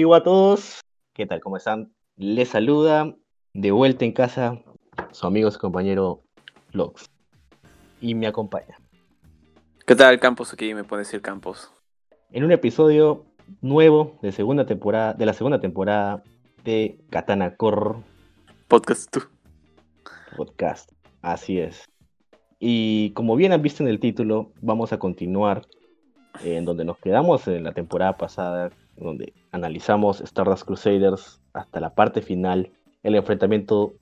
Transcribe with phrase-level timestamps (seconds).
[0.00, 0.80] Konnichiwa a todos.
[1.12, 1.40] ¿Qué tal?
[1.40, 1.92] ¿Cómo están?
[2.16, 3.14] Les saluda
[3.52, 4.58] de vuelta en casa
[5.10, 6.22] su amigo y compañero
[6.72, 7.04] Lox.
[8.00, 8.78] Y me acompaña.
[9.86, 10.54] ¿Qué tal, Campos?
[10.54, 11.70] Aquí me puede decir Campos.
[12.32, 13.26] En un episodio
[13.60, 16.22] nuevo de segunda temporada, de la segunda temporada
[16.64, 17.96] de Katana Core
[18.68, 19.14] Podcast.
[20.34, 20.92] Podcast.
[21.20, 21.84] Así es.
[22.58, 25.66] Y como bien han visto en el título, vamos a continuar
[26.42, 32.22] en donde nos quedamos en la temporada pasada, donde analizamos Stardust Crusaders hasta la parte
[32.22, 32.70] final,
[33.02, 33.94] el enfrentamiento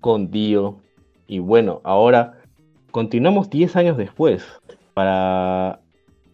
[0.00, 0.78] con Dio.
[1.26, 2.40] Y bueno, ahora
[2.90, 4.44] continuamos 10 años después
[4.94, 5.80] para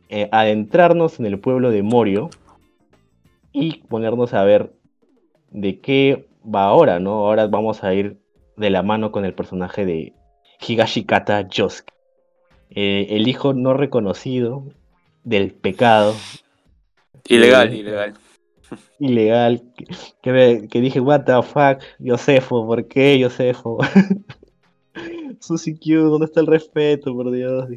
[0.09, 2.31] eh, adentrarnos en el pueblo de Morio
[3.53, 4.73] y ponernos a ver
[5.51, 7.27] de qué va ahora, ¿no?
[7.27, 8.21] Ahora vamos a ir
[8.57, 10.15] de la mano con el personaje de
[10.61, 11.93] Higashikata Yosuke.
[12.71, 14.65] Eh, el hijo no reconocido
[15.25, 16.15] del pecado.
[17.29, 18.15] Ilegal, ilegal.
[18.99, 19.63] Ilegal.
[20.23, 23.79] Que, que, dije, what the fuck, Yosefo, ¿por qué Yosefo?
[25.41, 27.69] Susi Q, ¿dónde está el respeto, por Dios?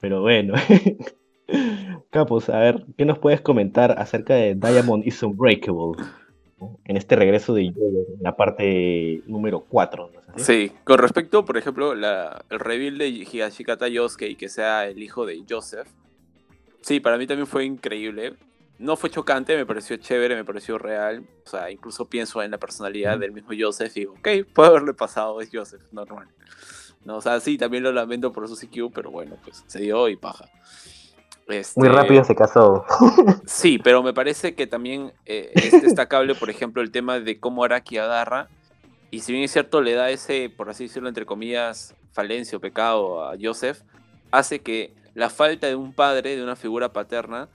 [0.00, 0.54] Pero bueno.
[2.10, 6.04] Capos, a ver, ¿qué nos puedes comentar acerca de Diamond is Unbreakable?
[6.84, 7.72] En este regreso de
[8.20, 10.10] la parte número 4.
[10.36, 15.02] sí, con respecto, por ejemplo, la, el reveal de Higashikata Yosuke y que sea el
[15.02, 15.88] hijo de Joseph.
[16.82, 18.34] Sí, para mí también fue increíble.
[18.78, 21.24] No fue chocante, me pareció chévere, me pareció real.
[21.44, 24.94] O sea, incluso pienso en la personalidad del mismo Joseph y digo, ok, puede haberle
[24.94, 26.28] pasado, es Joseph, normal.
[27.04, 30.08] No, o sea, sí, también lo lamento por su CQ, pero bueno, pues se dio
[30.08, 30.48] y paja.
[31.76, 32.84] Muy rápido se casó.
[33.46, 37.64] Sí, pero me parece que también eh, es destacable, por ejemplo, el tema de cómo
[37.64, 38.48] Araki agarra.
[39.10, 42.60] Y si bien es cierto, le da ese, por así decirlo, entre comillas, falencia o
[42.60, 43.80] pecado a Joseph,
[44.30, 47.48] hace que la falta de un padre, de una figura paterna,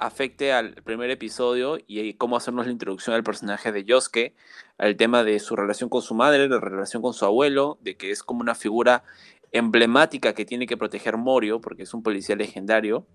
[0.00, 4.34] afecte al primer episodio y cómo hacernos la introducción al personaje de Yosuke,
[4.78, 8.10] al tema de su relación con su madre, la relación con su abuelo, de que
[8.10, 9.04] es como una figura
[9.52, 13.06] emblemática que tiene que proteger Morio, porque es un policía legendario,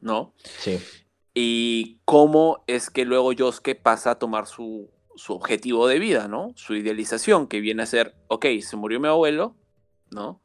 [0.00, 0.32] ¿no?
[0.44, 0.78] Sí.
[1.34, 6.52] Y cómo es que luego Yosuke pasa a tomar su, su objetivo de vida, ¿no?
[6.54, 9.56] Su idealización, que viene a ser, ok, se murió mi abuelo,
[10.10, 10.40] ¿no?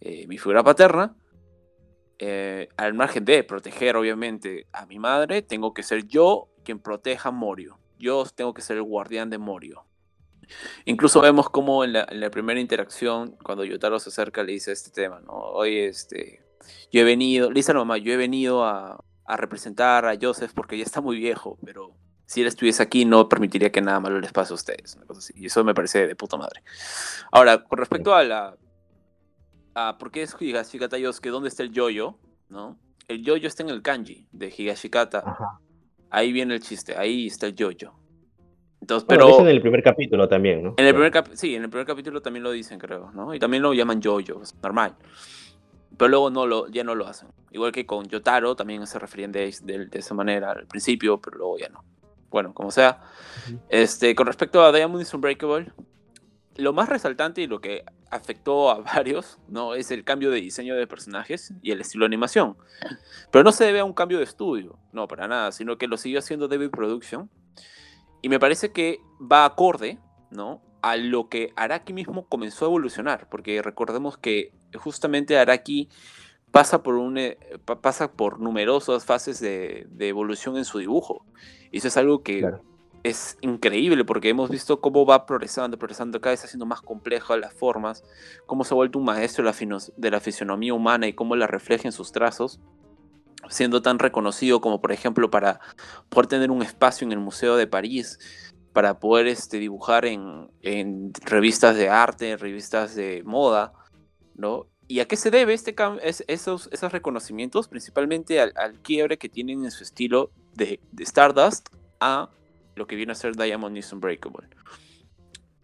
[0.00, 1.16] Eh, mi figura paterna,
[2.18, 7.28] eh, al margen de proteger obviamente a mi madre, tengo que ser yo quien proteja
[7.28, 7.78] a Morio.
[7.98, 9.84] Yo tengo que ser el guardián de Morio.
[10.84, 15.20] Incluso vemos como en la, primera interacción, cuando Yotaro se acerca, le dice este tema,
[15.20, 15.32] ¿no?
[15.32, 16.42] Oye, este,
[16.92, 20.52] yo he venido, le dice a la mamá, yo he venido a, representar a Joseph
[20.54, 24.20] porque ya está muy viejo, pero si él estuviese aquí no permitiría que nada malo
[24.20, 24.96] les pase a ustedes.
[25.34, 26.62] Y eso me parece de puta madre.
[27.32, 28.56] Ahora, con respecto a la...
[29.78, 31.28] A ¿Por qué es Higashikata Yosuke?
[31.28, 32.16] ¿Dónde está el yoyo?
[32.48, 32.78] ¿No?
[33.08, 35.36] El yoyo está en el kanji de Higashikata.
[36.08, 37.92] Ahí viene el chiste, ahí está el yoyo.
[38.80, 40.74] Entonces, pero en el primer capítulo también, ¿no?
[40.78, 43.34] En el primer sí, en el primer capítulo también lo dicen, creo, ¿no?
[43.34, 44.96] Y también lo llaman yoyo, es normal.
[45.98, 47.28] Pero luego no lo, ya no lo hacen.
[47.50, 49.52] Igual que con Yotaro, también se referían de,
[49.92, 51.84] esa manera al principio, pero luego ya no.
[52.30, 53.02] Bueno, como sea.
[53.68, 55.70] este, con respecto a Diamond is Unbreakable,
[56.58, 59.74] lo más resaltante y lo que afectó a varios ¿no?
[59.74, 62.56] es el cambio de diseño de personajes y el estilo de animación.
[63.30, 65.96] Pero no se debe a un cambio de estudio, no, para nada, sino que lo
[65.96, 67.30] siguió haciendo David Production.
[68.22, 69.98] Y me parece que va acorde
[70.30, 70.62] ¿no?
[70.82, 75.88] a lo que Araki mismo comenzó a evolucionar, porque recordemos que justamente Araki
[76.50, 77.38] pasa por, un, eh,
[77.82, 81.26] pasa por numerosas fases de, evolución en su dibujo.
[81.70, 82.48] Y eso es algo que
[83.08, 87.54] es increíble porque hemos visto cómo va progresando, progresando, cada vez haciendo más complejas las
[87.54, 88.04] formas,
[88.46, 91.88] cómo se ha vuelto un maestro de la, de fisionomía humana y cómo la refleja
[91.88, 92.60] en sus trazos,
[93.48, 95.60] siendo tan reconocido como por ejemplo para
[96.08, 98.18] poder tener un espacio en el Museo de París,
[98.72, 103.72] para poder este, dibujar en, en revistas de arte, en revistas de moda,
[104.34, 104.66] ¿no?
[104.88, 107.66] ¿Y a qué se debe este es, esos, esos reconocimientos?
[107.66, 108.52] Principalmente al,
[108.82, 111.68] quiebre que tienen en su estilo de, Stardust
[112.00, 112.30] a
[112.76, 114.48] lo que viene a ser Diamond is Unbreakable.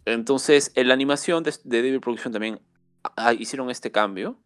[0.05, 2.61] Entonces, en la animación de, de Devil Production también
[3.39, 4.37] hicieron este cambio,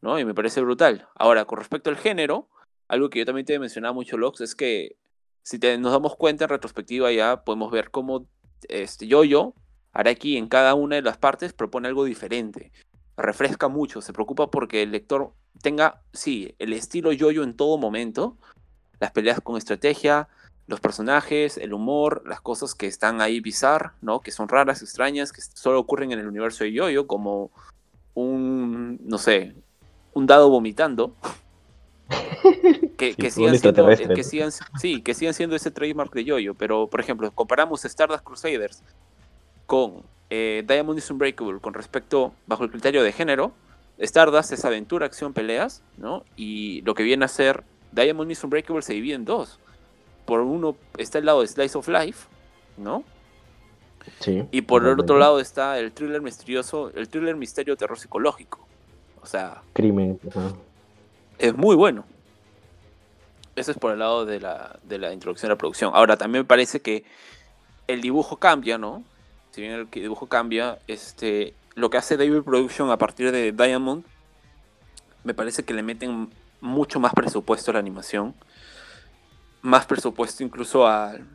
[0.00, 0.18] ¿no?
[0.18, 1.08] Y me parece brutal.
[1.14, 2.48] Ahora, con respecto al género,
[2.88, 4.96] algo que yo también te he mencionado mucho, Lox, es que
[5.42, 8.26] si nos damos cuenta en retrospectiva ya podemos ver cómo
[8.68, 9.54] este yo-yo,
[9.92, 12.72] Araki en cada una de las partes propone algo diferente
[13.16, 15.32] refresca mucho, se preocupa porque el lector
[15.62, 18.36] tenga, sí, el estilo yoyo en todo momento,
[19.00, 20.28] las peleas con estrategia,
[20.66, 24.20] los personajes, el humor, las cosas que están ahí bizar, ¿no?
[24.20, 27.50] Que son raras, extrañas, que solo ocurren en el universo de yoyo, como
[28.14, 29.54] un, no sé,
[30.12, 31.14] un dado vomitando.
[32.96, 34.14] que, Sí, que un sigan siendo, extraterrestre.
[34.14, 38.24] que sigan, sí, que sigan siendo ese trademark de Yoyo, pero por ejemplo, comparamos Stardust
[38.24, 38.82] Crusaders
[39.66, 43.52] con eh, Diamond is Unbreakable con respecto, bajo el criterio de género,
[43.98, 46.24] Stardust es aventura, acción, peleas, ¿no?
[46.36, 49.60] Y lo que viene a ser Diamond is Unbreakable se divide en dos.
[50.26, 52.28] Por uno está el lado de Slice of Life,
[52.76, 53.04] ¿no?
[54.20, 54.44] Sí.
[54.50, 58.66] Y por el otro lado está el thriller misterioso, el thriller misterio terror psicológico.
[59.22, 60.20] O sea, Crimen.
[60.28, 60.52] ajá.
[61.38, 62.04] es muy bueno.
[63.56, 65.92] Eso es por el lado de la, de la introducción a la producción.
[65.94, 67.04] Ahora, también me parece que
[67.88, 69.02] el dibujo cambia, ¿no?
[69.50, 74.04] Si bien el dibujo cambia, este, lo que hace David Production a partir de Diamond,
[75.24, 76.30] me parece que le meten
[76.60, 78.34] mucho más presupuesto a la animación.
[79.66, 81.26] Más presupuesto incluso al,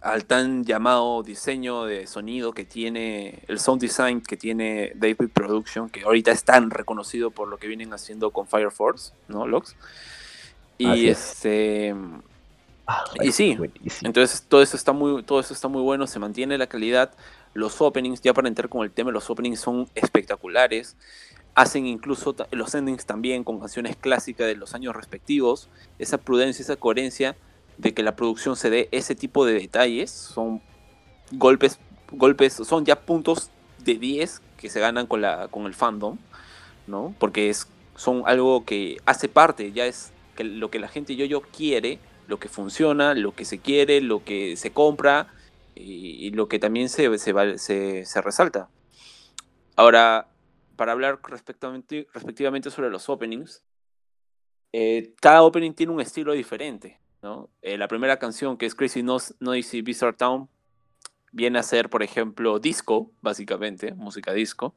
[0.00, 5.90] al tan llamado diseño de sonido que tiene, el sound design que tiene David Production,
[5.90, 9.76] que ahorita es tan reconocido por lo que vienen haciendo con Fire Force, ¿no, Lox?
[10.78, 11.18] Y es.
[11.18, 11.94] este.
[12.86, 14.08] Ah, Y sí, buenísimo.
[14.08, 17.12] Entonces todo eso está muy, todo eso está muy bueno, se mantiene la calidad.
[17.52, 20.96] Los openings, ya para entrar con el tema, los openings son espectaculares.
[21.58, 25.68] Hacen incluso los endings también con canciones clásicas de los años respectivos.
[25.98, 27.34] Esa prudencia, esa coherencia
[27.78, 30.62] de que la producción se dé ese tipo de detalles son
[31.32, 31.80] golpes,
[32.12, 33.50] golpes, son ya puntos
[33.84, 36.16] de 10 que se ganan con la con el fandom,
[36.86, 37.12] ¿no?
[37.18, 37.66] Porque es
[37.96, 42.38] son algo que hace parte, ya es que lo que la gente yo-yo quiere, lo
[42.38, 45.26] que funciona, lo que se quiere, lo que se compra
[45.74, 48.68] y, lo que también se- se resalta.
[49.74, 50.28] Ahora,
[50.78, 53.62] para hablar respectivamente, respectivamente sobre los openings,
[54.72, 56.98] eh, cada opening tiene un estilo diferente.
[57.20, 57.50] ¿no?
[57.62, 60.48] Eh, la primera canción, que es Crazy Noisy Bizarre Town,
[61.32, 64.72] viene a ser, por ejemplo, disco, básicamente, música disco.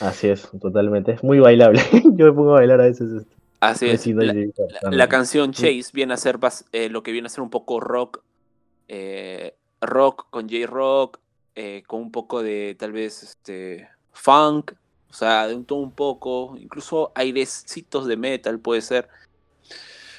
[0.00, 1.12] Así es, totalmente.
[1.12, 1.80] Es muy bailable.
[2.16, 3.12] Yo me pongo a bailar a veces.
[3.12, 3.34] esto.
[3.60, 4.06] Así es.
[4.06, 6.38] La, y- la- la canción Chase viene a ser
[6.72, 8.22] eh, lo que viene a ser un poco rock,
[8.88, 11.18] eh, rock con J-rock,
[11.54, 14.72] eh, con un poco de tal vez este funk,
[15.10, 19.08] o sea, de un todo un poco, incluso airecitos de metal puede ser.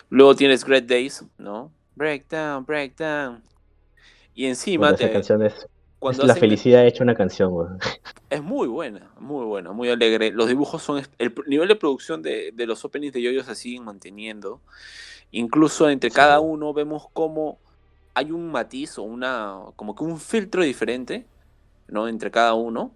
[0.09, 1.71] Luego tienes Great Days, ¿no?
[1.95, 3.41] Breakdown, breakdown.
[4.33, 5.67] Y encima te- es, es
[5.99, 7.79] cuando la felicidad hecha una canción,
[8.29, 10.31] es muy buena, muy buena, muy alegre.
[10.31, 11.03] Los dibujos son.
[11.17, 14.61] El nivel de producción de, de los openings de yoyos se siguen manteniendo.
[15.31, 16.15] Incluso entre Sí.
[16.15, 17.59] cada uno vemos como
[18.13, 19.59] hay un matiz o una.
[19.75, 21.25] como que un filtro diferente,
[21.88, 22.07] ¿no?
[22.07, 22.91] Entre cada uno.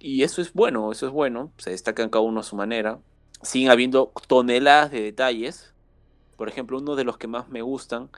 [0.00, 1.52] Y eso es bueno, eso es bueno.
[1.58, 2.98] Se destacan cada uno a su manera.
[3.42, 5.74] Siguen habiendo toneladas de detalles.
[6.36, 8.08] Por ejemplo, uno de los que más me gustan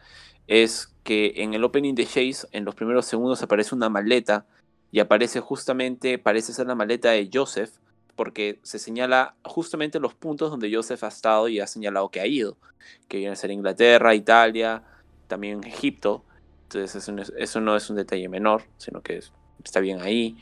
[0.46, 4.46] es que en el opening de Chase, en los primeros segundos, aparece una maleta
[4.92, 7.70] y aparece justamente, parece ser la maleta de Joseph,
[8.14, 12.26] porque se señala justamente los puntos donde Joseph ha estado y ha señalado que ha
[12.26, 12.56] ido,
[13.08, 14.84] que viene a ser Inglaterra, Italia,
[15.26, 16.22] también Egipto.
[16.64, 16.94] Entonces
[17.36, 19.32] eso no es, un detalle menor, sino que es-
[19.64, 20.36] está bien ahí.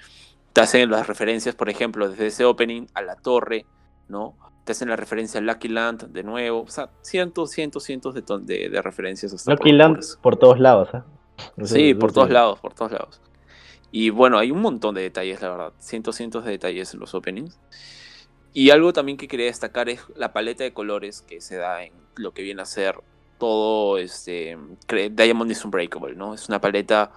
[0.53, 3.67] Te hacen las referencias, por ejemplo, desde ese opening a la torre,
[4.09, 4.35] ¿no?
[4.65, 6.63] Te hacen la referencia a Lucky Land de nuevo.
[6.63, 9.33] O sea, cientos, cientos, cientos de, ton- de, de referencias.
[9.33, 11.05] hasta Lucky por- Land por por todos lados, ¿ah?
[11.57, 13.21] Eso- Sí, por todos lados, por todos lados.
[13.93, 15.73] Y bueno, hay un montón de detalles, la verdad.
[15.79, 17.59] Cientos, cientos de detalles en los openings.
[18.53, 21.93] Y algo también que quería destacar es la paleta de colores que se da en
[22.17, 22.97] lo que viene a ser
[23.39, 24.59] todo este
[25.13, 26.35] Diamond is Unbreakable, ¿no?
[26.35, 27.11] Es una paleta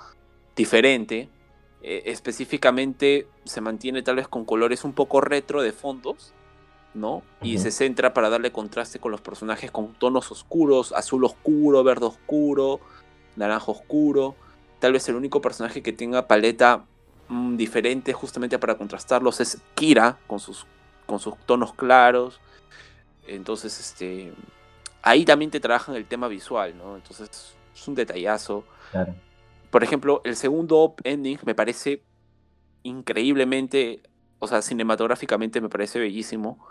[0.55, 1.29] diferente.
[1.85, 6.33] Eh, específicamente se mantiene tal vez con colores un poco retro de fondos,
[6.93, 7.23] ¿no?
[7.41, 12.05] Y se centra para darle contraste con los personajes con tonos oscuros, azul oscuro, verde
[12.05, 12.79] oscuro,
[13.35, 14.35] naranja oscuro.
[14.79, 16.85] Tal vez el único personaje que tenga paleta
[17.27, 20.65] mm, diferente justamente para contrastarlos es Kira con sus,
[21.05, 22.39] con sus tonos claros.
[23.27, 24.33] Entonces, este,
[25.01, 26.95] ahí también te trabajan el tema visual, ¿no?
[26.95, 28.63] Entonces es un detallazo.
[28.91, 29.13] Claro.
[29.73, 32.03] Por ejemplo, el segundo ending me parece
[32.83, 34.03] increíblemente,
[34.37, 36.63] o sea, cinematográficamente me parece bellísimo.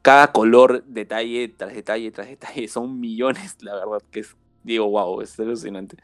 [0.00, 5.22] Cada color, detalle tras detalle tras detalle, son millones, la verdad, que es, digo, wow,
[5.22, 5.96] es alucinante.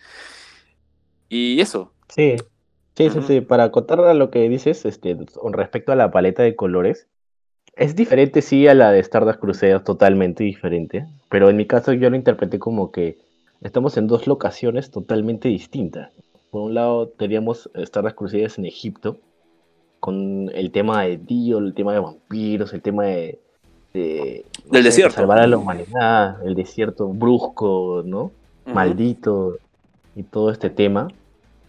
[1.29, 2.35] Y eso, Sí,
[2.97, 3.41] sí, sí, sí.
[3.41, 7.07] Para acotar a lo que dices, este, con respecto a la paleta de colores,
[7.77, 11.07] es diferente, sí, a la de Stardust Crusaders, totalmente diferente.
[11.31, 13.17] Pero en mi caso yo lo interpreté como que
[13.61, 16.13] estamos en dos locaciones totalmente distintas.
[16.53, 19.17] Por un lado teníamos Stardust Crusaders en Egipto,
[20.01, 23.41] con el tema de Dio, el tema de vampiros, el tema de,
[23.95, 25.15] de, no Del sé, desierto.
[25.17, 28.31] salvar a la humanidad, el desierto brusco, ¿no?
[28.67, 29.57] Maldito
[30.15, 31.09] y todo este tema.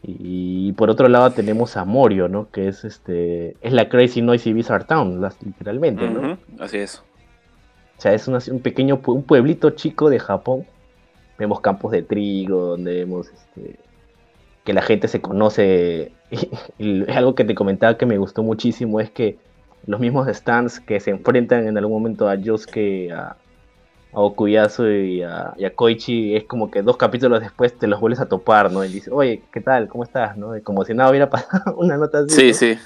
[0.06, 2.50] Y, por otro lado tenemos a Morio, ¿no?
[2.52, 6.38] Que es este es la Crazy Noisy Bizarre Town, las- literalmente, ¿no?
[6.60, 7.02] Así es.
[8.00, 10.66] sea, es un pequeño un pueblito chico de Japón.
[11.40, 13.80] Vemos campos de trigo, donde vemos este,
[14.64, 16.12] que la gente se conoce.
[16.80, 19.38] Y, algo que te comentaba que me gustó muchísimo es que
[19.86, 23.36] los mismos stands que se enfrentan en algún momento a Yosuke, a,
[24.14, 28.28] a Okuyasu y a, Koichi, es como que dos capítulos después te los vuelves a
[28.28, 28.84] topar, ¿no?
[28.84, 29.88] Y dices, oye, ¿qué tal?
[29.90, 30.38] ¿Cómo estás?
[30.38, 30.54] ¿no?
[30.64, 32.54] como si nada hubiera pasado, una nota así.
[32.54, 32.80] Sí, sí.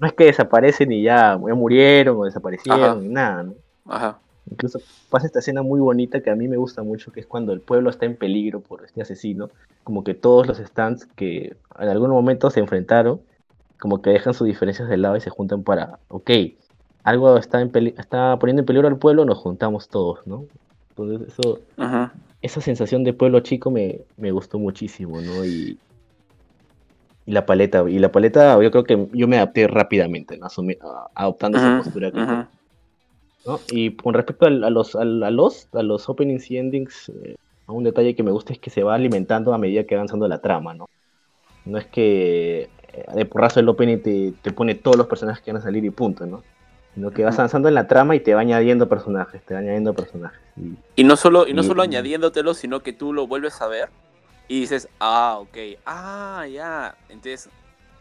[0.00, 3.54] No es que desaparecen y ya, murieron o desaparecieron, ni nada, ¿no?
[3.86, 4.18] Ajá.
[4.50, 7.52] Incluso pasa esta escena muy bonita que a mí me gusta mucho, que es cuando
[7.52, 9.50] el pueblo está en peligro por este asesino,
[9.84, 13.20] como que todos los stands que en algún momento se enfrentaron,
[13.78, 16.30] como que dejan sus diferencias de lado y se juntan para, ok,
[17.04, 20.44] algo está, en está poniendo en peligro al pueblo, nos juntamos todos, ¿no?
[20.90, 21.60] Entonces eso,
[22.42, 25.44] esa sensación de pueblo chico me, me gustó muchísimo, ¿no?
[25.44, 25.78] Y,
[27.24, 30.48] y la paleta, y la paleta yo creo que yo me adapté rápidamente, ¿no?
[31.14, 32.48] adoptando esa postura.
[33.70, 38.14] Y con respecto a, los, a, los, a los openings y endings, eh, un detalle
[38.14, 40.74] que me gusta es que se va alimentando a medida que va avanzando la trama,
[40.74, 40.88] ¿no?
[41.64, 45.52] No es que eh, de porrazo el opening te, te, pone todos los personajes que
[45.52, 46.42] van a salir y punto, ¿no?
[46.94, 49.94] Sino que vas avanzando en la trama y te va añadiendo personajes, te va añadiendo
[49.94, 50.40] personajes.
[50.96, 53.88] Y, no solo, y no solo añadiéndotelos, sino que tú lo vuelves a ver
[54.48, 56.96] y dices, ah, ok, ah, ya.
[57.08, 57.50] Entonces,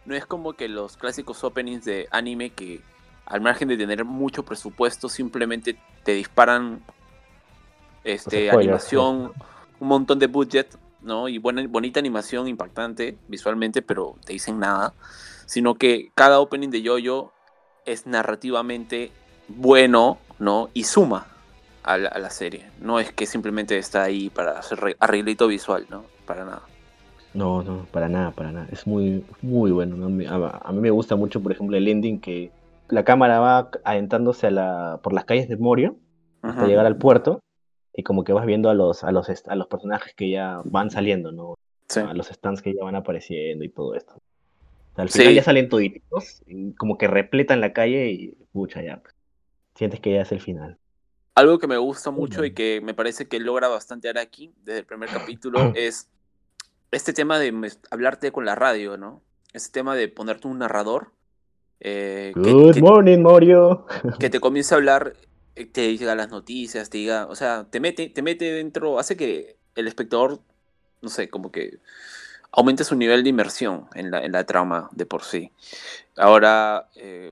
[0.05, 2.81] no es como que los clásicos openings de anime que
[3.27, 6.81] al margen de tener mucho presupuesto, simplemente te disparan
[8.03, 9.33] este, animación,
[9.79, 11.27] un montón de budget, ¿no?
[11.27, 14.93] Y buena, bonita animación, impactante visualmente, pero te dicen nada.
[15.45, 17.31] Sino que cada opening de Yoyo
[17.85, 19.11] es narrativamente
[19.47, 20.69] bueno, ¿no?
[20.73, 21.27] Y suma
[21.83, 22.69] a la, serie.
[22.81, 26.03] No es que simplemente está ahí para hacer arreglito visual, ¿no?
[26.25, 26.61] Para nada.
[27.33, 28.67] No, no, para nada, para nada.
[28.71, 29.95] Es muy, muy bueno.
[30.05, 32.51] A, mí me gusta mucho, por ejemplo, el ending que
[32.89, 35.97] la cámara va adentrándose a la, por las calles de Morio
[36.41, 37.41] hasta llegar al puerto
[37.93, 40.91] y como que vas viendo a los, a los, a los personajes que ya van
[40.91, 41.55] saliendo, ¿no?
[41.95, 44.21] A los stands que ya van apareciendo y todo esto.
[44.95, 49.01] al final ya salen toditos, y como que repletan la calle y pucha ya.
[49.01, 49.15] Pues,
[49.75, 50.77] sientes que ya es el final.
[51.33, 54.85] Algo que me gusta mucho y que me parece que logra bastante Araki desde el
[54.85, 56.09] primer capítulo es
[56.91, 57.53] este tema de
[57.91, 59.21] hablarte con la radio, ¿no?
[59.53, 61.11] Este tema de ponerte un narrador
[61.79, 63.85] eh, Good morning, Morio.
[64.19, 65.13] Que te comience a hablar,
[65.55, 69.15] eh, te diga las noticias, te diga, o sea, te mete, te mete dentro, hace
[69.17, 70.39] que el espectador,
[71.01, 71.79] no sé, como que
[72.51, 75.51] aumente su nivel de inmersión en la, en la trama de por sí.
[76.15, 77.31] Ahora, eh,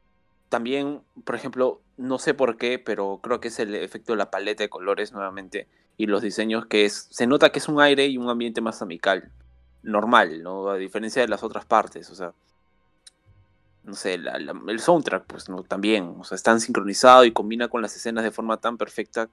[0.49, 4.29] también, por ejemplo, no sé por qué, pero creo que es el efecto de la
[4.29, 8.05] paleta de colores nuevamente y los diseños que es, se nota que es un aire
[8.07, 9.31] y un ambiente más amical,
[9.81, 10.69] normal, ¿no?
[10.69, 12.33] A diferencia de las otras partes, o sea,
[13.85, 15.63] no sé, el soundtrack, pues ¿no?
[15.63, 19.29] también, o sea, están sincronizados y combina con las escenas de forma tan perfecta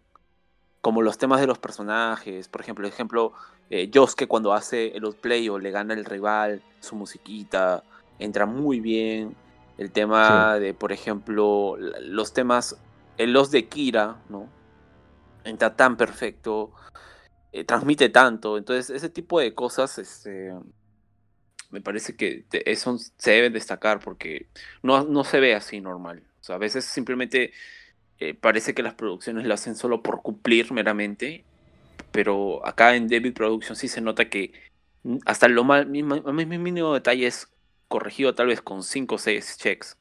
[0.83, 2.49] como los temas de los personajes.
[2.49, 3.33] Por ejemplo, el ejemplo,
[3.71, 7.83] eh, Josuke cuando hace el outplay o le gana el rival, su musiquita,
[8.19, 9.35] entra muy bien.
[9.79, 12.77] El tema de, por ejemplo, los temas,
[13.17, 14.49] el los de Kira, ¿no?
[15.45, 16.73] Entra tan perfecto,
[17.53, 18.59] eh, transmite tanto.
[18.59, 20.53] Entonces, ese tipo de cosas, este
[21.73, 24.47] me parece que eso se debe destacar porque
[24.83, 26.23] no, no se ve así normal.
[26.41, 27.53] O sea, a veces simplemente
[28.21, 31.45] eh, parece que las producciones lo hacen solo por cumplir meramente,
[32.13, 34.53] pero acá en David Production sí se nota que
[35.25, 37.49] hasta lo más mínimo detalle es
[37.89, 39.99] corregido tal vez con 5 o 6 checks.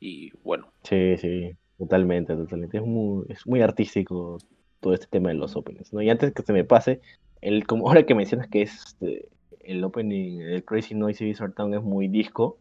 [0.00, 0.72] Y bueno.
[0.82, 2.78] Sí, sí, totalmente, totalmente.
[2.78, 4.38] Es muy, es muy artístico
[4.80, 5.92] todo este tema de los openings.
[5.92, 6.02] ¿no?
[6.02, 7.00] Y antes que se me pase,
[7.40, 9.28] el, como ahora que mencionas que es este,
[9.66, 12.58] el opening el Crazy Noisy Bizarre Town es muy disco,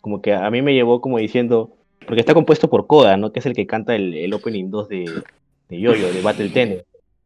[0.00, 1.76] como que a mí me llevó como diciendo,
[2.06, 3.32] porque está compuesto por Koda, ¿no?
[3.32, 5.22] Que es el que canta el, el opening 2 de,
[5.68, 6.84] de Yoyo, de Battle Tennis.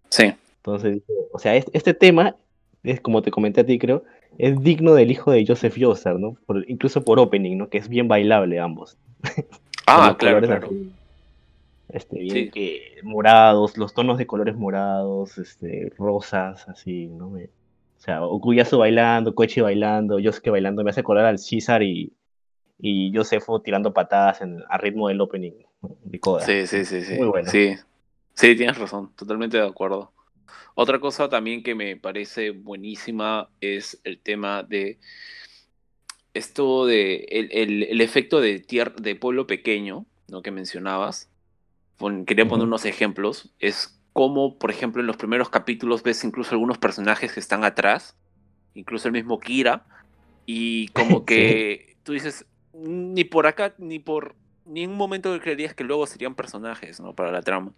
[0.09, 0.33] Sí.
[0.57, 1.02] Entonces,
[1.33, 2.37] o sea, este, tema,
[2.83, 4.04] es como te comenté a ti, creo,
[4.38, 6.37] es digno del hijo de Joseph Joestar, ¿no?
[6.66, 7.69] incluso por opening, ¿no?
[7.69, 8.97] Que es bien bailable ambos.
[9.87, 10.71] Ah, claro, claro.
[11.90, 17.31] este, bien que morados, los tonos de colores morados, este, rosas, así, ¿no?
[17.31, 17.50] Me,
[18.04, 22.12] sea, Okuyasu bailando, Koichi bailando, Yosuke bailando, me hace colar al César y,
[22.78, 25.52] y Josefo tirando patadas en, a ritmo del opening
[26.02, 26.44] de Koda.
[26.44, 27.14] Sí, sí, sí, sí.
[27.14, 27.50] Muy bueno.
[27.50, 27.76] Sí.
[28.34, 30.12] sí, tienes razón, totalmente de acuerdo.
[30.75, 34.99] Otra cosa también que me parece buenísima es el tema de
[36.34, 40.42] esto de el, el, efecto de, tierra, de pueblo pequeño, ¿no?
[40.42, 41.30] Que mencionabas.
[42.26, 43.54] Quería poner unos ejemplos.
[43.61, 48.16] Es como, por ejemplo, en los primeros capítulos ves incluso algunos personajes que están atrás,
[48.73, 49.85] incluso el mismo Kira,
[50.47, 55.75] y como que tú dices, ni por acá, ni por ni en un momento creerías
[55.75, 57.12] que luego serían personajes, ¿no?
[57.12, 57.73] Para la trama.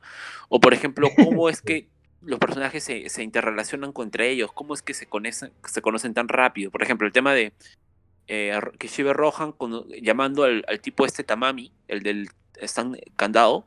[0.50, 1.88] O por ejemplo, cómo es que
[2.22, 6.28] los personajes se, se interrelacionan entre ellos, cómo es que se conocen, se conocen tan
[6.28, 6.70] rápido.
[6.70, 7.54] Por ejemplo, el tema de
[8.28, 9.54] eh, Kishibe Rohan
[10.02, 12.28] llamando al, tipo este Tamami, el del
[12.60, 13.66] están candado,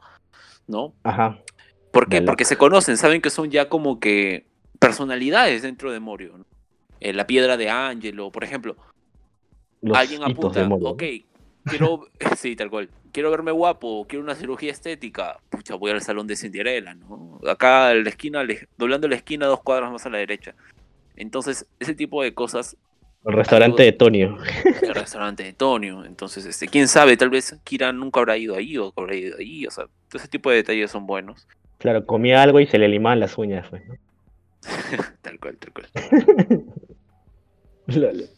[0.68, 0.94] ¿no?
[1.04, 1.40] Ajá.
[1.92, 2.22] ¿Por qué?
[2.22, 4.46] Porque se conocen, saben que son ya como que
[4.80, 6.38] personalidades dentro de Morio.
[6.38, 6.46] ¿no?
[7.00, 8.76] Eh, la piedra de Angelo, por ejemplo.
[9.94, 11.04] alguien apunta, ok,
[11.66, 16.28] quiero, sí, tal cual, quiero verme guapo, quiero una cirugía estética, pucha, voy al salón
[16.28, 17.40] de Cinderella, ¿no?
[17.48, 18.46] Acá en la esquina,
[18.78, 20.56] doblando la esquina dos cuadras más a la derecha.
[21.16, 22.78] Entonces, ese tipo de cosas
[23.26, 24.38] el restaurante de Tonio.
[24.82, 26.06] El restaurante de Tonio.
[26.06, 29.68] Entonces, este, quién sabe, tal vez Kira nunca habrá ido ahí o habrá ido ahí.
[29.68, 31.46] O sea, ese tipo de detalles son buenos.
[31.80, 33.96] Claro, comía algo y se le limaban las uñas, pues, ¿no?
[35.22, 35.88] tal cual, tal cual.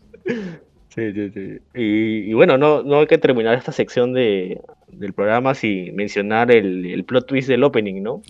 [0.89, 1.59] sí, sí, sí.
[1.73, 6.85] Y, bueno, no, no hay que terminar esta sección de, del programa sin mencionar el,
[6.85, 8.21] el plot twist del opening, ¿no?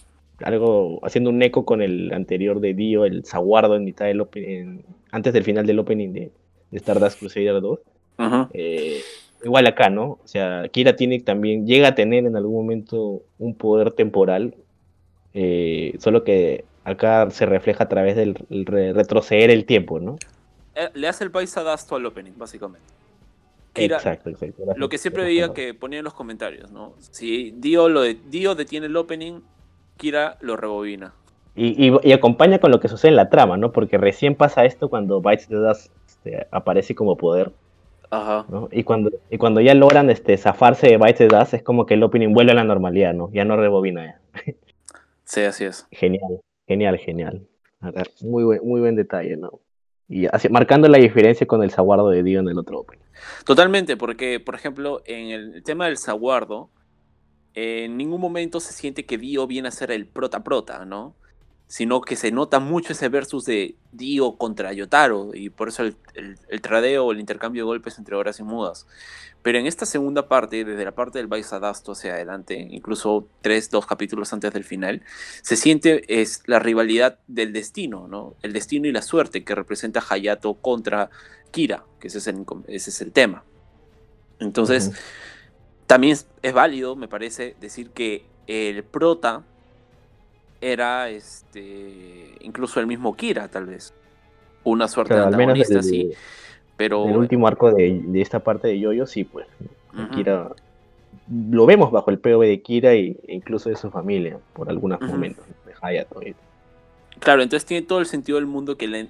[0.44, 4.80] algo haciendo un eco con el anterior de Dio, el Zaguardo en mitad del opening,
[5.12, 6.32] antes del final del opening de,
[6.74, 7.80] Stardust Crusader 2.
[8.54, 9.02] Eh,
[9.44, 10.20] igual acá, ¿no?
[10.24, 14.56] O sea, Kira tiene también, llega a tener en algún momento un poder temporal,
[15.34, 18.36] eh, solo que acá se refleja a través del
[18.66, 20.18] retroceder el tiempo, ¿no?
[20.76, 22.88] Eh, le hace el país adasto al opening, básicamente.
[23.76, 24.64] exacto, exacto.
[24.76, 26.94] Lo que siempre veía que ponía en los comentarios, ¿no?
[27.00, 29.42] Si Dio, lo de, Dio detiene el opening,
[29.98, 31.14] Kira lo rebobina.
[31.54, 33.74] Y, acompaña con lo que sucede en la trama, ¿no?
[33.74, 37.52] Porque recién pasa esto cuando Bites the Dust este, aparece como poder.
[38.10, 38.46] Ajá.
[38.72, 41.96] Y, cuando, y cuando ya logran este, zafarse de Bites the Dust, es como que
[41.96, 43.30] el opening vuelve a la normalidad, ¿no?
[43.34, 44.06] Ya no rebobina.
[44.06, 44.54] Ya.
[45.32, 45.88] Sí, así es.
[45.92, 47.48] Genial, genial, genial.
[48.20, 49.62] Muy buen, muy buen detalle, ¿no?
[50.10, 53.06] Y así, marcando la diferencia con el zaguardo de Dio en el otro opening.
[53.46, 56.70] Totalmente, porque, por ejemplo, en el tema del zaguardo,
[57.54, 61.16] en ningún momento se siente que Dio viene a ser el prota-prota, ¿no?
[61.66, 65.96] Sino que se nota mucho ese versus de Dio contra Yotaro, y por eso el,
[66.50, 68.86] el, tradeo, el intercambio de golpes entre horas y mudas.
[69.44, 73.88] Pero en esta segunda parte, desde la parte del Baisadasto hacia adelante, incluso tres, dos
[73.88, 75.02] capítulos antes del final,
[75.42, 78.36] se siente es la rivalidad del destino, ¿no?
[78.44, 81.10] El destino y la suerte que representa Hayato contra
[81.50, 83.44] Kira, que ese es el, ese es el tema.
[84.40, 84.92] Entonces,
[85.88, 89.44] también es, válido, me parece, decir que el prota
[90.60, 93.94] era este incluso el mismo Kira, tal vez.
[94.64, 96.12] Una suerte de antagonista, sí.
[96.78, 97.08] Pero.
[97.08, 99.48] El último arco de, esta parte de Yoyo, sí, pues.
[100.14, 100.50] Kira.
[101.30, 105.46] Lo vemos bajo el POV de Kira e incluso de su familia, por algunos momentos.
[105.66, 106.20] De Hayato.
[107.20, 109.10] Claro, entonces tiene todo el sentido del mundo que, el,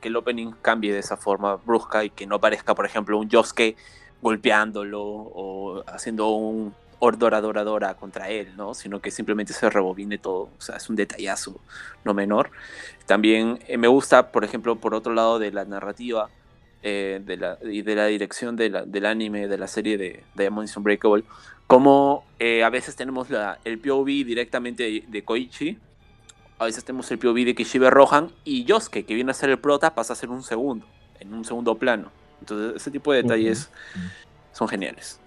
[0.00, 3.28] que el opening cambie de esa forma brusca y que no parezca, por ejemplo, un
[3.28, 3.76] Yosuke
[4.20, 8.74] golpeándolo o haciendo un ordoradoradora contra él, ¿no?
[8.74, 10.48] Sino que simplemente se rebobine todo.
[10.58, 11.60] O sea, es un detallazo
[12.04, 12.50] no menor.
[13.06, 16.30] También eh, me gusta, por ejemplo, por otro lado de la narrativa
[16.86, 20.22] eh, de la, y de la dirección de la, del anime, de la serie de
[20.34, 21.24] Diamonds Unbreakable,
[21.66, 25.78] como eh, a veces tenemos la, el POV directamente de, Koichi,
[26.58, 29.58] a veces tenemos el POV de Kishibe Rohan y Yosuke, que viene a ser el
[29.58, 30.84] prota, pasa a ser un segundo,
[31.20, 32.10] en un segundo plano.
[32.40, 33.70] Entonces, ese tipo de detalles
[34.52, 35.18] son geniales.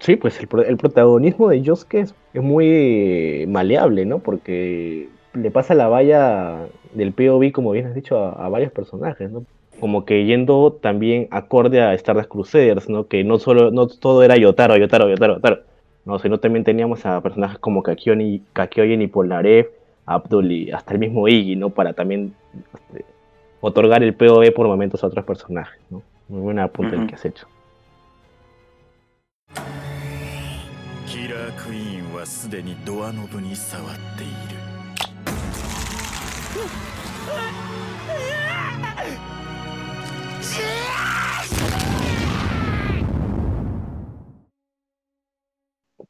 [0.00, 4.18] Sí, pues el, protagonismo de Yosuke es, muy maleable, ¿no?
[4.18, 9.46] Porque le pasa la valla del POV, como bien has dicho, a, varios personajes, ¿no?
[9.80, 13.08] Como que yendo también acorde a Stardust Crusaders, ¿no?
[13.08, 15.62] Que no solo, no todo era Yotaro, Yotaro, Yotaro, Yotaro.
[16.04, 18.20] No, sino también teníamos a personajes como Kakyoin
[19.02, 19.68] y Polnareff,
[20.06, 21.70] Abdul y hasta el mismo Iggy, ¿no?
[21.70, 23.04] Para también este,
[23.60, 26.02] otorgar el POV por momentos a otros personajes, ¿no?
[26.28, 27.06] Muy buena apunte uh -huh.
[27.06, 27.46] que has hecho.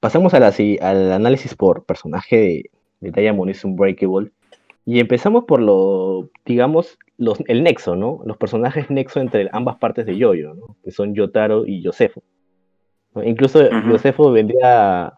[0.01, 4.33] Pasamos a la, al análisis por personaje de, de Diamond Unbreakable.
[4.85, 6.99] Y empezamos por lo, digamos,
[7.47, 8.21] el nexo, ¿no?
[8.25, 10.77] Los personajes nexo entre ambas partes de Yoyo, ¿no?
[10.83, 12.23] Que son Yotaro y Yosefo.
[13.25, 15.13] Incluso Yosefo vendría,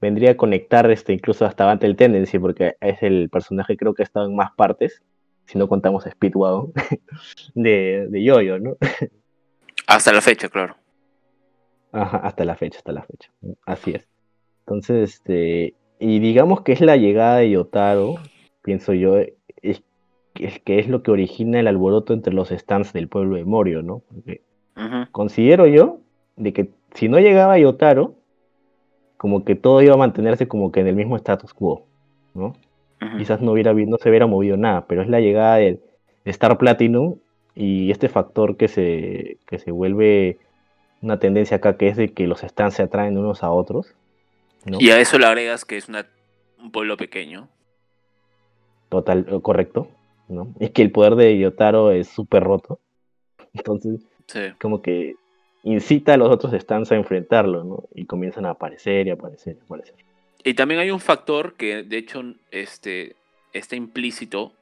[0.00, 4.04] vendría a conectar este, incluso hasta el Tendency, porque es el personaje creo que ha
[4.04, 5.02] estado en más partes,
[5.50, 6.72] si no contamos Speedwagon,
[7.54, 8.76] de, de Yoyo, ¿no?
[9.86, 10.76] Hasta la fecha, claro.
[11.90, 13.30] Ajá, hasta la fecha, hasta la fecha.
[13.66, 14.06] Así es.
[14.60, 18.14] Entonces, este, y digamos que es la llegada de Yotaro,
[18.62, 19.82] pienso yo, es
[20.36, 23.82] es, que es lo que origina el alboroto entre los stands del pueblo de Morio,
[23.82, 24.02] ¿no?
[25.10, 25.98] Considero yo
[26.36, 28.14] de que si no llegaba Yotaro,
[29.16, 31.86] como que todo iba a mantenerse como que en el mismo status quo,
[32.34, 32.54] ¿no?
[33.16, 35.80] Quizás no, hubiera, no se hubiera movido nada, pero es la llegada de,
[36.26, 37.16] Star Platinum
[37.54, 40.38] y este factor que se, que se vuelve
[41.00, 43.94] una tendencia acá que es de que los stands se atraen unos a otros.
[44.66, 46.06] Y a eso le agregas que es una,
[46.58, 47.48] un pueblo pequeño.
[48.90, 49.88] Total, eh, correcto.
[50.28, 50.54] ¿no?
[50.60, 52.80] Es que el poder de Yotaro es súper roto.
[53.54, 54.06] Entonces,
[54.60, 55.14] como que
[55.62, 57.84] incita a los otros stands a enfrentarlo, ¿no?
[57.94, 59.96] Y comienzan a aparecer y aparecer y aparecer.
[60.42, 63.16] Y también hay un factor que, de hecho, este,
[63.52, 64.54] está implícito,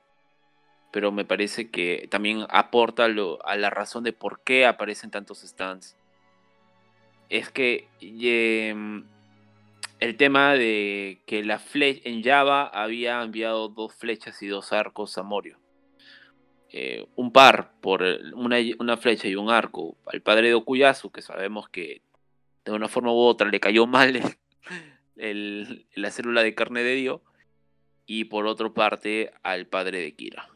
[0.90, 5.96] pero me parece que también aporta a la razón de por qué aparecen tantos stands.
[7.28, 9.04] Es que em,
[10.00, 15.18] el tema de que la flecha en Java había enviado dos flechas y dos arcos
[15.18, 15.58] a Morio.
[16.70, 18.02] Eh, un par por
[18.34, 22.02] una, flecha y un arco al padre de Okuyasu, que sabemos que
[22.64, 24.20] de una forma u otra le cayó mal
[25.18, 27.22] la célula de carne de Dio,
[28.06, 30.48] y por otra parte al padre de Kira.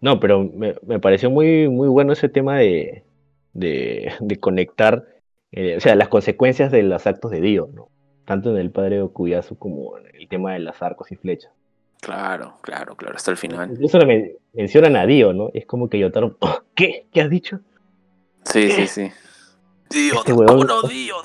[0.00, 3.04] No, pero me, pareció muy, muy bueno ese tema de,
[3.52, 5.06] de, conectar,
[5.52, 7.88] eh, o sea, las consecuencias de los actos de Dio, ¿no?
[8.24, 11.52] tanto en el padre de Okuyasu como en el tema de las arcos y flechas.
[12.00, 13.70] Claro, claro, claro, hasta el final.
[13.70, 15.50] Incluso le mencionan a Dio, ¿no?
[15.54, 17.06] Es como que Yotaro, oh, ¿qué?
[17.12, 17.60] ¿Qué has dicho?
[18.44, 19.12] Sí, sí, sí.
[19.88, 21.16] Dio, este huevón, no, Dio,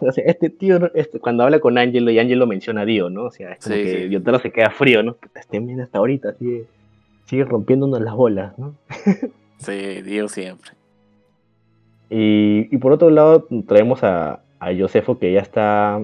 [0.00, 3.24] O sea, este tío, este, cuando habla con Angelo y Angelo menciona a Dio, ¿no?
[3.24, 5.16] O sea, es como que Yotaro se queda frío, ¿no?
[5.34, 6.64] Estén bien hasta ahorita, sigue,
[7.26, 8.74] sigue rompiéndonos las bolas, ¿no?
[9.58, 10.72] sí, Dio siempre.
[12.08, 16.00] Y, y por otro lado, traemos a, a Josefo que ya está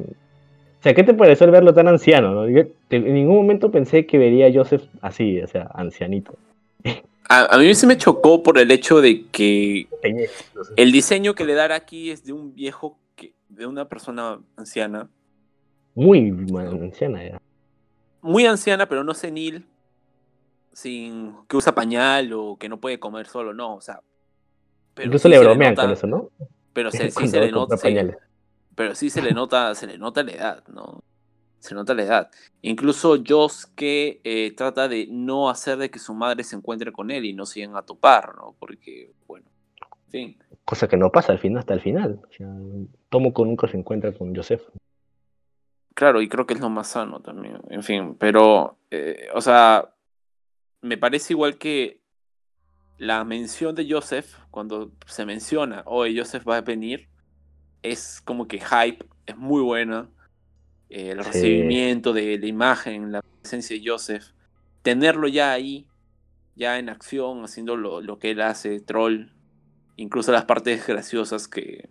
[0.86, 2.46] sea, ¿qué te pareció verlo tan anciano?
[2.46, 6.36] en ningún momento pensé que vería a Joseph así, o sea, ancianito.
[7.28, 9.88] A, mí se me chocó por el hecho de que
[10.76, 12.96] el diseño que le dará aquí es de un viejo,
[13.48, 15.08] de una persona anciana.
[15.94, 17.40] Muy anciana ya.
[18.20, 19.66] Muy anciana, pero no senil,
[20.72, 24.02] sin que usa pañal o que no puede comer solo, no, o sea.
[25.02, 26.30] Incluso le bromean con eso, ¿no?
[26.72, 27.76] Pero sí, se le nota
[28.76, 31.02] pero sí se le nota, se le nota la edad, ¿no?
[31.58, 32.30] Se nota la edad.
[32.60, 37.24] Incluso Josuke eh, trata de no hacer de que su madre se encuentre con él
[37.24, 38.54] y no sigan a topar, ¿no?
[38.60, 39.46] Porque, bueno,
[40.04, 40.38] en fin.
[40.66, 42.20] Cosa que no pasa al final, hasta el final.
[42.28, 42.48] O sea,
[43.08, 44.62] Tomoko nunca se encuentra con Joseph.
[45.94, 47.58] Claro, y creo que es lo más sano también.
[47.70, 49.94] En fin, pero, eh, o sea,
[50.82, 52.02] me parece igual que
[52.98, 57.08] la mención de Joseph, cuando se menciona, oye, Joseph va a venir,
[57.82, 60.08] es como que hype, es muy buena.
[60.88, 64.24] Eh, el recibimiento de la imagen, la presencia de Joseph,
[64.82, 65.86] tenerlo ya ahí,
[66.54, 69.30] ya en acción, haciendo lo, que él hace, troll,
[69.96, 71.88] incluso las partes graciosas que,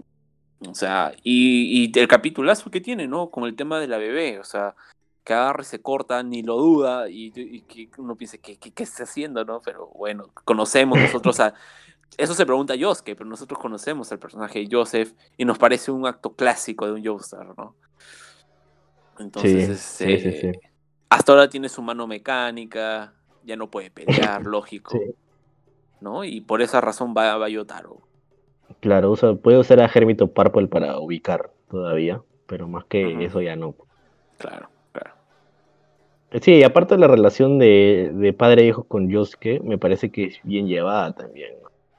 [0.68, 3.30] o sea, y, el capitulazo que tiene, ¿no?
[3.30, 4.76] Con el tema de la bebé, o sea,
[5.24, 8.84] que agarra y se corta, ni lo duda, y, que uno piensa, ¿qué, qué, qué
[8.84, 9.62] está haciendo, no?
[9.62, 11.54] Pero bueno, conocemos nosotros a,
[12.18, 16.06] eso se pregunta Yosuke, pero nosotros conocemos al personaje de Joseph y nos parece un
[16.06, 17.76] acto clásico de un Joestar, ¿no?
[19.20, 20.60] Entonces, sí, este,
[21.10, 23.14] hasta ahora tiene su mano mecánica,
[23.44, 24.98] ya no puede pelear, lógico.
[26.06, 26.24] ¿No?
[26.24, 27.98] Y por esa razón va a Bayotaro.
[28.80, 33.74] Claro, puede usar a Hermito Purple para ubicar todavía, pero más que eso ya no.
[34.38, 35.16] Claro, claro.
[36.42, 40.26] Sí, aparte de la relación de, de padre e hijo con Yosuke, me parece que
[40.26, 41.56] es bien llevada también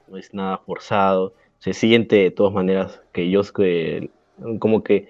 [0.07, 4.09] no es nada forzado, se siente de todas maneras que Yosuke
[4.59, 5.07] como que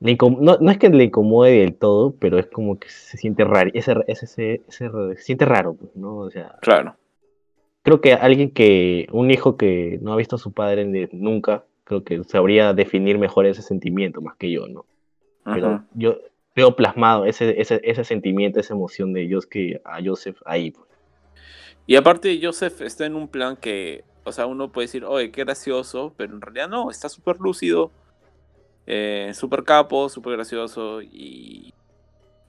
[0.00, 3.70] no, no, es que le incomode del todo, pero es como que se siente raro,
[3.74, 6.18] ese, ese, ese, se siente raro, pues, ¿no?
[6.18, 6.96] O sea, claro.
[7.82, 12.04] Creo que alguien que, un hijo que no ha visto a su padre nunca, creo
[12.04, 14.84] que sabría definir mejor ese sentimiento más que yo, ¿no?
[15.44, 16.18] Pero yo
[16.54, 20.70] veo plasmado ese, ese, ese sentimiento, esa emoción de Yosuke a Joseph ahí.
[20.70, 20.86] Pues.
[21.86, 25.44] Y aparte, Joseph está en un plan que o sea, uno puede decir, oye, qué
[25.44, 27.90] gracioso, pero en realidad no, está súper lúcido,
[28.86, 31.72] eh, súper capo, súper gracioso y,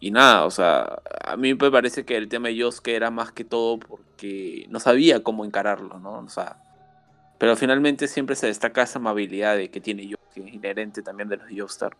[0.04, 3.32] y nada, o sea, a mí me parece que el tema de Yosuke era más
[3.32, 6.18] que todo porque no sabía cómo encararlo, ¿no?
[6.18, 6.58] O sea,
[7.38, 11.96] pero finalmente siempre se destaca esa amabilidad que tiene Yosuke, inherente también de los Joestar.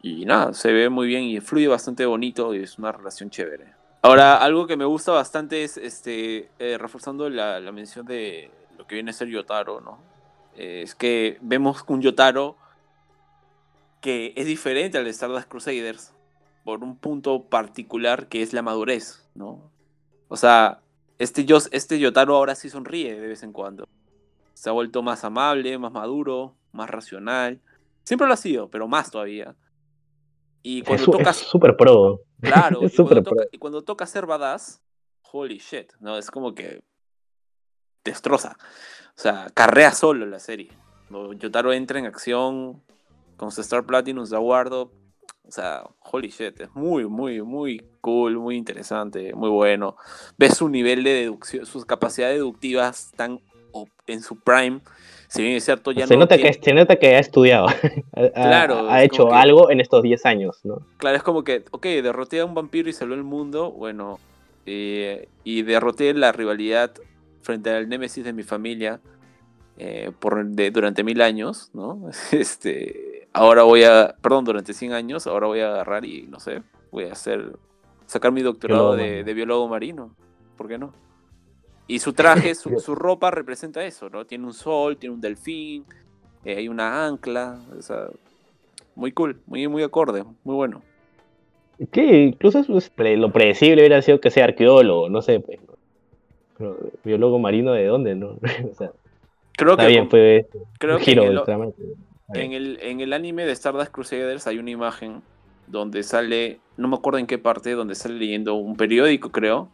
[0.00, 3.74] Y nada, se ve muy bien y fluye bastante bonito y es una relación chévere.
[4.00, 8.94] Ahora, algo que me gusta bastante es, este, eh, reforzando la, mención de lo que
[8.94, 9.98] viene a ser Yotaro, ¿no?
[10.56, 12.56] es que vemos un Yotaro
[14.00, 16.12] que es diferente al de Stardust Crusaders
[16.64, 19.70] por un punto particular que es la madurez, ¿no?
[20.28, 20.80] O sea,
[21.18, 23.88] este, este Yotaro ahora sí sonríe de vez en cuando.
[24.54, 27.60] Se ha vuelto más amable, más maduro, más racional.
[28.04, 29.54] Siempre lo ha sido, pero más todavía.
[30.62, 32.20] Y Es cuando su- toca es súper pro.
[32.40, 33.48] Claro, Es y, cuando súper toca, pro.
[33.52, 34.80] y cuando toca ser badass,
[35.32, 36.16] holy shit, ¿no?
[36.16, 36.82] Es como que
[38.04, 38.56] destroza.
[39.16, 40.70] O sea, carrea solo la serie.
[41.38, 42.82] Yotaro entra en acción
[43.36, 44.92] con su Star Platinum, su aguardo.
[45.44, 49.96] O sea, holy shit, es muy, muy, muy cool, muy interesante, muy bueno.
[50.38, 53.40] Ves su nivel de deducción, sus capacidades deductivas están
[53.72, 54.80] op- en su prime.
[55.28, 57.66] Si bien es cierto, ya se, no nota tiene- que, se nota que ha estudiado.
[58.14, 60.86] Ha- Claro, ha hecho que- algo en estos 10 años, ¿no?
[60.98, 64.20] Claro, es como que, ok, derroté a un vampiro y salvó el mundo, bueno,
[64.66, 66.92] eh, y derroté la rivalidad
[67.40, 69.00] frente al némesis de mi familia
[69.78, 72.08] eh, por, de, durante mil años, ¿no?
[72.32, 76.62] Este, ahora voy a, perdón, durante 100 años, ahora voy a agarrar y, no sé,
[76.90, 77.52] voy a hacer,
[78.06, 80.14] sacar mi doctorado de, biólogo marino,
[80.56, 80.92] ¿por qué no?
[81.86, 84.24] Y su traje, su, su ropa representa eso, ¿no?
[84.24, 85.84] Tiene un sol, tiene un delfín,
[86.44, 88.06] eh, hay una ancla, o sea,
[88.94, 90.82] muy cool, muy, muy acorde, muy bueno.
[91.90, 95.40] Que incluso lo predecible hubiera sido que sea arqueólogo, no sé.
[95.40, 95.58] pues.
[96.56, 98.38] Pero, biólogo marino de dónde, ¿no?
[98.70, 98.92] o sea,
[99.56, 100.46] Creo está que bien, fue
[100.78, 101.14] creo que
[102.34, 105.22] en el, en, el, anime de Stardust Crusaders hay una imagen
[105.66, 109.70] donde sale, no me acuerdo en qué parte, donde sale leyendo un periódico, creo,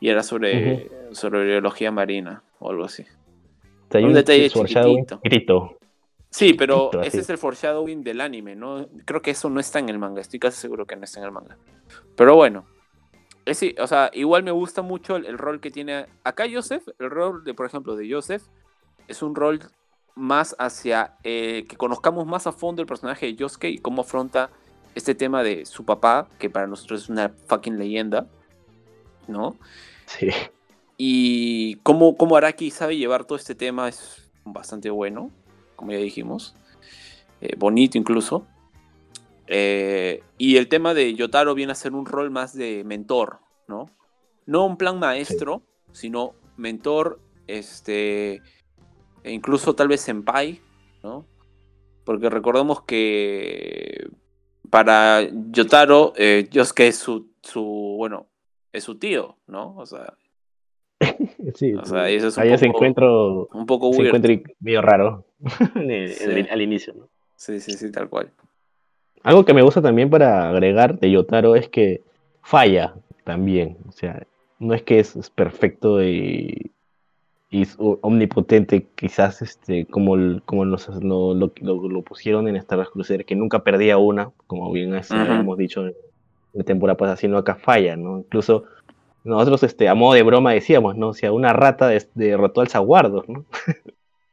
[0.00, 3.02] y era sobre, sobre biología marina o algo así.
[3.02, 5.20] O sea, hay un detalle chiquitito.
[5.22, 5.78] escrito.
[6.30, 8.86] Sí, pero ese es el foreshadowing del anime, ¿no?
[9.06, 11.26] Creo que eso no está en el manga, estoy casi seguro que no está en
[11.26, 11.56] el manga.
[12.16, 12.66] Pero bueno,
[13.46, 17.08] ese, o sea, igual me gusta mucho el, el rol que tiene acá Joseph, el
[17.08, 18.42] rol de, por ejemplo, de Joseph,
[19.08, 19.60] es un rol
[20.18, 24.50] más hacia eh, que conozcamos más a fondo el personaje de Yosuke y cómo afronta
[24.94, 28.26] este tema de su papá, que para nosotros es una fucking leyenda,
[29.28, 29.56] ¿no?
[30.06, 30.28] Sí.
[30.96, 35.30] Y cómo, cómo Araki sabe llevar todo este tema es bastante bueno,
[35.76, 36.56] como ya dijimos.
[37.40, 38.46] Eh, bonito incluso.
[39.46, 43.90] Eh, y el tema de Yotaro viene a ser un rol más de mentor, ¿no?
[44.44, 48.42] No un plan maestro, sino mentor, este,
[49.24, 50.60] e incluso tal vez senpai,
[51.02, 51.24] ¿no?
[52.04, 54.08] Porque recordemos que
[54.70, 57.62] para Yotaro, eh, Yosuke es su, su,
[57.98, 58.26] bueno,
[58.72, 59.74] es su tío, ¿no?
[59.76, 60.14] O sea,
[61.54, 64.14] sí, O sea, eso es un ahí poco encuentro un poco se weird.
[64.16, 65.24] encuentra medio raro
[65.74, 66.24] en el- Sí.
[66.24, 66.94] en el- al inicio.
[66.94, 67.08] ¿no?
[67.36, 68.30] Sí, sí, sí, tal cual.
[69.22, 72.02] Algo que me gusta también para agregar de Yotaro es que
[72.42, 73.76] falla también.
[73.88, 74.26] O sea,
[74.58, 76.72] no es que es perfecto y,
[77.50, 82.90] y es omnipotente, quizás este, como, el- como los- lo, lo- pusieron en Star Wars
[82.90, 85.94] Crusader, que nunca perdía una, como bien hemos dicho en
[86.52, 88.18] la temporada pasada, sino acá falla, ¿no?
[88.18, 88.64] Incluso
[89.24, 91.08] nosotros este, a modo de broma decíamos, ¿no?
[91.08, 93.44] O sea, una rata derrotó al Zaguardo, ¿no?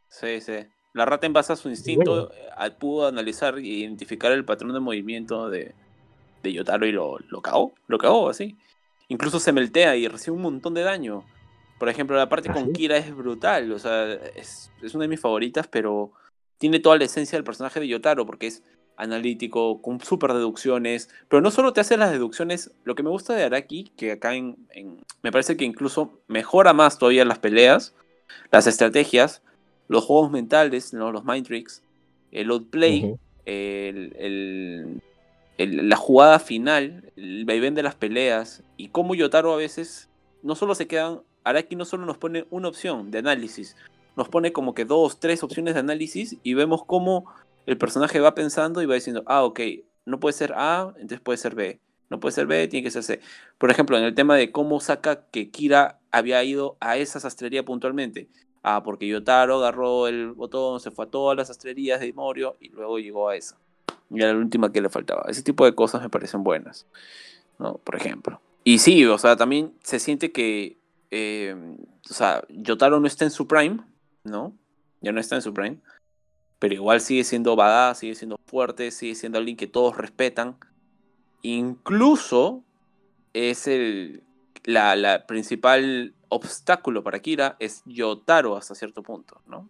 [0.10, 0.54] Sí, sí.
[0.94, 2.30] La rata en base a su instinto Bueno.
[2.66, 5.74] eh, pudo analizar e identificar el patrón de movimiento de,
[6.42, 7.74] de Yotaro y lo, lo cagó.
[7.88, 8.56] Lo cagó así.
[9.10, 11.24] Incluso se meltea y recibe un montón de daño.
[11.78, 12.72] Por ejemplo, la parte ¿Ah, con sí?
[12.74, 13.72] Kira es brutal.
[13.72, 16.12] O sea, es, es una de mis favoritas, pero
[16.58, 18.64] tiene toda la esencia del personaje de Yotaro porque es
[18.98, 21.10] analítico, con super deducciones.
[21.28, 22.72] Pero no solo te hace las deductions.
[22.86, 26.72] Lo que me gusta de Araki, que acá en, en- me parece que incluso mejora
[26.74, 27.94] más todavía las peleas,
[28.52, 29.42] las estrategias,
[29.90, 31.12] los juegos mentales, ¿no?
[31.12, 31.84] los mind tricks,
[32.32, 35.02] el outplay, el, el-
[35.58, 40.10] el- la jugada final, el vaivén de las peleas y cómo Yotaro a veces
[40.42, 43.78] no solo se quedan, Araki no solo nos pone una opción de análisis,
[44.18, 47.26] nos pone como que dos, tres opciones de análisis y vemos cómo
[47.66, 49.60] el personaje va pensando y va diciendo, ah, ok,
[50.06, 51.80] no puede ser A, entonces puede ser B.
[52.10, 53.20] No puede ser B, tiene que ser C.
[53.58, 57.66] Por ejemplo, en el tema de cómo saca que Kira había ido a esa sastrería
[57.66, 58.28] puntualmente.
[58.62, 62.70] Ah, porque Yotaro agarró el botón, se fue a todas las sastrerías de Morio y
[62.70, 63.58] luego llegó a esa.
[64.12, 65.26] Y era la última que le faltaba.
[65.28, 66.86] Ese tipo de cosas me parecen buenas.
[67.60, 67.78] ¿no?
[67.84, 68.40] Por ejemplo.
[68.64, 70.78] Y sí, o sea, también se siente que.
[71.18, 71.56] Eh,
[72.10, 73.80] o sea, Yotaro no está en su prime,
[74.26, 74.54] ¿no?
[75.00, 75.78] Ya no está en su prime.
[76.60, 80.58] Pero igual sigue siendo badass, sigue siendo fuerte, sigue siendo alguien que todos respetan.
[81.42, 82.64] Incluso
[83.34, 84.24] es el.
[84.66, 89.70] La, la principal obstáculo para Kira es Yotaro hasta cierto punto, ¿no?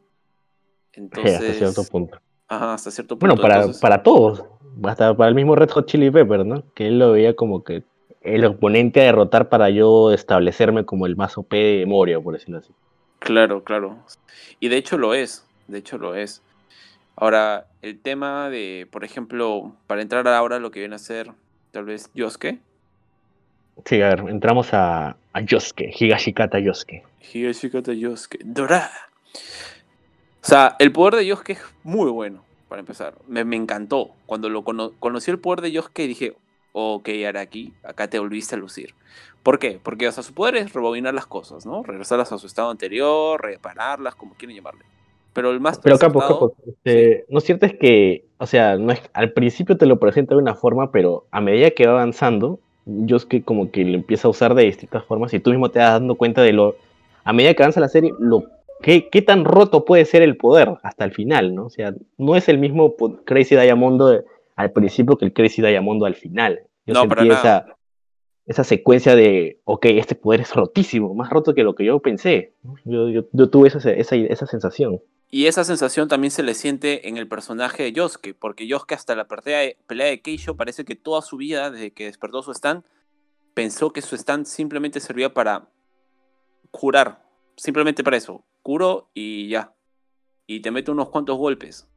[0.94, 1.34] Sí, Entonces.
[1.42, 2.18] hasta cierto punto.
[2.48, 3.36] Ajá, hasta cierto punto.
[3.36, 4.46] Bueno, para, entonces- para todos,
[4.84, 6.64] hasta para el mismo Red Hot Chili Pepper, ¿no?
[6.74, 7.84] Que él lo veía como que
[8.26, 12.58] el oponente a derrotar para yo establecerme como el más OP de Morio, por decirlo
[12.60, 12.74] así.
[13.20, 13.98] Claro, claro.
[14.60, 16.42] Y de hecho lo es, de hecho lo es.
[17.16, 21.32] Ahora, el tema de, por ejemplo, para entrar ahora lo que viene a ser
[21.72, 22.60] tal vez Yosuke,
[23.84, 27.04] Sí, a ver, entramos a, a Yosuke, Higashikata Yosuke.
[27.34, 28.90] Higashikata Yosuke, Dora.
[29.34, 32.44] O sea, el poder de Yosuke es muy bueno.
[32.70, 33.16] para empezar.
[33.28, 34.12] Me, me encantó.
[34.26, 36.36] Cuando lo conocí el poder de Yosuke dije,
[36.78, 38.94] ok, Araki, acá te volviste a lucir.
[39.44, 39.80] ¿Por qué?
[39.82, 41.84] Porque, o sea, su poder es rebobinar las cosas, ¿no?
[41.84, 44.84] Regresarlas a su estado anterior, repararlas, como quieren llamarle.
[45.32, 48.92] Pero el más Pero Capo, Capo, este, no es cierto es que, o sea, no
[48.92, 52.60] es, al principio te lo presenta de una forma, pero a medida que va avanzando,
[52.86, 55.72] yo es que como que lo empieza a usar de distintas formas y tú mismo
[55.72, 56.76] te vas dando cuenta de lo,
[57.24, 58.44] a medida que avanza la serie, lo
[58.82, 61.68] qué, qué tan roto puede ser el poder hasta el final, ¿no?
[61.68, 66.15] O sea, no es el mismo Crazy Diamond al principio que el Crazy Diamond al
[66.15, 66.62] final.
[66.86, 67.65] Yo no, sentí esa,
[68.46, 72.54] esa secuencia de, ok, este poder es rotísimo, más roto que lo que yo pensé.
[72.84, 75.02] Yo, yo, tuve esa, esa, esa sensación.
[75.32, 79.15] Y esa sensación también se le siente en el personaje de Yosuke, porque Yosuke hasta
[79.15, 82.52] la pelea de, pelea de Keisho parece que toda su vida, desde que despertó su
[82.52, 82.84] stand,
[83.54, 85.68] pensó que su stand simplemente servía para
[86.72, 87.24] curar,
[87.58, 89.74] simplemente para eso, curo y ya.
[90.46, 91.88] Y te mete unos cuantos golpes.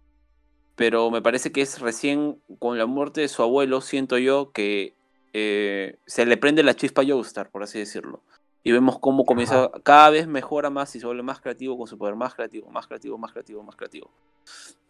[0.79, 4.95] Pero me parece que es recién con la muerte de su abuelo, siento yo, que
[5.35, 8.23] eh, se le prende la chispa a Joestar, por así decirlo
[8.69, 11.97] y vemos cómo comienza, cada vez mejora más y se vuelve más creativo con su
[11.97, 14.11] poder, más creativo, más creativo, más creativo, más creativo.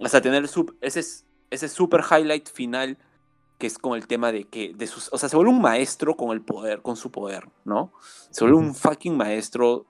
[0.01, 0.49] Hasta tener
[0.81, 2.99] ese, ese super highlight final
[3.59, 6.17] que es con el tema de que, de sus, o sea, se vuelve un maestro
[6.17, 7.93] con el poder, con su poder, ¿no?
[8.31, 9.87] Se vuelve un fucking maestro,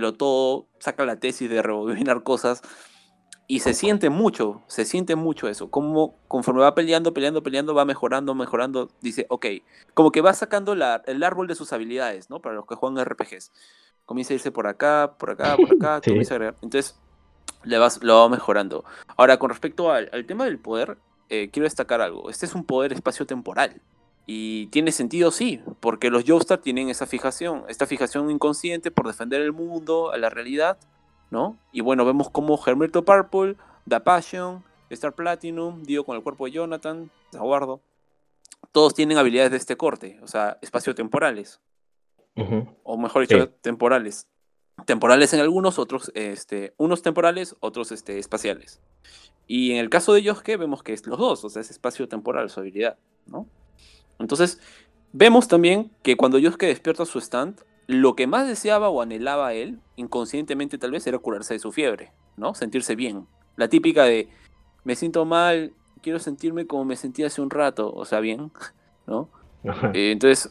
[0.00, 2.62] lo todo, saca la tesis de rebobinar cosas
[3.46, 5.70] y se siente mucho, se siente mucho eso.
[5.70, 8.90] Como conforme va peleando, peleando, peleando, va mejorando, mejorando.
[9.00, 9.46] Dice, ok,
[9.92, 12.40] como que va sacando el árbol de sus habilidades, ¿no?
[12.40, 13.52] Para los que juegan RPGs.
[14.06, 16.56] Comienza a irse por acá, por acá, por acá, comienza a agregar.
[16.62, 16.98] Entonces,
[17.64, 18.84] le vas, lo va mejorando.
[19.16, 20.96] Ahora, con respecto al, tema del poder,
[21.28, 22.30] eh, quiero destacar algo.
[22.30, 23.80] Este es un poder espacio-temporal.
[24.26, 29.42] Y tiene sentido, sí, porque los Joestar tienen esa fijación, esta fijación inconsciente por defender
[29.42, 30.78] el mundo, a la realidad,
[31.72, 33.56] y bueno, vemos como Hermeto Purple,
[33.88, 37.80] The Passion, Star Platinum, Dio con el cuerpo de Jonathan, Aguardo,
[38.72, 41.60] todos tienen habilidades de este corte, o sea, espacio-temporales.
[42.82, 44.26] O mejor dicho, temporales.
[44.86, 48.80] Temporales en algunos, otros, este, unos temporales, otros este, espaciales.
[49.46, 52.50] Y en el caso de Yosuke vemos que es los dos, o sea, es espacio-temporal
[52.50, 53.46] su habilidad, ¿no?
[54.18, 54.60] Entonces,
[55.12, 59.80] vemos también que cuando Yosuke despierta su stand, lo que más deseaba o anhelaba él,
[59.96, 62.54] inconscientemente tal vez, era curarse de su fiebre, ¿no?
[62.54, 63.26] Sentirse bien.
[63.56, 64.28] La típica de,
[64.84, 68.50] me siento mal, quiero sentirme como me sentí hace un rato, o sea, bien,
[69.06, 69.28] ¿no?
[69.94, 70.50] Eh, entonces,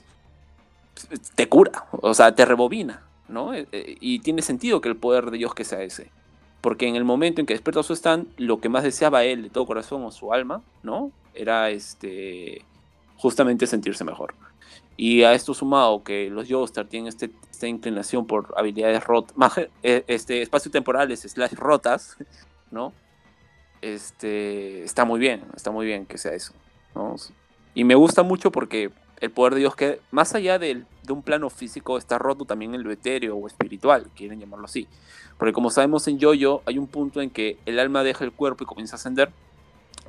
[1.35, 3.53] te cura, o sea, te rebobina, ¿no?
[3.53, 6.09] Eh, eh, y tiene sentido que el poder de Dios que sea ese.
[6.61, 9.49] Porque en el momento en que despierta su stand, lo que más deseaba él de
[9.49, 11.11] todo corazón o su alma, ¿no?
[11.33, 12.63] Era este
[13.17, 14.33] justamente sentirse mejor.
[14.95, 19.36] Y a esto sumado que los Joestar tienen este, esta inclinación por habilidades rotas,
[19.84, 22.17] eh, este, espacio-temporales, slash rotas,
[22.71, 22.93] ¿no?
[23.82, 26.53] Este, está muy bien, está muy bien que sea eso,
[26.95, 27.15] ¿no?
[27.73, 31.23] Y me gusta mucho porque el poder de Dios que, más allá de, de un
[31.23, 34.88] plano físico, está roto también en lo etéreo o espiritual, quieren llamarlo así.
[35.38, 38.63] Porque como sabemos en Yoyo, hay un punto en que el alma deja el cuerpo
[38.63, 39.32] y comienza a ascender,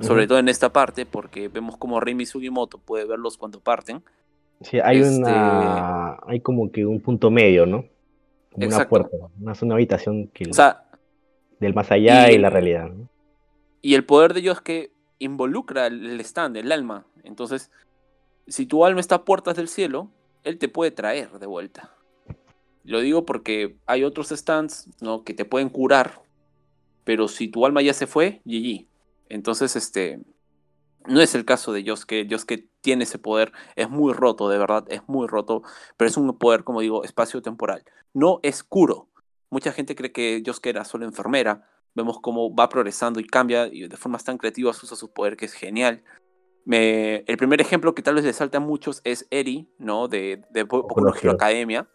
[0.01, 4.03] sobre todo en esta parte, porque vemos como Rimi Sugimoto puede verlos cuando parten,
[4.61, 6.17] Sí, hay una.
[6.19, 7.85] Este hay como que un punto medio, ¿no?
[8.51, 10.49] Como una puerta, una, una habitación que.
[11.59, 12.91] del más allá y, la realidad.
[13.81, 17.05] Y el poder de ellos es que involucra el stand, el alma.
[17.23, 17.71] Entonces,
[18.47, 20.09] si tu alma está a puertas del cielo,
[20.43, 21.91] él te puede traer de vuelta.
[22.83, 25.23] Lo digo porque hay otros stands ¿no?
[25.23, 26.21] que te pueden curar,
[27.03, 28.85] pero si tu alma ya se fue, GG.
[29.27, 30.19] Entonces, este,
[31.07, 32.27] no es el caso de Yosuke.
[32.27, 35.63] Yosuke tiene ese poder, es muy roto, de verdad, es muy roto,
[35.97, 37.83] pero es un poder, como digo, espacio-temporal.
[38.13, 39.07] No es curo.
[39.49, 41.69] Mucha gente cree que Yosuke era solo enfermera.
[41.93, 45.45] Vemos cómo va progresando y cambia y de formas tan creativas usa su poder, que
[45.45, 46.03] es genial.
[46.67, 50.07] el primer ejemplo que tal vez le salta a muchos es Eri, ¿no?
[50.07, 51.87] De, de Boku Academia.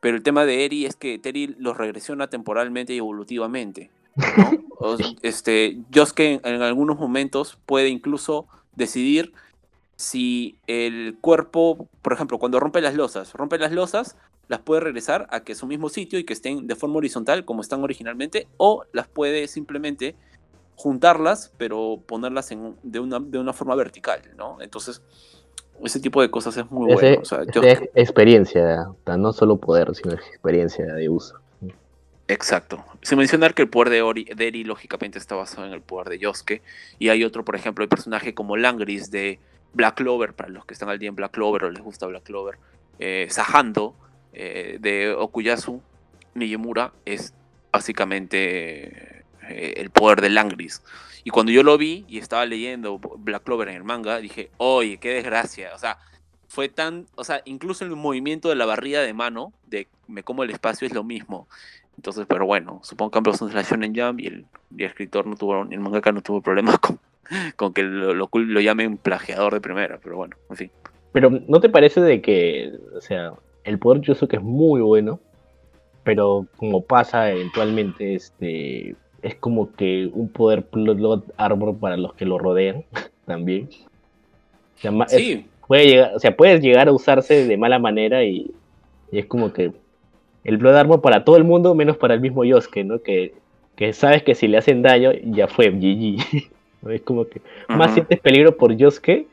[0.00, 3.90] Pero el tema de Eri es que Eri los regresiona temporalmente y evolutivamente.
[5.22, 9.32] este, Yosuke en, algunos momentos puede incluso decidir
[9.96, 14.16] si el cuerpo, por ejemplo, cuando rompe las losas, rompe las losas,
[14.48, 17.60] las puede regresar a que su mismo sitio y que estén de forma horizontal como
[17.60, 20.16] están originalmente, o las puede simplemente
[20.74, 24.60] juntarlas, pero ponerlas en, de, una, de una forma vertical, ¿no?
[24.60, 25.02] Entonces,
[25.84, 27.22] ese tipo de cosas es muy bueno.
[27.94, 31.41] experiencia, no solo poder, sino experiencia de uso.
[32.32, 32.82] Exacto.
[33.02, 36.18] Sin mencionar que el poder de, Ori, Eri lógicamente está basado en el poder de
[36.18, 36.62] Yosuke.
[36.98, 39.38] Y hay otro, por ejemplo, el personaje como Langris de
[39.74, 42.22] Black Clover, para los que están al día en Black Clover o les gusta Black
[42.22, 42.58] Clover.
[42.98, 43.94] Eh, Sahando
[44.32, 45.82] eh, de Okuyasu
[46.34, 47.34] Nijimura es
[47.70, 50.82] básicamente eh, el poder de Langris.
[51.24, 54.96] Y cuando yo lo vi y estaba leyendo Black Clover en el manga, dije, oye,
[54.96, 55.72] qué desgracia.
[55.74, 55.98] O sea,
[56.48, 60.42] fue tan, o sea, incluso el movimiento de la barrida de mano, de me como
[60.42, 61.48] el espacio, es lo mismo.
[62.02, 64.44] Entonces, pero bueno, supongo que ambos son la Shonen Jump y el,
[64.76, 66.98] escritor no tuvo, el mangaka no tuvo problemas con,
[67.54, 70.70] con que lo, lo, lo llamen plagiador de primera, pero bueno, en fin.
[71.12, 75.20] Pero ¿no te parece de que, o sea, el poder que es muy bueno,
[76.02, 82.24] pero como pasa eventualmente, este, es como que un poder plot armor para los que
[82.24, 82.84] lo rodean
[83.26, 83.68] también.
[85.06, 85.46] sí.
[85.68, 88.50] puede llegar, o sea, puede llegar a usarse de mala manera y,
[89.12, 89.72] es como que
[90.44, 93.00] el blood armor para todo el mundo menos para el mismo Yosuke, ¿no?
[93.00, 93.34] Que,
[93.76, 96.50] que sabes que si le hacen daño ya fue GG.
[96.90, 99.26] es como que más sientes peligro por Yosuke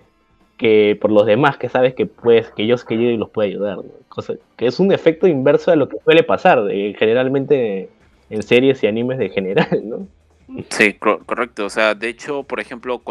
[0.57, 3.79] que por los demás que sabes que puedes, que ellos que y los puede ayudar,
[4.09, 7.89] Cosa, que es un efecto inverso a lo que suele pasar generalmente
[8.29, 10.07] en series y animes de general, ¿no?
[10.69, 11.65] Sí, correcto.
[11.65, 13.01] O sea, de hecho, por ejemplo,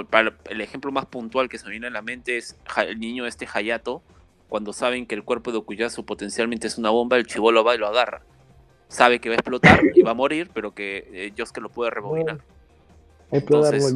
[0.50, 3.46] el ejemplo más puntual que se me viene a la mente es el niño este
[3.52, 4.02] Hayato,
[4.48, 7.78] cuando saben que el cuerpo de Okuyasu potencialmente es una bomba, el chivolo va y
[7.78, 8.22] lo agarra.
[8.88, 11.90] Sabe que va a explotar y va a morir, pero que eh, que lo puede
[11.90, 12.38] rebobinar.
[13.30, 13.94] Entonces,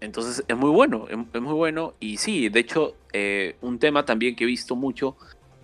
[0.00, 1.94] entonces es muy bueno, es, muy bueno.
[2.00, 5.16] Y sí, de hecho, eh, un tema también que he visto mucho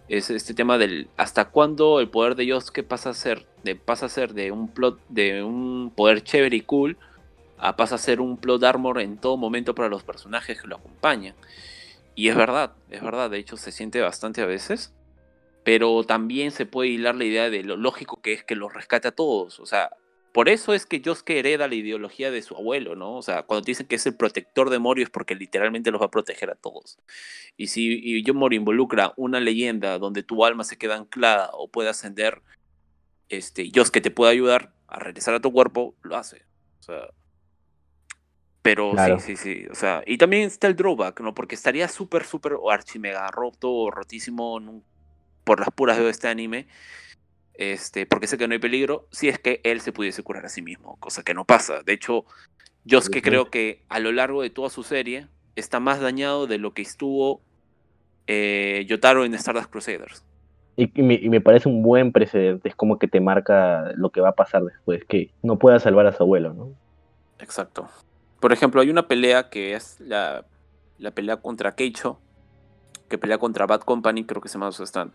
[0.08, 4.06] es este tema del hasta cuándo el poder de Yosuke pasa a ser de pasa
[4.06, 6.96] a ser de un plot de un poder chévere y cool
[7.58, 10.76] a pasa a ser un plot armor en todo momento para los personajes que lo
[10.76, 11.34] acompañan.
[12.16, 14.92] Y es verdad, es verdad, de hecho se siente bastante a veces,
[15.64, 19.08] pero también se puede hilar la idea de lo lógico que es que los rescate
[19.08, 19.90] a todos, o sea,
[20.36, 23.16] por eso es que Yosuke hereda la ideología de su abuelo, ¿no?
[23.16, 26.06] O sea, cuando dicen que es el protector de Morio es porque literalmente los va
[26.06, 26.98] a proteger a todos.
[27.56, 31.88] Y si y Morio involucra una leyenda donde tu alma se queda anclada o puede
[31.88, 32.42] ascender,
[33.30, 36.42] este, Yosuke te puede ayudar a regresar a tu cuerpo, lo hace.
[36.80, 37.08] O sea,
[38.74, 39.66] pero sí, sí, sí.
[39.70, 41.34] O sea, y también está el drawback, ¿no?
[41.34, 44.60] Porque estaría súper, súper o archimega roto o rotísimo
[45.44, 46.66] por las puras de este anime
[47.58, 50.48] este, porque sé que no hay peligro, si es que él se pudiese curar a
[50.48, 51.82] sí mismo, cosa que no pasa.
[51.82, 52.24] De hecho,
[52.84, 56.46] yo es que creo que a lo largo de toda su serie está más dañado
[56.46, 57.40] de lo que estuvo
[58.26, 60.24] eh, Yotaro en Stardust Crusaders.
[60.76, 64.34] Y, me, parece un buen precedente, es como que te marca lo que va a
[64.34, 66.72] pasar después, que no pueda salvar a su abuelo, ¿no?
[67.38, 67.88] Exacto.
[68.40, 70.46] Por ejemplo, hay una pelea que es la,
[70.98, 72.18] la pelea contra Keicho,
[73.08, 75.12] que pelea contra Bad Company, creo que se llama su stand.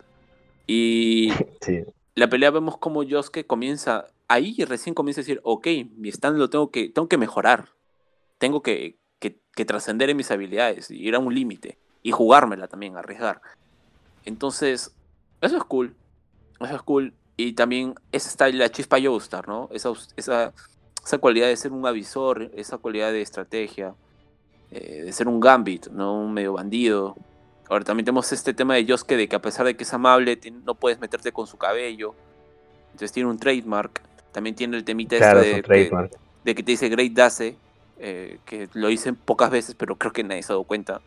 [0.67, 1.83] Y sí
[2.15, 6.49] la pelea vemos como Yosuke comienza, ahí recién comienza a decir, ok, mi stand lo
[6.49, 7.69] tengo que, tengo que mejorar,
[8.37, 13.41] tengo que, que, trascender en mis habilidades, ir a un límite, y jugármela también, arriesgar.
[14.25, 14.91] Entonces,
[15.39, 15.95] eso es cool,
[16.59, 19.69] eso es cool, y también esa está la chispa Joestar, ¿no?
[19.71, 20.51] Esa, esa,
[21.05, 23.93] esa cualidad de ser un avisor, esa cualidad de estrategia,
[24.71, 26.13] eh, de ser un gambit, ¿no?
[26.13, 27.15] Un medio bandido,
[27.71, 30.37] Ahora también tenemos este tema de Yosuke de que a pesar de que es amable,
[30.65, 32.13] no puedes meterte con su cabello.
[32.87, 34.01] Entonces tiene un trademark.
[34.33, 36.09] También tiene el temita este de, que,
[36.43, 37.55] de que te dice Great Dace,
[37.97, 40.99] eh, que lo dicen pocas veces, pero creo que nadie se ha dado cuenta.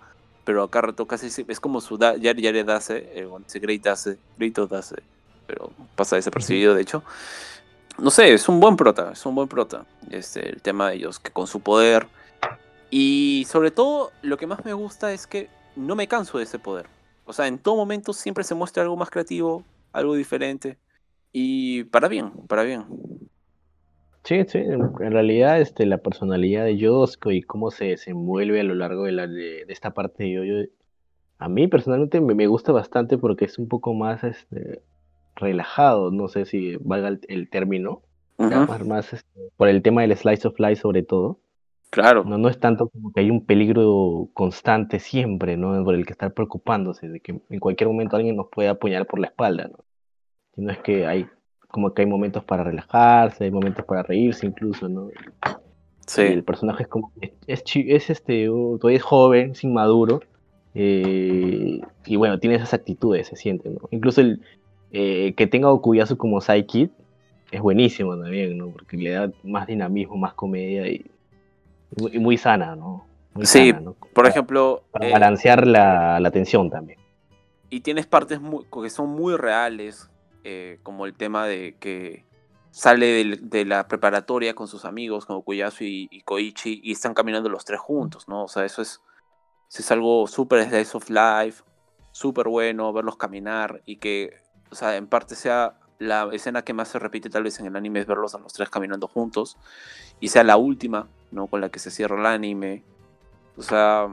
[0.47, 4.57] Pero acá rato casi es como su da, Yare Dace, eh, dice Great Dace, Great
[4.57, 4.97] Dace,
[5.47, 7.05] pero pasa desapercibido de hecho.
[7.99, 9.86] No sé, es un buen prota, es un buen prota.
[10.11, 12.07] Este, el tema de ellos, que con su poder.
[12.90, 16.59] Y sobre todo, lo que más me gusta es que no me canso de ese
[16.59, 16.86] poder.
[17.24, 20.78] O sea, en todo momento siempre se muestra algo más creativo, algo diferente.
[21.32, 22.84] Y para bien, para bien.
[24.24, 28.74] Sí, sí, en realidad este, la personalidad de Yosko y cómo se desenvuelve a lo
[28.74, 30.70] largo de, la, de, esta parte de yo,
[31.38, 34.80] a mí personalmente me, gusta bastante porque es un poco más este,
[35.37, 38.03] relajado, no sé si valga el, término,
[38.39, 41.41] más, este, por el tema del slice of life sobre todo.
[41.91, 42.24] Claro.
[42.24, 45.85] No, no es tanto como que hay un peligro constante siempre, ¿no?
[45.85, 49.20] Por el que estar preocupándose, de que en cualquier momento alguien nos puede apuñalar por
[49.20, 49.78] la espalda, ¿no?
[50.55, 51.26] Sino es que hay
[51.68, 55.09] como que hay momentos para relajarse, hay momentos para reírse incluso, ¿no?
[56.07, 56.22] Sí.
[56.22, 60.20] el personaje es como, es, es, este, todavía es joven, es inmaduro,
[60.74, 63.89] eh, y bueno, tiene esas actitudes, se siente, ¿no?
[63.91, 64.41] Incluso el
[64.97, 66.92] eh, que tenga Okuyasu como sidekick
[67.51, 68.68] es buenísimo también, ¿no?
[68.68, 71.05] Porque le da más dinamismo, más comedia y
[72.18, 73.05] muy sana, ¿no?
[73.42, 73.74] sí,
[74.12, 74.84] por ejemplo...
[74.92, 77.01] Para eh, balancear la, la, tensión también.
[77.70, 78.38] Y tienes partes
[78.82, 80.09] que son muy reales,
[80.45, 82.24] eh, como el tema de que
[82.70, 87.64] sale de, la preparatoria con sus amigos, como Kuyasu y, Koichi, y están caminando los
[87.64, 88.45] tres juntos, ¿no?
[88.45, 89.01] O sea, eso es,
[89.76, 91.64] es algo súper slice of life,
[92.12, 96.89] súper bueno verlos caminar y que, o sea, en parte sea la escena que más
[96.89, 99.57] se repite tal vez en el anime es verlos a los tres caminando juntos
[100.21, 101.47] y sea la última, ¿no?
[101.47, 102.83] Con la que se cierra el anime.
[103.57, 104.09] O sea,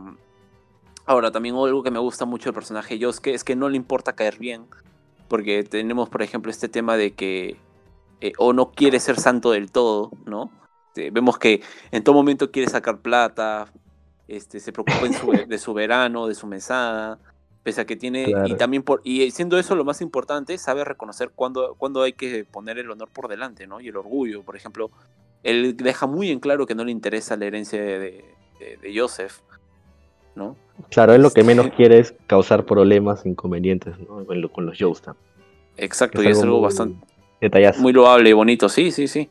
[1.05, 4.13] ahora también algo que me gusta mucho del personaje Yosuke es que no le importa
[4.13, 4.65] caer bien,
[5.27, 7.57] porque tenemos, por ejemplo, este tema de que
[8.21, 10.51] eh, o no quiere ser santo del todo, ¿no?
[10.87, 13.71] Este, vemos que en todo momento quiere sacar plata,
[14.27, 14.99] este, se preocupa
[15.47, 17.17] de su verano, de su mesada,
[17.63, 21.31] pese a que tiene, y también por, y siendo eso lo más importante, sabe reconocer
[21.35, 23.81] cuándo, cuando hay que poner el honor por delante, ¿no?
[23.81, 24.89] Y el orgullo, por ejemplo,
[25.43, 28.25] él deja muy en claro que no le interesa la herencia de,
[28.59, 29.39] de, Joseph,
[30.35, 30.55] ¿no?
[30.89, 34.25] Claro, él lo que menos este quiere es causar problemas, inconvenientes, ¿no?
[34.51, 35.15] Con los Joestar.
[35.77, 37.11] Exacto, y es algo bastante
[37.77, 39.29] muy loable y bonito, sí, sí, sí.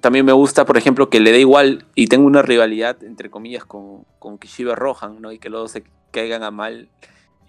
[0.00, 3.64] También me gusta, por ejemplo, que le dé igual y tengo una rivalidad, entre comillas,
[3.64, 5.30] con, con Kishiba Rohan, ¿no?
[5.30, 6.88] Y que luego se caigan a mal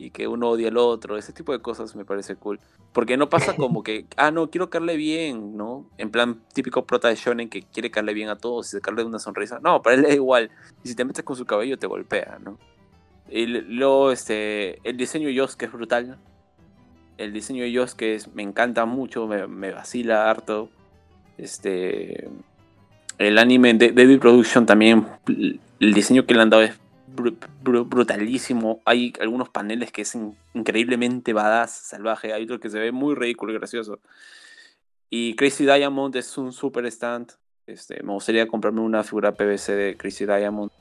[0.01, 2.59] y que uno odia al otro, ese tipo de cosas me parece cool.
[2.91, 5.85] Porque no pasa como que, ah, no, quiero caerle bien, ¿no?
[5.97, 9.19] En plan típico prota de shonen que quiere caerle bien a todos y sacarle una
[9.19, 9.59] sonrisa.
[9.61, 10.49] No, para él da igual.
[10.83, 12.57] Y si te metes con su cabello te golpea, ¿no?
[13.29, 16.17] Y luego, este, el diseño de Yosuke es brutal.
[17.17, 20.69] El diseño de Yosuke es, me encanta mucho, me, me vacila harto.
[21.37, 22.27] Este,
[23.17, 26.80] el anime de Baby Production también, el diseño que le han dado es
[27.63, 28.81] brutalísimo.
[28.85, 30.17] Hay algunos paneles que es
[30.53, 32.33] increíblemente badass, salvaje.
[32.33, 33.99] Hay otro que se ve muy ridículo y gracioso.
[35.09, 37.31] Y Crazy Diamond es un super stand.
[37.67, 40.71] Este, me gustaría comprarme una figura PVC de Crazy Diamond.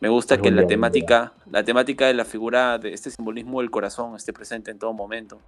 [0.00, 4.16] Me gusta que la temática, la temática de la figura, de este simbolismo del corazón
[4.16, 5.38] esté presente en todo momento.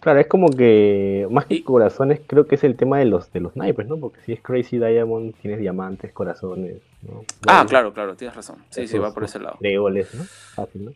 [0.00, 3.40] Claro, es como que más que corazones, creo que es el tema de los de
[3.40, 3.96] los naipes, ¿no?
[3.96, 7.24] Porque si es Crazy Diamond, tienes diamantes, corazones, ¿no?
[7.46, 8.64] Ah, claro, claro, tienes razón.
[8.70, 9.56] Sí, sí, va por ese lado.
[9.60, 10.24] Tregoles, ¿no?
[10.24, 10.92] Fácil, ¿no?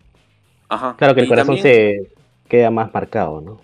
[0.68, 0.96] Ajá.
[0.98, 2.10] Claro que el corazón se
[2.48, 3.60] queda más marcado, ¿no?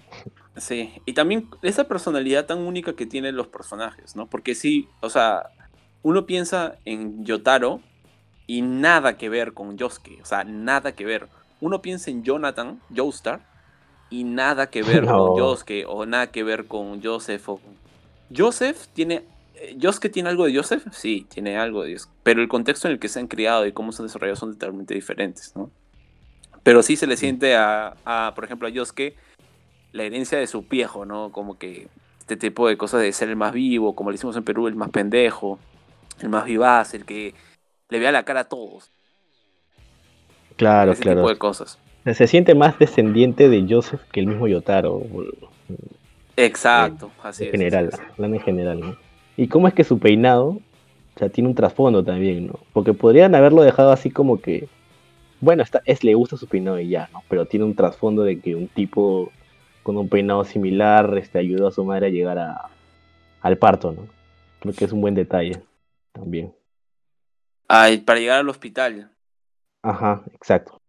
[0.56, 4.26] Sí, y también esa personalidad tan única que tienen los personajes, ¿no?
[4.26, 5.50] Porque sí, o sea,
[6.02, 7.80] uno piensa en Yotaro
[8.46, 11.28] y nada que ver con Yosuke, o sea, nada que ver.
[11.60, 13.40] Uno piensa en Jonathan, Joestar,
[14.10, 17.48] y nada que ver con Yosuke o nada que ver con Joseph.
[18.34, 19.24] Joseph tiene.
[19.54, 20.84] Eh, ¿Yosuke tiene algo de Joseph?
[20.92, 22.10] Sí, tiene algo de Joseph.
[22.22, 24.52] Pero el contexto en el que se han criado y cómo se han desarrollado son
[24.52, 25.70] totalmente diferentes, ¿no?
[26.62, 29.14] Pero sí se le siente a, por ejemplo, a Yosuke
[29.92, 31.30] la herencia de su viejo, ¿no?
[31.30, 31.88] Como que
[32.20, 34.74] este tipo de cosas de ser el más vivo, como le hicimos en Perú, el
[34.74, 35.58] más pendejo,
[36.20, 37.34] el más vivaz, el que
[37.90, 38.90] le vea la cara a todos.
[40.56, 41.78] Claro, Ese tipo de cosas.
[42.04, 45.02] Se siente más descendiente de Joseph que el mismo Yotaro.
[46.36, 49.03] Exacto, así en general, en general, ¿no?
[49.36, 52.60] Y cómo es que su peinado, o sea, tiene un trasfondo también, ¿no?
[52.72, 54.68] Porque podrían haberlo dejado así como que,
[55.40, 57.22] bueno, está, es, le gusta su peinado y ya, ¿no?
[57.28, 59.30] Pero tiene un trasfondo de que un tipo
[59.82, 62.70] con un peinado similar este, ayudó a su madre a llegar a,
[63.42, 64.06] al parto, ¿no?
[64.60, 65.60] Creo que es un buen detalle
[66.12, 66.54] también.
[67.68, 69.10] Ay, para llegar al hospital.
[69.82, 70.80] Ajá, exacto.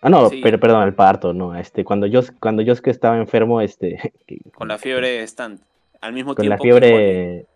[0.00, 1.56] Ah, no, pero perdón, el parto, no.
[1.56, 4.12] Este, cuando yo, cuando yo que estaba enfermo, este.
[4.54, 5.60] Con la fiebre stand.
[6.00, 6.62] Al mismo con tiempo.
[6.62, 7.46] Con la fiebre.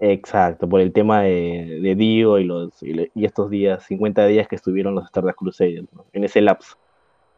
[0.00, 4.54] Exacto, por el tema de, de Dio y los y, estos días, 50 días que
[4.54, 6.76] estuvieron los Stardust Crusaders, en ese lapso.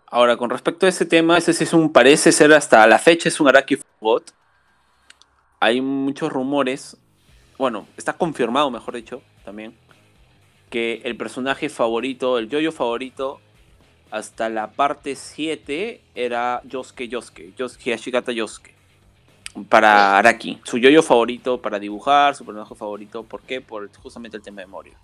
[0.06, 3.28] Ahora, con respecto a ese tema, ese sí es un, parece ser hasta la fecha
[3.28, 4.34] es un Araki bot.
[5.58, 6.98] Hay muchos rumores,
[7.56, 9.74] bueno, está confirmado, mejor dicho, también,
[10.68, 13.40] que el personaje favorito, el yoyo favorito
[14.10, 18.79] hasta la parte 7 era Yosuke Yosuke, Yosuke Hashigata Yosuke.
[19.68, 23.60] Para Araki, su yoyo favorito para dibujar, su personaje favorito, ¿por qué?
[23.60, 24.94] Por justamente el tema de Morio.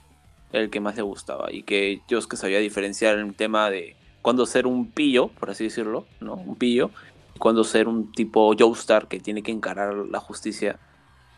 [0.52, 1.52] El que más le gustaba.
[1.52, 5.64] Y que Yosuke sabía diferenciar en el tema de cuándo ser un pillo, por así
[5.64, 6.34] decirlo, ¿no?
[6.34, 6.90] Un pillo.
[7.34, 10.78] Y cuándo ser un tipo Joestar que tiene que encarar la justicia.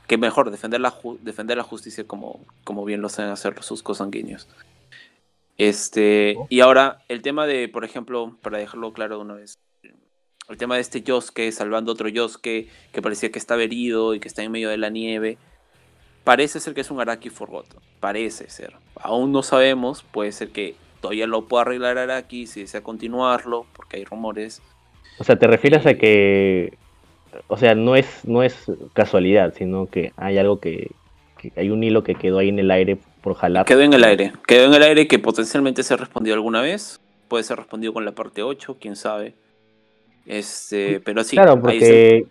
[0.06, 4.48] Que mejor, defender la, defender la justicia como, como bien lo saben hacer sus cosanguíneos.
[5.58, 9.58] Este, y ahora el tema de, por ejemplo, para dejarlo claro de una vez,
[10.48, 14.28] el tema de este Yosuke salvando otro Yosuke que parecía que estaba herido y que
[14.28, 15.36] está en medio de la nieve,
[16.24, 18.74] parece ser que es un Araki Forgotten, parece ser.
[18.96, 23.98] Aún no sabemos, puede ser que todavía lo pueda arreglar Araki si desea continuarlo, porque
[23.98, 24.62] hay rumores.
[25.18, 26.78] O sea, te refieres a que,
[27.48, 28.56] o sea, no es, no es
[28.94, 30.90] casualidad, sino que hay algo que,
[31.36, 33.66] que hay un hilo que quedó ahí en el aire por jalar.
[33.66, 34.32] Quedó en el aire.
[34.46, 37.00] Quedó en el aire que potencialmente se ha respondido alguna vez.
[37.28, 39.34] Puede ser respondido con la parte 8, quién sabe.
[40.28, 41.36] Este, pero sí.
[41.36, 42.26] Claro, porque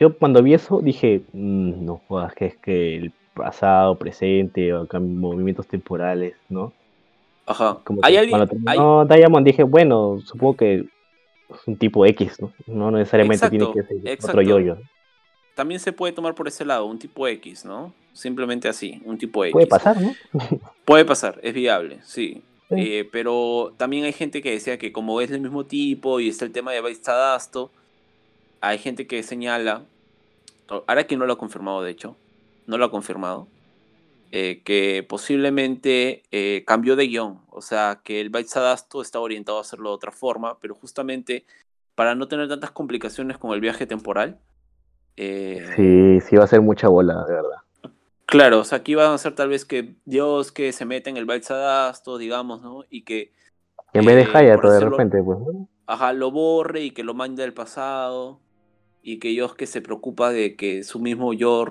[0.00, 4.88] yo cuando vi eso dije, mm, no jodas, que es que el pasado, presente, o
[4.98, 6.72] movimientos temporales, ¿no?
[7.44, 7.78] Ajá.
[8.02, 12.52] ¿Hay alguien, cuando Diamond dije, bueno, supongo que es un tipo X, ¿no?
[12.66, 14.76] No necesariamente tiene que ser otro yoyo.
[14.76, 14.82] -yo.
[15.54, 17.92] también se puede tomar por ese lado, un tipo X, ¿no?
[18.14, 19.52] Simplemente así, un tipo X.
[19.52, 20.14] Puede pasar, ¿no?
[20.86, 22.42] Puede pasar, es viable, sí.
[22.70, 26.44] Eh, pero también hay gente que decía que como es del mismo tipo y está
[26.44, 27.70] el tema de Baistadasto,
[28.60, 29.82] hay gente que señala,
[30.68, 32.16] ahora que no lo ha confirmado de hecho,
[32.66, 33.46] no lo ha confirmado,
[34.32, 39.60] eh, que posiblemente eh, cambió de guion, o sea que el Baistadasto está orientado a
[39.60, 41.44] hacerlo de otra forma, pero justamente
[41.94, 44.38] para no tener tantas complicaciones con el viaje temporal.
[45.16, 47.65] sí, sí va a ser mucha bola, de verdad.
[48.26, 51.16] Claro, o sea, aquí van a ser tal vez que Dios que se mete en
[51.16, 52.84] el Balsadasto, digamos, ¿no?
[52.90, 53.32] Y que...
[53.92, 55.38] En vez de eh, Hayato, de repente, pues.
[55.86, 58.40] Ajá, lo borre y que lo mande al pasado.
[59.00, 61.64] Y que Dios que se preocupa de que su mismo yo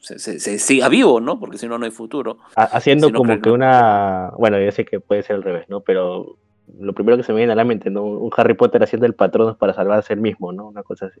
[0.00, 1.38] se, se, siga vivo, ¿no?
[1.38, 2.38] Porque si no, no hay futuro.
[2.56, 4.32] Haciendo como que una...
[4.36, 5.82] Bueno, yo sé que puede ser al revés, ¿no?
[5.82, 6.36] Pero
[6.80, 8.02] lo primero que se me viene a la mente, ¿no?
[8.02, 10.66] Un Harry Potter haciendo el patrón para salvarse él mismo, ¿no?
[10.66, 11.20] Una cosa así.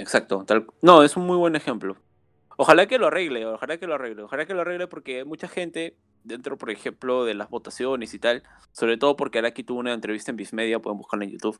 [0.00, 0.44] Exacto.
[0.46, 0.66] Tal...
[0.82, 1.96] No, es un muy buen ejemplo.
[2.62, 5.96] Ojalá que lo arregle, ojalá que lo arregle, ojalá que lo arregle porque mucha gente
[6.24, 8.42] dentro, por ejemplo, de las votaciones y tal,
[8.72, 11.58] sobre todo porque Araki tuvo una entrevista en Bismedia, pueden buscarla en YouTube,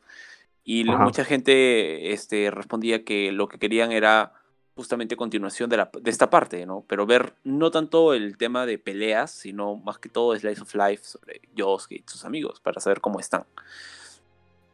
[0.63, 4.35] y mucha gente este, respondía que lo que querían era
[4.75, 6.85] justamente continuación de, la, de esta parte, ¿no?
[6.87, 11.05] Pero ver no tanto el tema de peleas, sino más que todo Slice of Life
[11.05, 13.45] sobre Yosuke y sus amigos, para saber cómo están.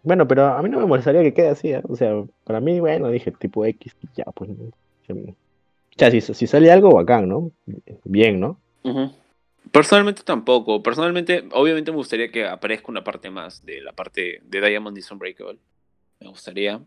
[0.03, 1.83] Bueno, pero a mí no me molestaría que quede así, ¿eh?
[1.89, 4.51] o sea, para mí, bueno, dije tipo X, ya, pues...
[5.09, 5.46] O
[5.97, 7.53] sea, si, sale algo, bacán, ¿no?
[8.05, 8.61] Bien, ¿no?
[9.73, 10.83] Personalmente tampoco.
[10.83, 15.11] Personalmente, obviamente me gustaría que aparezca una parte más de la parte de Diamond is
[15.11, 15.59] Unbreakable.
[16.21, 16.81] Me gustaría.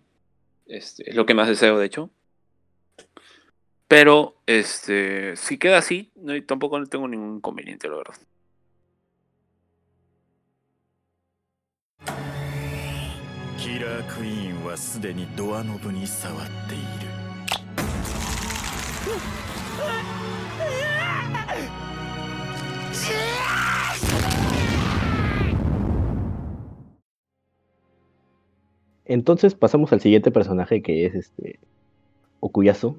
[0.66, 2.10] Este, es lo que más deseo, de hecho.
[3.88, 8.16] Pero, este, si queda así, no, tampoco no tengo ningún inconveniente, la verdad.
[13.58, 14.56] Killer Queen
[29.06, 31.60] entonces pasamos al siguiente personaje que es este
[32.40, 32.96] Okuyasu.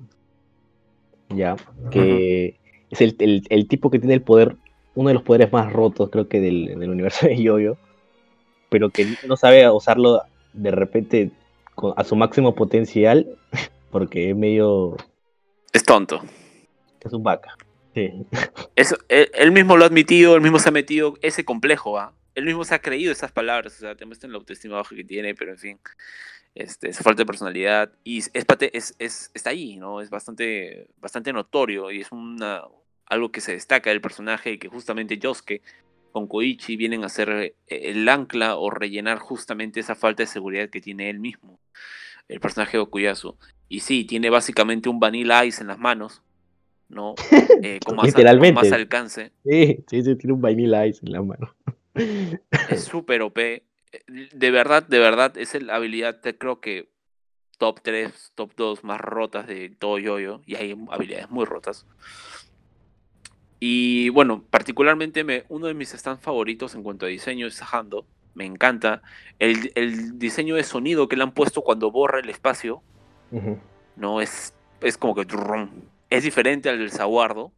[1.30, 1.56] Ya,
[1.92, 2.58] que
[2.90, 4.56] es el, tipo que tiene el poder,
[4.96, 7.76] uno de los poderes más rotos, creo que del, universo de Yoyo,
[8.68, 11.30] pero que no sabe usarlo de repente
[11.96, 13.28] a su máximo potencial,
[13.92, 14.96] porque es medio
[15.72, 16.22] es tonto.
[17.00, 17.56] Es un vaca.
[17.94, 18.10] Sí.
[18.76, 22.14] Eso, él, mismo lo ha admitido, él mismo se ha metido ese complejo, ¿ah?
[22.34, 25.04] Él mismo se ha creído esas palabras, o sea, te muestran la autoestima baja que
[25.04, 25.80] tiene, pero en fin,
[26.54, 27.92] este, esa falta de personalidad.
[28.04, 30.00] Y es, es, es, está ahí, ¿no?
[30.00, 32.62] Es bastante, bastante notorio y es una,
[33.06, 35.62] algo que se destaca del personaje y que justamente Yosuke
[36.12, 40.70] con Koichi vienen a ser eh, el ancla o rellenar justamente esa falta de seguridad
[40.70, 41.60] que tiene él mismo,
[42.28, 43.36] el personaje de Okuyasu.
[43.70, 46.22] Y sí, tiene básicamente un Vanilla Ice en las manos,
[46.88, 47.14] ¿no?
[47.62, 48.54] Eh, con, más, Literalmente.
[48.54, 49.32] más alcance.
[49.44, 51.54] Sí, sí, sí, tiene un Vanilla Ice en la mano.
[51.94, 53.38] Es súper OP.
[54.32, 56.90] De verdad, de verdad, es la habilidad, creo que
[57.58, 60.42] top 3, top 2 más rotas de todo yoyo.
[60.46, 61.86] Y hay habilidades muy rotas.
[63.60, 68.04] Y bueno, particularmente me, uno de mis stands favoritos en cuanto a diseño es Hando.
[68.34, 69.02] Me encanta.
[69.38, 72.82] El, el diseño de sonido que le han puesto cuando borra el espacio
[73.96, 75.26] no es, es como que
[76.10, 77.52] es diferente al del Zaguardo,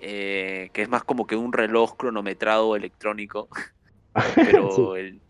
[0.00, 3.48] eh, que es más como que un reloj cronometrado electrónico.
[4.34, 5.20] Pero el,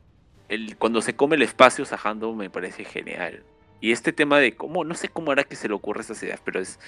[0.49, 3.43] el, cuando se come el espacio sajando me parece genial.
[3.81, 6.41] Y este tema de cómo, no sé cómo hará que se le ocurra esas ideas,
[6.45, 6.81] pero es,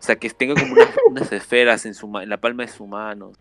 [0.00, 0.74] o sea, que tenga como
[1.10, 3.32] unas, esferas en, su, en la palma de su mano.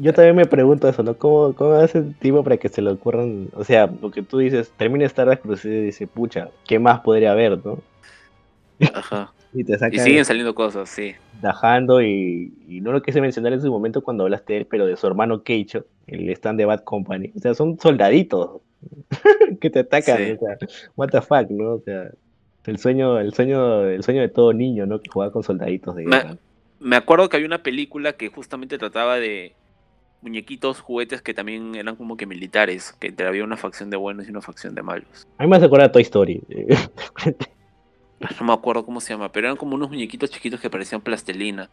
[0.00, 1.14] Yo también me pregunto eso, ¿no?
[1.18, 3.48] ¿Cómo, cómo hace el tipo para que se le ocurran?
[3.54, 7.32] O sea, lo que tú dices, termina Stardust, pero se dice, pucha, ¿qué más podría
[7.32, 7.78] haber, no?
[8.94, 9.32] Ajá.
[9.54, 9.64] y,
[9.98, 11.14] siguen saliendo cosas, sí.
[11.42, 14.86] Dajando y, y, no lo quise mencionar en su momento cuando hablaste de él, pero
[14.86, 17.32] de su hermano Keicho, el stand de Bad Company.
[17.36, 18.62] O sea, son soldaditos
[19.60, 20.16] que te atacan.
[20.16, 20.58] O sea,
[20.96, 21.74] what the fuck, ¿no?
[21.74, 22.10] O sea,
[22.64, 25.00] el sueño, el sueño, el sueño de todo niño, ¿no?
[25.00, 26.36] Que juega con soldaditos de guerra.
[26.80, 29.52] me acuerdo que había una película que justamente trataba de
[30.24, 34.30] muñequitos, juguetes que también eran como que militares, que había una facción de buenos y
[34.30, 35.28] una facción de malos.
[35.38, 36.42] A mí me hace acordar Toy Story.
[38.40, 41.68] no me acuerdo cómo se llama, pero eran como unos muñequitos chiquitos que parecían plastelina.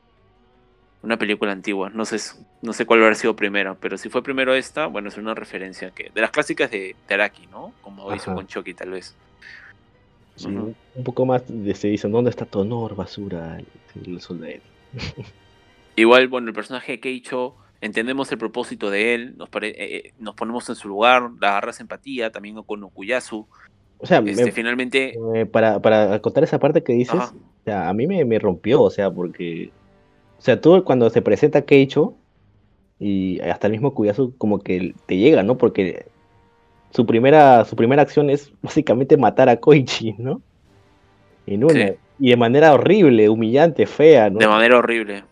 [1.01, 2.17] Una película antigua, no sé,
[2.61, 5.89] no sé cuál habrá sido primero, pero si fue primero esta, bueno, es una referencia
[5.89, 7.73] que de las clásicas de Teraki, ¿no?
[7.81, 9.15] Como hizo con Chucky tal vez.
[10.45, 13.59] Un poco más de se dicen, ¿dónde está tu honor, basura?
[14.05, 14.53] El soldado.
[15.95, 20.35] Igual, bueno, el personaje de Keicho entendemos el propósito de él, nos, eh, eh, nos
[20.35, 23.47] ponemos en su lugar, la agarras empatía, también con Okuyasu,
[23.97, 27.33] O sea, Este, me- finalmente, eh, para, para acotar esa parte que dices, Ajá.
[27.35, 29.71] o sea, a mí me, me rompió, o sea, porque,
[30.37, 32.15] o sea, tú cuando se presenta Keicho
[32.99, 35.57] y hasta el mismo Kuyasu como que te llega, ¿no?
[35.57, 36.05] Porque
[36.91, 40.41] su primera, su primera acción es básicamente matar a Koichi, ¿no?
[41.47, 41.73] En una.
[41.87, 41.93] Sí.
[42.19, 44.37] Y de manera horrible, humillante, fea, ¿no?
[44.39, 45.23] de manera horrible.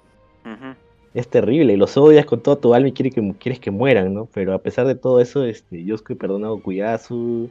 [0.43, 0.73] Ujú.
[1.13, 4.13] Es terrible, y los odias con toda tu alma y quieres que, quieres que mueran,
[4.13, 4.27] ¿no?
[4.31, 7.49] Pero a pesar de todo eso, este, Yosuke perdona a Okuyasu,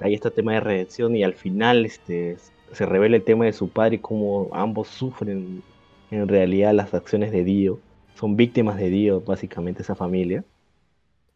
[0.00, 2.36] hay este tema de redención y al final este,
[2.72, 5.62] se revela el tema de su padre y cómo ambos sufren
[6.10, 7.78] en realidad las acciones de Dio.
[8.14, 10.42] Son víctimas de Dio, básicamente, esa familia.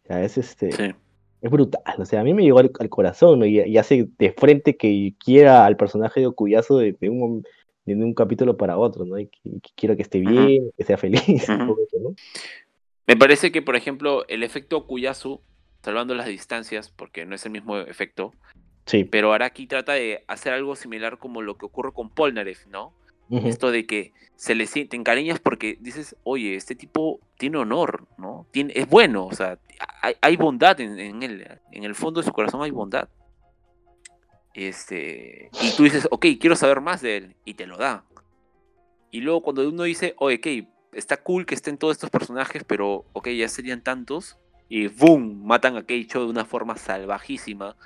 [0.05, 0.95] O sea, es, este, Sí.
[1.43, 3.47] es brutal, o sea, a mí me llegó al, al corazón, ¿no?
[3.47, 7.47] Y, y hace de frente que quiera al personaje de Okuyasu de, de un, mom-
[7.85, 9.19] de un capítulo para otro, ¿no?
[9.19, 9.29] Y
[9.77, 11.47] quiero que esté bien, que sea feliz.
[13.07, 15.41] Me parece que, por ejemplo, el efecto Kuyasu,
[15.83, 18.33] salvando las distancias, porque no es el mismo efecto,
[18.87, 19.05] Sí.
[19.05, 22.95] pero Araki trata de hacer algo similar como lo que ocurre con Polnareff, ¿no?
[23.31, 28.47] Esto de que se le te encariñas porque dices, oye, este tipo tiene honor, ¿no?
[28.51, 29.59] Tiene, es bueno, o sea,
[30.03, 33.09] hay, hay bondad en, en él, en el fondo de su corazón hay bondad.
[34.55, 38.05] Este, y tú dices, ok, quiero saber más de él, y te lo da.
[39.11, 43.05] Y luego cuando uno dice, oye, ok, está cool que estén todos estos personajes, pero,
[43.13, 44.39] ok, ya serían tantos,
[44.69, 47.77] y boom, matan a Keicho de una forma salvajísima.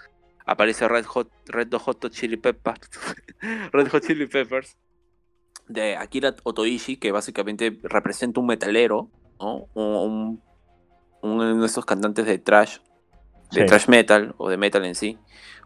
[0.45, 2.89] Aparece Red Hot, Red Hot Chili Peppers,
[3.73, 4.77] Red Hot Chili Peppers,
[5.67, 9.11] de Akira Otoishi, que básicamente representa un metalero,
[9.41, 9.67] ¿no?
[9.75, 10.43] Un, un-
[11.23, 12.79] uno de esos cantantes de trash,
[13.51, 13.67] de Sí.
[13.67, 15.19] trash metal, o de metal en sí,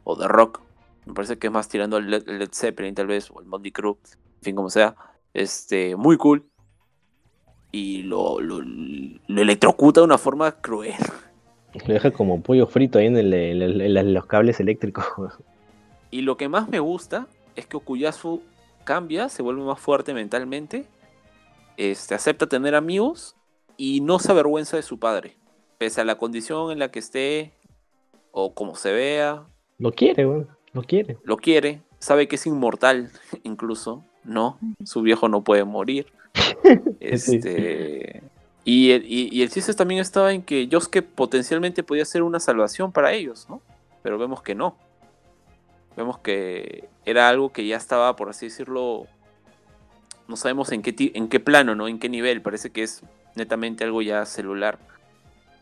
[0.05, 0.63] o de rock.
[1.11, 3.73] Me parece que es más tirando al Led, Led Zeppelin, tal vez, o el Motley
[3.73, 3.97] Crue,
[4.37, 4.95] en fin, como sea.
[5.35, 6.45] Este, muy cool.
[7.73, 10.95] Y lo, lo, lo electrocuta de una forma cruel.
[11.87, 13.33] Lo deja como pollo frito ahí el-
[13.97, 15.05] en los cables eléctricos.
[16.13, 18.43] Y lo que más me gusta es que Okuyasu
[18.83, 20.87] cambia, se vuelve más fuerte mentalmente,
[21.77, 23.37] este, acepta tener amigos
[23.77, 25.37] y no se avergüenza de su padre.
[25.79, 27.53] Pese a la condición en la que esté
[28.33, 29.45] o como se vea,
[29.79, 30.49] Lo quiere, weón.
[30.73, 31.17] Lo quiere.
[31.25, 33.11] lo quiere, sabe que es inmortal
[33.43, 34.59] incluso, ¿no?
[34.85, 36.07] Su viejo no puede morir.
[37.01, 38.23] Este,
[38.65, 42.41] y, el, y, y el chiste también estaba en que Yosuke potencialmente podía ser una
[42.41, 43.61] salvación para ellos, ¿no?
[44.03, 44.77] Pero vemos que no.
[45.97, 49.07] Vemos que era algo que ya estaba, por así decirlo,
[50.29, 51.89] no sabemos en qué, ti- en qué plano, ¿no?
[51.89, 52.43] En qué nivel.
[52.43, 53.03] Parece que es
[53.35, 54.79] netamente algo ya celular,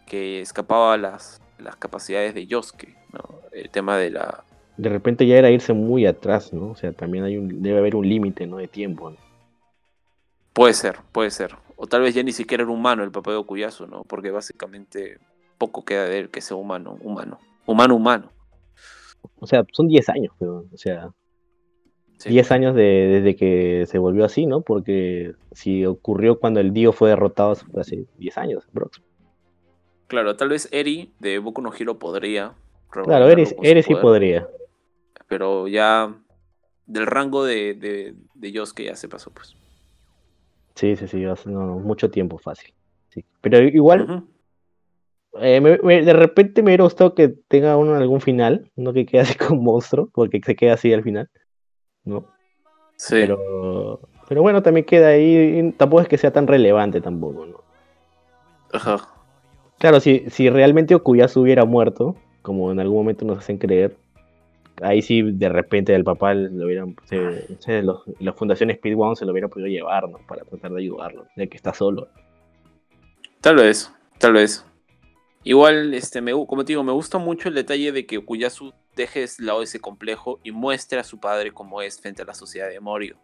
[0.06, 3.40] que escapaba a las, las capacidades de Yosuke, ¿no?
[3.52, 4.44] El tema de la,
[4.78, 6.70] De repente ya era irse muy atrás, ¿no?
[6.70, 8.56] O sea, también hay un, debe haber un límite, ¿no?
[8.58, 9.10] De tiempo.
[9.10, 9.16] ¿no?
[10.52, 11.54] Puede ser, puede ser.
[11.76, 14.04] O tal vez ya ni siquiera era humano el papá de Okuyasu, ¿no?
[14.04, 15.18] Porque básicamente
[15.58, 17.38] poco queda de él que sea humano, humano.
[17.66, 18.32] Humano, humano.
[19.40, 20.68] O sea, son 10 años, weón.
[20.72, 21.10] O sea,
[22.18, 22.30] Sí.
[22.30, 24.62] 10 años de- desde que se volvió así, ¿no?
[24.62, 29.00] Porque si ocurrió cuando el Dio fue derrotado hace 10 años, aprox.
[30.08, 32.54] Claro, tal vez Eri de Boku no Hero podría.
[32.90, 34.48] Claro, Eres sí podría.
[35.28, 36.14] Pero ya
[36.86, 39.54] del rango de, de, de Yosuke ya se pasó, pues.
[40.74, 42.72] Sí, sí, sí, hace- no, no, mucho tiempo fácil.
[43.10, 43.24] Sí.
[43.40, 44.24] Pero igual,
[45.40, 49.06] eh, me- me- de repente me hubiera gustado que tenga uno algún final, no que
[49.06, 51.28] quede así como monstruo, porque se queda así al final,
[52.04, 52.26] ¿no?
[52.96, 53.14] Sí.
[53.16, 57.60] Pero, pero bueno, también queda ahí, tampoco es que sea tan relevante tampoco, ¿no?
[58.72, 59.08] Ajá.
[59.78, 63.96] Claro, si, si realmente Okuyasu hubiera muerto, como en algún momento nos hacen creer,
[64.82, 69.16] ahí sí de repente el papá lo hubieran, se- sé, los- la fundación Speed One
[69.16, 70.18] se lo hubiera podido llevar, ¿no?
[70.26, 72.08] Para tratar de ayudarlo, ya que está solo.
[73.40, 74.64] Tal vez, tal vez.
[75.44, 79.20] Igual, este, me, como te digo, me gusta mucho el detalle de que Okuyasu deje
[79.20, 82.68] de lado ese complejo y muestre a su padre como es frente a la sociedad
[82.68, 83.16] de Morio.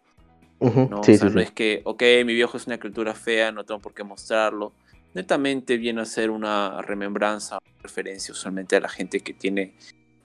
[0.89, 1.03] ¿no?
[1.03, 1.39] Sí, o sea, sí, no sí.
[1.41, 4.71] es que, ok, mi viejo es una criatura fea, no tengo por qué mostrarlo.
[5.13, 9.75] Netamente viene a ser una remembranza, referencia usualmente a la gente que tiene,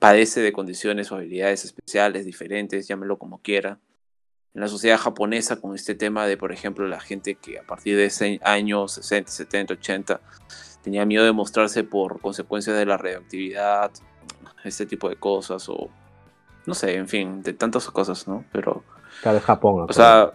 [0.00, 3.78] padece de condiciones o habilidades especiales, diferentes, llámelo como quiera.
[4.54, 7.96] En la sociedad japonesa, con este tema de, por ejemplo, la gente que a partir
[7.96, 10.20] de ese año 60, 70, 80,
[10.82, 13.92] tenía miedo de mostrarse por consecuencias de la radioactividad,
[14.64, 15.88] este tipo de cosas, o
[16.66, 18.44] no sé, en fin, de tantas cosas, ¿no?
[18.50, 18.82] Pero
[19.22, 19.86] Claro, es Japón.
[19.88, 20.32] o sea,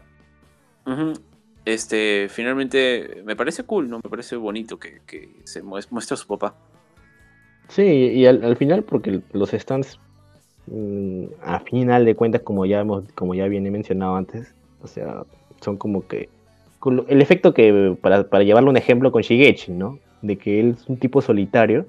[1.65, 3.97] este, finalmente me parece cool, ¿no?
[4.03, 6.55] Me parece bonito que, que se mues- muestre a su papá.
[7.67, 9.99] Sí, y al, al final, porque los stands,
[10.67, 15.23] mm, a final de cuentas, como ya hemos, como ya viene mencionado antes, o sea,
[15.61, 16.29] son como que
[17.07, 19.97] el efecto que, para, para llevarlo un ejemplo con Shigechi, ¿no?
[20.21, 21.85] De que él es un tipo solitario,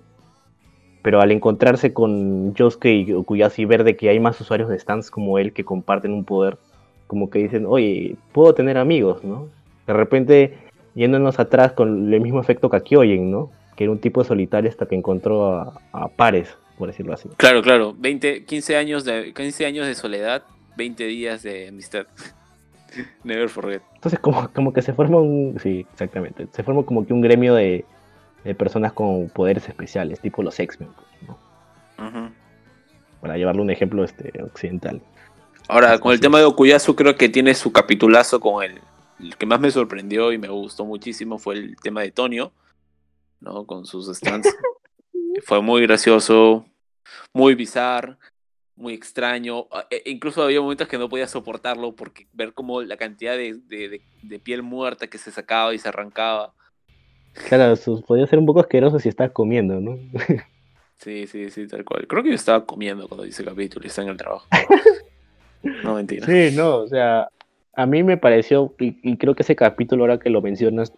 [1.02, 4.78] pero al encontrarse con Yosuke y Okuyasu y ver de que hay más usuarios de
[4.78, 6.58] stands como él que comparten un poder,
[7.06, 9.48] como que dicen, oye, puedo tener amigos, ¿no?
[9.86, 10.54] De repente,
[10.94, 13.50] yéndonos atrás con el mismo efecto Kakyoyen, ¿no?
[13.76, 17.28] Que era un tipo solitario hasta que encontró a, pares, por decirlo así.
[17.36, 20.42] Claro, claro, 20, 15 años de, 15 años de soledad,
[20.76, 22.06] 20 días de amistad.
[23.24, 23.82] Never forget.
[23.94, 25.58] Entonces como, como que se forma un...
[25.62, 26.46] Sí, exactamente.
[26.52, 27.84] Se forma como que un gremio de,
[28.44, 30.90] de personas con poderes especiales, tipo los X-Men,
[31.26, 32.32] ¿no?
[33.20, 35.00] Para llevarle un ejemplo este, occidental.
[35.68, 38.80] Ahora, con el tema de Okuyasu, creo que tiene su capitulazo con el,
[39.18, 42.52] el que más me sorprendió y me gustó muchísimo fue el tema de Tonio,
[43.40, 43.66] ¿no?
[43.66, 44.48] Con sus stands.
[45.44, 46.66] fue muy gracioso,
[47.32, 48.16] muy bizarro,
[48.74, 49.66] muy extraño.
[49.90, 53.60] E incluso había momentos que no podía soportarlo porque ver como la cantidad de,
[54.22, 56.54] de piel muerta que se sacaba y se arrancaba
[57.48, 57.74] Claro,
[58.06, 59.98] podía ser un poco asqueroso si estás comiendo, ¿no?
[60.98, 62.06] Sí, sí, sí, tal cual.
[62.06, 64.46] Creo que yo estaba comiendo cuando hice el capítulo y está en el trabajo.
[65.82, 66.24] No, mentira.
[66.24, 67.28] Sí, no, o sea,
[67.74, 70.92] a mí me pareció, y, creo que ese capítulo, ahora que lo mencionas,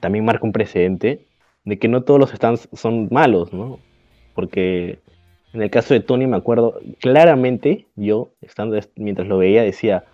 [0.00, 1.26] también marca un precedente
[1.64, 3.78] de que no todos los stands son malos, ¿no?
[4.34, 4.98] Porque
[5.52, 10.04] en el caso de Tony me acuerdo claramente, yo, estando mientras lo veía, decía,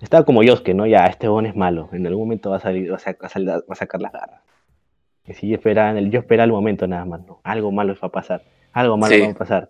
[0.00, 0.86] estaba como Yosuke, ¿no?
[0.86, 3.74] Ya, este bon es malo, en algún momento va a salir, va a, va a
[3.74, 4.40] sacar las garras.
[5.26, 7.40] Y si yo esperaba, yo esperaba el momento nada más, ¿no?
[7.42, 9.68] Algo malo va a pasar, algo malo va a pasar,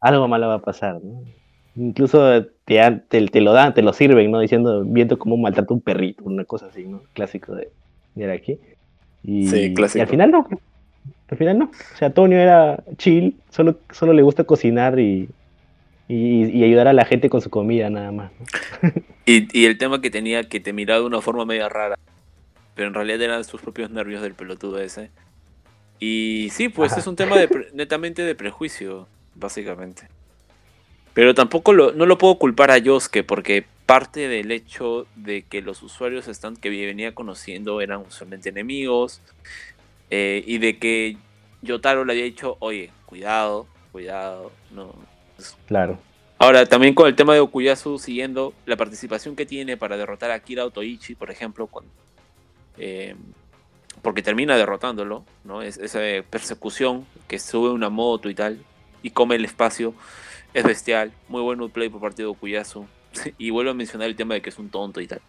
[0.00, 1.22] algo malo va a pasar, ¿no?
[1.76, 4.40] Incluso te, te, lo dan, te lo sirven, ¿no?
[4.40, 7.02] Diciendo, viendo cómo maltrata un perrito, una cosa así, ¿no?
[7.12, 7.70] Clásico de,
[8.16, 8.58] de aquí.
[9.28, 9.98] Y, sí, clásico.
[9.98, 10.48] y al final no.
[11.28, 11.64] Al final no.
[11.66, 15.28] O sea, Antonio era chill, solo, solo le gusta cocinar y,
[16.08, 18.32] y, ayudar a la gente con su comida nada más.
[19.26, 21.96] y, y, el tema que tenía que te miraba de una forma media rara
[22.78, 25.10] pero en realidad eran sus propios nervios del pelotudo ese.
[25.98, 30.04] Y sí, pues es un tema de netamente de prejuicio, básicamente.
[31.12, 35.62] Pero tampoco lo, no lo puedo culpar a Yosuke, porque parte del hecho de que
[35.62, 39.22] los usuarios están, que venía conociendo eran usualmente enemigos,
[40.10, 41.16] eh, y de que
[41.62, 44.94] Yotaro le había dicho, oye, cuidado, cuidado, no.
[45.66, 45.98] Claro.
[46.36, 50.40] Ahora, también con el tema de Okuyasu, siguiendo la participación que tiene para derrotar a
[50.40, 51.90] Kira Otoichi, por ejemplo, cuando,
[52.76, 53.16] eh,
[54.02, 55.62] porque termina derrotándolo, ¿no?
[55.62, 58.62] Es, esa persecución que sube una moto y tal,
[59.02, 59.94] y come el espacio,
[60.52, 62.86] es bestial, muy bueno play por parte de Okuyasu,
[63.38, 65.20] y vuelvo a mencionar el tema de que es un tonto y tal,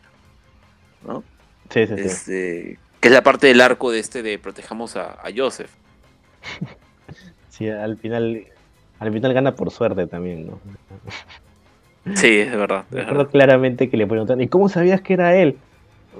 [1.05, 1.23] ¿no?
[1.69, 5.71] Sí, sí, este, Que es la parte del arco de este de protejamos a, Joseph.
[7.49, 8.45] Sí, al final,
[8.99, 10.61] al final gana por suerte también, ¿no?
[12.15, 12.85] Sí, es verdad.
[12.89, 15.57] Recuerdo claramente que le preguntan, ¿y cómo sabías que era él?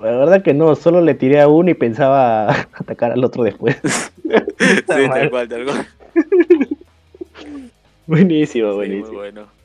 [0.01, 3.77] La verdad que no, solo le tiré a uno y pensaba atacar al otro después.
[3.81, 5.87] sí, tal cual, tal cual.
[8.05, 9.07] buenísimo, buenísimo.
[9.07, 9.58] muy bueno.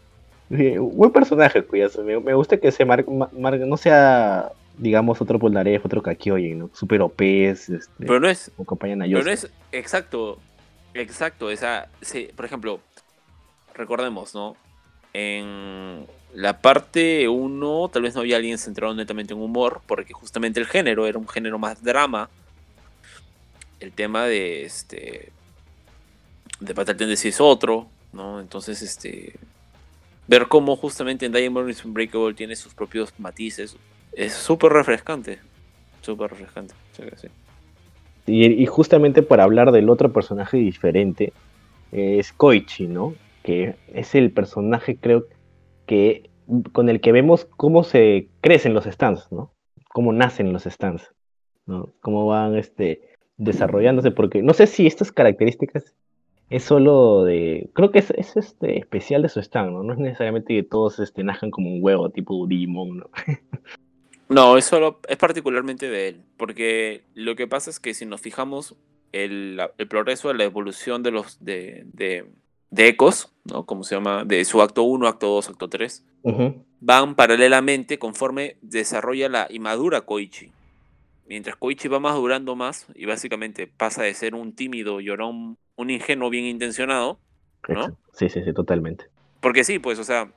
[0.79, 2.03] Buen personaje, cuidado.
[2.05, 6.71] Me, gusta que se marque, no sea, digamos, otro Polnareff, otro Kakyoin, ¿no?
[6.73, 8.51] Super OP, este, pero no es.
[8.61, 10.39] Acompañan a pero no es, exacto,
[10.95, 11.51] exacto.
[11.51, 12.81] Esa, sí, por ejemplo,
[13.75, 14.57] recordemos, ¿no?
[15.13, 20.61] En la parte 1 tal vez no había alguien centrado netamente en humor, porque justamente
[20.61, 22.29] el género era un género más drama.
[23.81, 25.33] El tema de este
[26.61, 28.41] de Tendency es otro, ¿no?
[28.41, 29.35] Entonces, este
[30.27, 33.77] ver cómo justamente en Diamond is Unbreakable tiene sus propios matices
[34.17, 35.39] es súper refrescante.
[36.01, 36.75] Súper refrescante.
[38.27, 41.33] Y, y, justamente para hablar del otro personaje diferente,
[41.93, 43.15] es Koichi, ¿no?
[43.43, 45.27] Que es el personaje, creo,
[45.87, 46.31] que,
[46.73, 49.53] con el que vemos cómo se crecen los stands, ¿no?
[49.89, 51.13] Cómo nacen los stands,
[51.67, 51.93] ¿no?
[52.01, 55.95] Cómo van este, desarrollándose, porque no sé si estas características
[56.57, 57.71] es solo de.
[57.73, 59.83] Creo que es, es este, especial de su stand, ¿no?
[59.83, 63.11] No es necesariamente que todos este, nazcan como un huevo, tipo Digimon, ¿no?
[64.29, 65.01] no, es solo.
[65.09, 66.23] Es particularmente de él.
[66.37, 68.77] Porque lo que pasa es que si nos fijamos,
[69.13, 71.45] el, el progreso de la evolución de los.
[71.45, 72.27] de, de
[72.75, 73.65] de ecos, ¿no?
[73.65, 76.05] Como se llama, de su acto 1, acto 2, acto 3,
[76.81, 80.51] van paralelamente conforme desarrolla la inmadura Koichi.
[81.27, 86.31] Mientras Koichi va madurando más y básicamente pasa de ser un tímido llorón, un ingenuo
[86.31, 87.19] bien intencionado,
[87.69, 87.97] ¿no?
[88.13, 89.07] Sí, sí, sí, totalmente.
[89.41, 90.33] Porque sí, pues, o sea,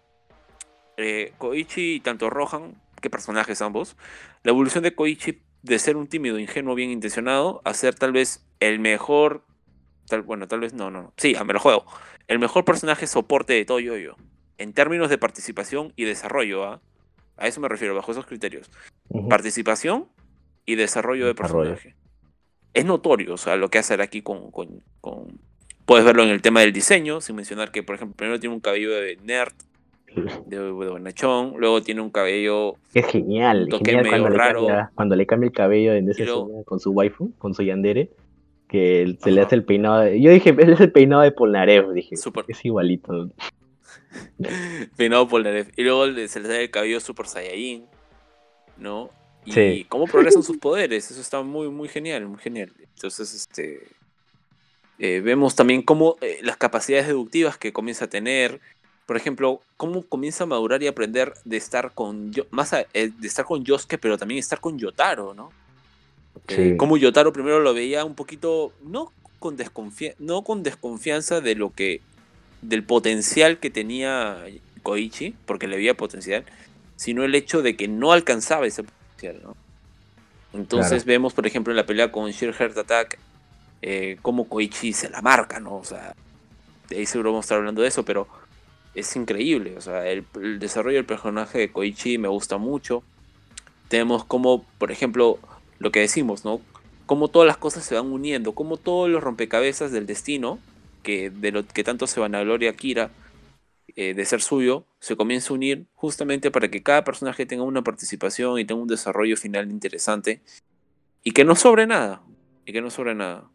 [0.95, 3.97] eh, Koichi y tanto Rohan, qué personajes ambos,
[4.43, 8.47] la evolución de Koichi de ser un tímido, ingenuo, bien intencionado, a ser tal vez
[8.59, 9.43] el mejor,
[10.07, 11.85] tal, bueno, tal vez no, no, no, sí, me lo juego,
[12.27, 14.15] el mejor personaje soporte de todo yo,
[14.57, 16.65] en términos de participación y desarrollo.
[16.65, 16.81] ¿ah?
[17.37, 18.69] A eso me refiero, bajo esos criterios.
[19.29, 20.07] Participación
[20.67, 21.95] y desarrollo de personaje.
[22.75, 24.83] Es notorio, o sea, lo que hace aquí con, con,
[25.85, 28.59] Puedes verlo en el tema del diseño, sin mencionar que, por ejemplo, primero tiene un
[28.61, 29.53] cabello de nerd,
[30.45, 34.59] de, de bonachón, luego tiene un cabello Es genial, toque genial medio cuando, le raro.
[34.67, 37.63] cambia, cuando le cambia el cabello en esa Y luego- con su waifu, con su
[37.63, 38.09] yandere,
[38.67, 40.01] que se le hace el peinado.
[40.01, 42.43] de- Yo dije, es el peinado de Polnareff, dije, Súper.
[42.49, 43.29] es igualito.
[44.97, 47.85] peinado la Y luego le- se le sale el cabello Super Saiyajin,
[48.77, 49.09] ¿no?
[49.47, 49.85] Y Sí.
[49.87, 52.71] cómo progresan sus poderes, eso está muy, muy genial, muy genial.
[52.95, 53.87] Entonces, este.
[54.99, 58.59] eh, vemos también cómo eh, las capacidades deductivas que comienza a tener.
[59.05, 63.11] Por ejemplo, cómo comienza a madurar y aprender de estar con Yo- más a- eh,
[63.17, 65.51] de estar con Yosuke, pero también estar con Yotaro, ¿no?
[66.47, 66.75] Sí.
[66.77, 71.71] como Yotaro primero lo veía un poquito, no con, desconfia- no con desconfianza de lo
[71.73, 72.01] que,
[72.61, 74.45] del potencial que tenía
[74.83, 76.43] Koichi, porque le veía potencial,
[76.95, 78.96] sino el hecho de que no alcanzaba ese potencial,
[79.43, 79.55] ¿no?
[80.53, 81.05] Entonces Claro.
[81.05, 83.19] vemos, por ejemplo, en la pelea con Sheer Heart Attack,
[83.81, 85.75] eh, cómo Koichi se la marca, ¿no?
[85.77, 86.15] O sea,
[86.89, 88.27] de ahí seguro vamos a estar hablando de eso, pero
[88.95, 93.03] es increíble, o sea, el, el desarrollo del personaje de Koichi me gusta mucho.
[93.89, 95.37] Tenemos como, por ejemplo,
[95.79, 96.61] lo que decimos, ¿no?
[97.05, 100.59] Cómo todas las cosas se van uniendo, cómo todos los rompecabezas del destino,
[101.03, 103.11] que de lo que tanto se vanagloria Kira,
[103.99, 107.83] eh, de ser suyo, se comienza a unir justamente para que cada personaje tenga una
[107.83, 110.41] participación y tenga un desarrollo final interesante
[111.23, 112.21] y que no sobre nada,
[112.65, 113.49] y que no sobre nada.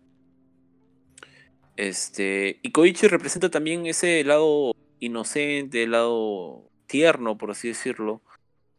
[1.76, 8.20] Este, y Koichi representa también ese lado inocente, el lado tierno, por así decirlo,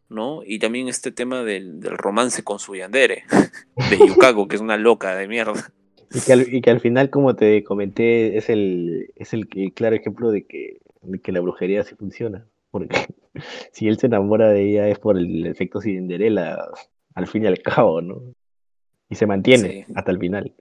[0.10, 0.42] ¿no?
[0.46, 3.24] Y también este tema del, del romance con su yandere,
[3.90, 5.72] de Yukako, que es una loca de mierda.
[6.14, 9.96] Y que, al, y que al final, como te comenté, es el, es el, claro
[9.96, 10.82] ejemplo de que,
[11.22, 12.48] que la brujería sí funciona.
[12.72, 12.96] Porque
[13.72, 16.58] si él se enamora de ella es por el efecto Cinderella,
[17.16, 18.22] al fin y al cabo, ¿no?
[19.10, 19.94] Y se mantiene Sí.
[19.96, 20.54] hasta el final.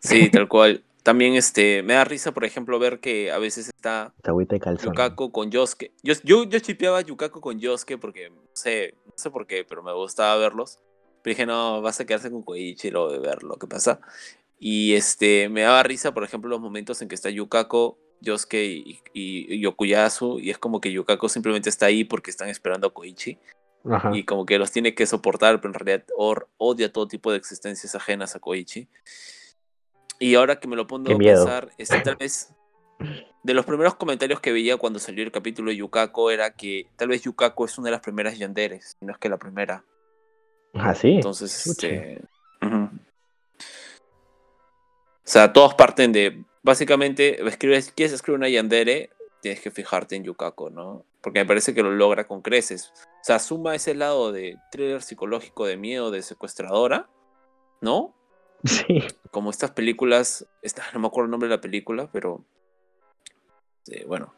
[0.00, 0.84] Sí, tal cual.
[1.02, 4.90] También este, me da risa, por ejemplo, ver que a veces está de calzón.
[4.90, 5.92] Yukako con Yosuke.
[6.02, 9.82] Yo, yo, yo chipeaba Yukako con Yosuke porque, no sé, no sé por qué, pero
[9.82, 10.78] me gustaba verlos.
[11.22, 14.00] Pero dije, no, vas a quedarse con Koichi luego de ver lo que pasa.
[14.58, 19.00] Y este, me daba risa, por ejemplo, los momentos en que está Yukako, Yosuke y,
[19.12, 22.94] y, y Yokuyasu, y es como que Yukako simplemente está ahí porque están esperando a
[22.94, 23.38] Koichi.
[23.88, 24.10] Ajá.
[24.14, 27.38] Y como que los tiene que soportar, pero en realidad or- odia todo tipo de
[27.38, 28.88] existencias ajenas a Koichi.
[30.18, 32.52] Y ahora que me lo pongo a pensar, este, tal vez
[33.44, 37.08] de los primeros comentarios que veía cuando salió el capítulo de Yukako era que tal
[37.08, 39.84] vez Yukako es una de las primeras yanderes, no es que la primera.
[40.74, 41.14] Ah, sí.
[41.14, 42.20] Entonces, este.
[42.60, 42.90] O
[45.30, 46.44] sea, todos parten de.
[46.62, 51.04] Básicamente, escribes, quieres escribir una yandere, tienes que fijarte en Yukako, ¿no?
[51.20, 52.92] Porque me parece que lo logra con creces.
[52.94, 57.08] O sea, suma ese lado de thriller psicológico de miedo de secuestradora,
[57.80, 58.14] ¿no?
[58.64, 59.04] Sí.
[59.30, 62.44] Como estas películas, esta, no me acuerdo el nombre de la película, pero
[63.86, 64.34] eh, bueno,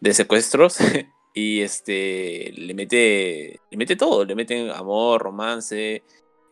[0.00, 0.78] de secuestros
[1.34, 6.02] y este le mete le mete todo, le meten amor, romance,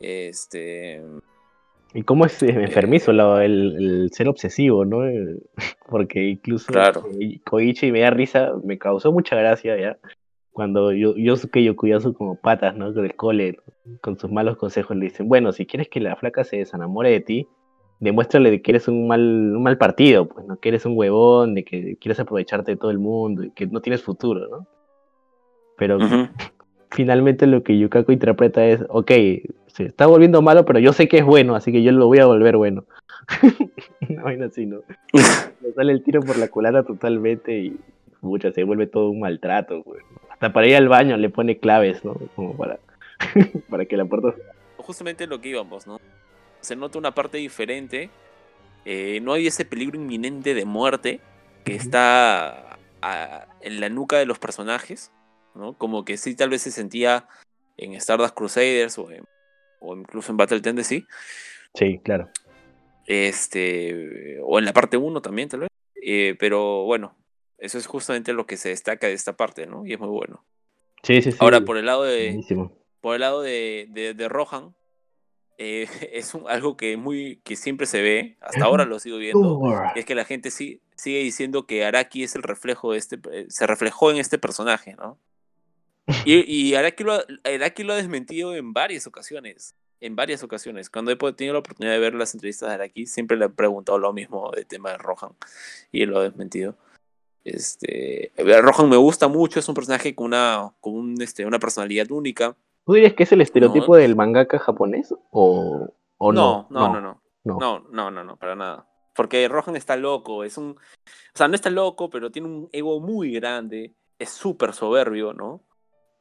[0.01, 1.03] este
[1.95, 5.07] Y cómo es eh, enfermizo la- el, el ser obsesivo, ¿no?
[5.07, 5.37] Eh,
[5.89, 7.05] Porque incluso Claro.
[7.21, 9.99] eh, Koichi me da risa, me causó mucha gracia ya.
[10.53, 12.93] Cuando yo, Yosuke Yokuyasu como patas, ¿no?
[12.93, 13.59] Del cole,
[14.03, 17.21] con sus malos consejos le dicen, bueno, si quieres que la flaca se desenamore de
[17.21, 17.47] ti,
[18.01, 19.21] demuéstrale de que eres un mal,
[19.57, 20.59] un mal partido, pues, ¿no?
[20.59, 23.81] Que eres un huevón, de que quieres aprovecharte de todo el mundo y que no
[23.81, 24.67] tienes futuro, ¿no?
[25.79, 25.99] Pero
[26.91, 29.11] finalmente lo que Yukako interpreta es, ok,
[29.73, 32.19] se está volviendo malo, pero yo sé que es bueno, así que yo lo voy
[32.19, 32.85] a volver bueno.
[34.09, 34.81] Una vaina así, ¿no?
[35.61, 37.77] Le sale el tiro por la culata totalmente y
[38.21, 40.01] mucha se vuelve todo un maltrato, güey.
[40.31, 42.15] Hasta para ir al baño le pone claves, ¿no?
[42.37, 42.79] Como para,
[43.71, 44.35] para que la puerta...
[44.79, 46.01] justamente lo que íbamos, ¿no?
[46.61, 48.11] Se nota una parte diferente,
[48.85, 51.21] eh, no hay ese peligro inminente de muerte
[51.65, 55.11] que está a- en la nuca de los personajes,
[55.55, 55.73] ¿no?
[55.75, 57.27] Como que sí tal vez se sentía
[57.77, 59.25] en Stardust Crusaders o, en-
[59.83, 61.07] o incluso en Battle Tendency,
[61.75, 62.31] Sí, claro.
[63.07, 65.69] este, o en la parte 1 también tal vez,
[66.03, 67.17] eh, pero bueno,
[67.59, 69.87] eso es justamente lo que se destaca de esta parte, ¿no?
[69.87, 70.45] Y es muy bueno.
[71.03, 71.39] Sí, sí, sí.
[71.41, 72.73] Ahora, por el lado de, Buenísimo.
[73.01, 74.75] por el lado de, de, de Rohan,
[75.59, 79.61] eh, es un- algo que muy que siempre se ve, hasta ahora lo sigo viendo,
[79.95, 83.19] y es que la gente sí, sigue diciendo que Araki es el reflejo de este,
[83.33, 85.19] eh, se reflejó en este personaje, ¿no?
[86.25, 86.41] Y,
[86.71, 90.91] y Araki, lo, ha- Araki lo ha desmentido en varias ocasiones, en varias ocasiones.
[90.91, 93.99] Cuando he tenido la oportunidad de ver las entrevistas de Araki, siempre le he preguntado
[93.99, 95.33] lo mismo del tema de Rohan,
[95.93, 96.77] y él lo ha desmentido.
[97.45, 102.11] Este, Rohan me gusta mucho, es un personaje con una, con un, este, una personalidad
[102.11, 102.57] única.
[102.87, 104.01] ¿Tú dirías que es el estereotipo No.
[104.01, 105.89] del mangaka japonés o,
[106.19, 106.67] o no?
[106.71, 107.23] no, no, no, no.
[107.45, 107.59] no.
[107.59, 108.87] No, no, no, no, para nada.
[109.15, 110.71] Porque Rohan está loco, es un.
[110.71, 115.61] O sea, no está loco, pero tiene un ego muy grande, es súper soberbio, ¿no?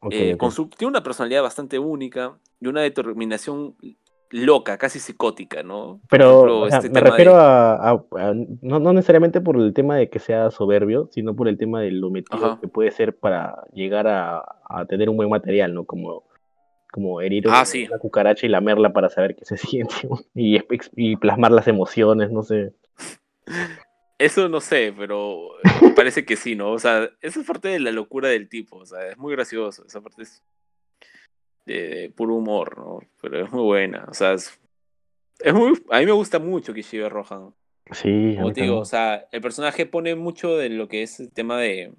[0.10, 0.40] Eh, ok.
[0.40, 3.76] con su- tiene una personalidad bastante única y una determinación
[4.32, 6.00] loca, casi psicótica, ¿no?
[6.10, 9.58] Pero ejemplo, o sea, este me de- refiero a, a- a- no, no necesariamente por
[9.58, 12.58] el tema de que sea soberbio, sino por el tema de lo metido Ajá.
[12.62, 15.84] que puede ser para llegar a, a tener un buen material, ¿no?
[15.84, 16.24] Como,
[16.92, 17.88] como herir Ah, una, sí.
[18.00, 19.96] cucaracha y lamerla para saber qué se siente
[20.34, 20.60] y,
[20.96, 22.74] y plasmar las emociones, no sé.
[24.22, 26.72] Eso no sé, pero eh, parece que sí, ¿no?
[26.72, 29.86] O sea, eso es parte de la locura del tipo, o sea, es muy gracioso,
[29.86, 30.44] esa parte es
[31.66, 33.00] de, de puro humor, ¿no?
[33.22, 34.60] Pero es muy buena, o sea, es,
[35.40, 37.54] es muy, a mí me gusta mucho Kishibe Rohan.
[37.92, 41.32] Sí, Como te digo, o sea, el personaje pone mucho de lo que es el
[41.32, 41.92] tema de,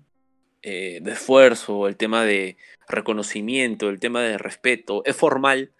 [0.62, 2.56] eh, de esfuerzo, el tema de
[2.88, 5.02] reconocimiento, el tema de respeto.
[5.04, 5.72] Es formal,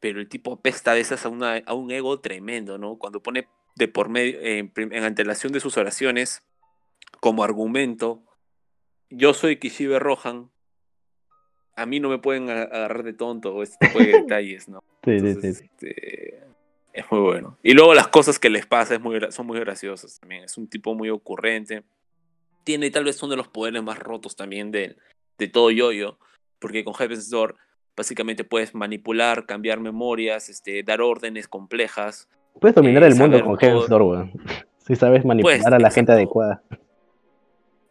[0.00, 2.96] pero el tipo apesta a veces a, una, a un ego tremendo, ¿no?
[2.96, 6.42] Cuando pone de por medio, en, en antelación de sus oraciones,
[7.20, 8.22] como argumento,
[9.10, 10.50] yo soy Kishibe Rohan,
[11.76, 14.82] a mí no me pueden agarrar de tonto o este tipo de detalles, ¿no?
[15.04, 15.64] Sí, sí, Entonces, sí.
[15.64, 16.42] este,
[16.92, 17.58] es muy bueno.
[17.62, 20.44] Y luego las cosas que les pasa es muy, son muy graciosas también.
[20.44, 21.82] Es un tipo muy ocurrente.
[22.64, 24.96] Tiene tal vez uno de los poderes más rotos también de,
[25.38, 26.18] de todo Yoyo.
[26.58, 27.56] Porque con Heaven's Door
[27.96, 32.28] básicamente puedes manipular, cambiar memorias, este, dar órdenes complejas.
[32.60, 33.88] Puedes dominar eh, el mundo con Heaven's.
[33.88, 34.32] Door, weón.
[34.86, 36.60] Si sabes manipular Pues, a la gente adecuada.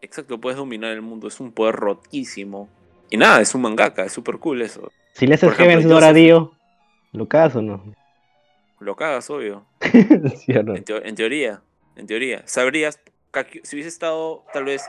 [0.02, 1.28] Exacto, puedes dominar el mundo.
[1.30, 2.68] Es un poder rotísimo.
[3.10, 4.92] Y nada, es un mangaka, es súper cool eso.
[5.14, 6.52] Si le haces ejemplo, Heaven's Door a Dio,
[7.14, 7.84] ¿lo cagas o no?
[8.82, 9.64] Lo cagas, obvio.
[10.38, 10.76] ¿Sí o no?
[10.76, 11.62] En, teo- en teoría,
[11.96, 12.42] en teoría.
[12.46, 13.00] Sabrías,
[13.64, 14.84] si hubiese estado tal vez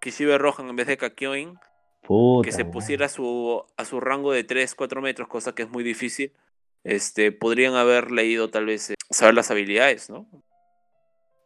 [0.00, 1.58] Kishibe Rohan en vez de Kakyoin,
[2.00, 5.62] Puta, que se pusiera a su, a su rango de 3, 4 metros, cosa que
[5.62, 6.32] es muy difícil,
[6.84, 10.26] este, podrían haber leído tal vez, eh, saber las habilidades, ¿no?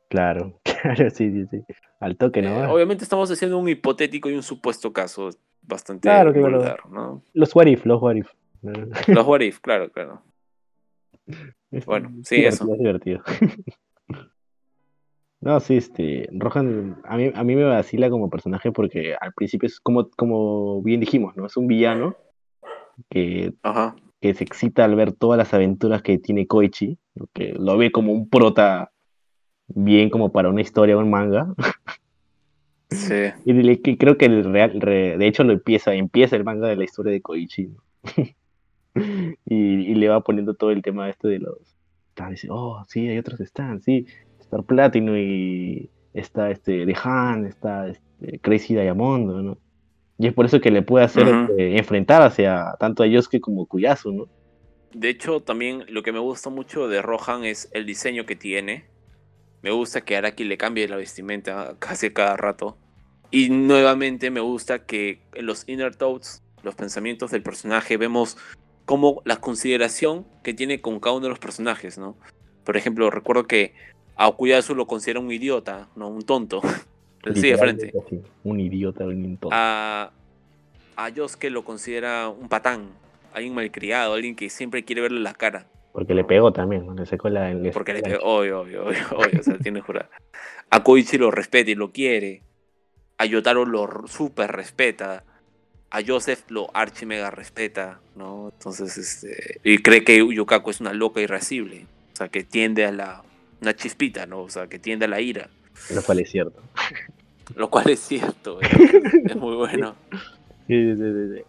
[0.09, 1.59] Claro, claro, sí, sí, sí.
[2.01, 2.73] Al toque, Eh, ¿no?
[2.73, 5.31] obviamente estamos haciendo un hipotético y un supuesto caso
[5.63, 6.59] bastante Claro, claro.
[6.59, 7.23] vulgar, ¿no?
[7.33, 8.29] Los what if, los what if.
[9.09, 10.23] Los what if, claro, claro.
[11.87, 12.73] Bueno, sí, divertido, eso.
[12.73, 13.23] es divertido.
[15.41, 19.67] No, sí, este, Rohan, a mí, a mí me vacila como personaje porque al principio
[19.67, 21.47] es como, como bien dijimos, ¿no?
[21.47, 22.17] Es un villano
[23.11, 23.95] que, Ajá.
[24.27, 26.99] Que se excita al ver todas las aventuras que tiene Koichi,
[27.33, 28.91] que lo ve como un prota
[29.69, 31.55] bien como para una historia o un manga.
[32.91, 33.15] Sí.
[33.45, 36.69] Y le- que creo que el real, re- de hecho lo empieza, empieza el manga
[36.69, 37.83] de la historia de Koichi, ¿no?
[39.47, 41.59] y, y le va poniendo todo el tema este de los.
[42.09, 44.07] está, dice, oh, sí, hay otros stands, sí.
[44.41, 49.59] Star Platino y está este de Han, está este, Crazy Diamond, ¿no?
[50.19, 53.67] Y es por eso que le puede hacer este, enfrentar hacia tanto a Yosuke como
[53.67, 54.29] Kuyasu, ¿no?
[54.95, 58.87] De hecho, también lo que me gusta mucho de Rohan es el diseño que tiene.
[59.61, 62.79] Me gusta que Araki le cambie la vestimenta casi cada rato.
[63.31, 68.39] Y nuevamente me gusta que en los Inner Thoughts, los pensamientos del personaje, vemos
[68.87, 72.17] como la consideración que tiene con cada uno de los personajes, ¿no?
[72.65, 73.75] Por ejemplo, recuerdo que
[74.15, 76.09] a Okuyasu lo considera un idiota, ¿no?
[76.09, 76.63] Un tonto.
[77.25, 77.93] Así de frente.
[78.05, 79.39] Así, un idiota, un.
[79.51, 80.11] A,
[80.97, 82.89] a Yosuke lo considera un patán,
[83.33, 85.67] alguien malcriado, alguien que siempre quiere verle la cara.
[85.97, 86.95] Porque le pegó también.
[86.95, 87.55] Le sacó la.
[87.55, 90.11] le Porque le pegó, obvio, obvio, obvio, obvio, o sea, tiene jurar.
[90.69, 92.43] A Koichi lo respeta y lo quiere.
[93.17, 95.25] A Yotaro lo super respeta.
[95.89, 98.51] A Joseph lo archi mega respeta, ¿no?
[98.53, 99.61] Entonces, este.
[99.65, 101.87] Y cree que Yukaku es una loca irascible.
[102.13, 103.23] O sea, que tiende a la.
[103.63, 104.43] Una chispita, ¿no?
[104.43, 105.49] O sea, que tiende a la ira.
[105.95, 106.61] Lo cual es cierto.
[107.55, 108.71] Lo cual es cierto, es,
[109.25, 109.95] es muy bueno.
[110.67, 111.43] Sí, sí, sí, sí.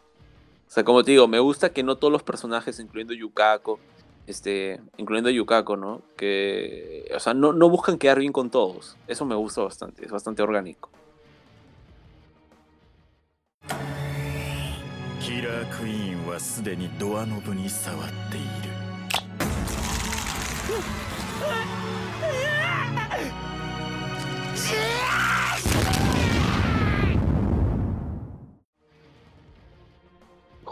[0.68, 3.80] O sea, como te digo, me gusta que no todos los personajes, incluyendo Yukako,
[4.28, 6.04] este, incluyendo Yukako, ¿no?
[6.16, 8.96] Que, o sea, no, no buscan quedar bien con todos.
[9.08, 10.92] Eso me gusta bastante, es bastante orgánico.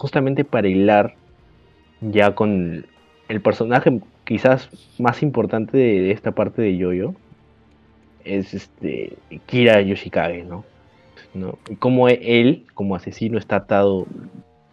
[0.06, 1.16] Justamente para hilar
[2.00, 2.86] ya con
[3.28, 4.70] el personaje quizás
[5.00, 7.16] más importante de, esta parte de Yoyo
[8.24, 9.14] es este
[9.48, 10.64] Kira Yoshikage, ¿no?
[11.34, 11.58] ¿No?
[11.80, 14.06] Cómo e- él, como asesino, está atado,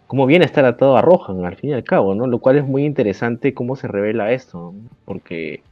[0.07, 2.27] cómo viene a estar atado a Rohan al fin y al cabo, ¿no?
[2.27, 4.74] Lo cual es muy interesante cómo se revela esto,
[5.07, 5.62] porque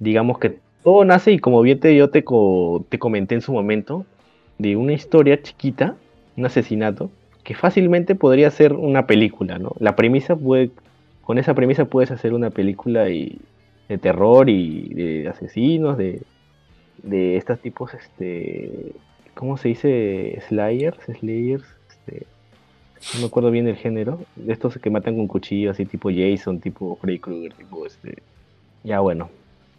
[0.00, 3.52] digamos que todo nace y como bien te, yo te, co- te comenté en su
[3.52, 4.06] momento,
[4.58, 6.02] de una historia chiquita,
[6.36, 7.12] un asesinato,
[7.44, 9.72] que fácilmente podría ser una película, ¿no?
[9.80, 10.72] La premisa puede,
[11.20, 13.48] con esa premisa puedes hacer una película y,
[13.88, 16.26] de terror y de asesinos, de,
[16.98, 19.02] de estos tipos, este,
[19.34, 20.40] ¿cómo se dice?
[20.48, 22.28] Slayers, Slayers, este,
[23.12, 26.60] no me acuerdo bien el género, de estos que matan con cuchillos, así tipo Jason,
[26.60, 28.24] tipo Freddy Krueger, tipo este,
[28.82, 29.37] ya bueno,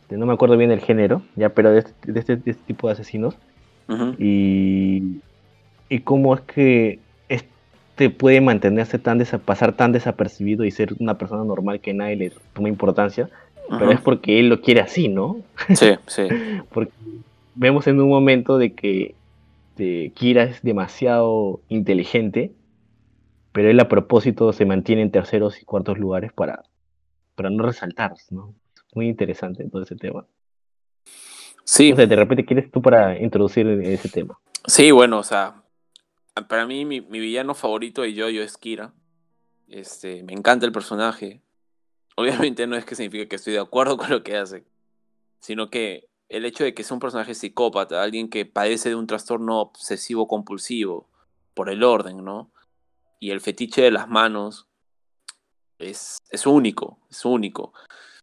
[0.09, 2.63] este, no me acuerdo bien el género, ya, pero de este, de este, de este
[2.65, 3.37] tipo de asesinos,
[4.17, 5.21] y,
[5.87, 11.17] y cómo es que este puede mantenerse tan desa- pasar tan desapercibido y ser una
[11.17, 13.29] persona normal que nadie le toma importancia,
[13.77, 15.37] pero es porque él lo quiere así, ¿no?
[15.75, 16.27] Sí, sí.
[16.71, 16.91] Porque
[17.55, 19.13] vemos en un momento de que
[19.77, 22.51] de Kira es demasiado inteligente,
[23.51, 26.63] pero él a propósito se mantiene en terceros y cuartos lugares para,
[27.35, 28.53] para no resaltar, ¿no?
[28.93, 30.25] Muy interesante todo ese tema.
[31.63, 34.39] Sí, O sea, de repente quieres tú para introducir ese tema.
[34.65, 35.63] sí, bueno, o sea,
[36.47, 38.93] para mí mi, mi villano favorito de Jojo es Kira.
[39.67, 41.41] Este, me encanta el personaje.
[42.15, 44.65] Obviamente no es que signifique que estoy de acuerdo con lo que hace,
[45.39, 49.07] sino que el hecho de que sea un personaje psicópata, alguien que padece de un
[49.07, 51.07] trastorno obsesivo compulsivo
[51.53, 52.51] por el orden, ¿no?
[53.19, 54.67] Y el fetiche de las manos
[55.77, 57.73] es, es único, es único.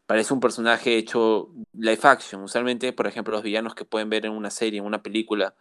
[0.07, 2.41] Parece un personaje hecho live action.
[2.41, 5.53] Usualmente, por ejemplo, los villanos que pueden ver en una serie, en una película,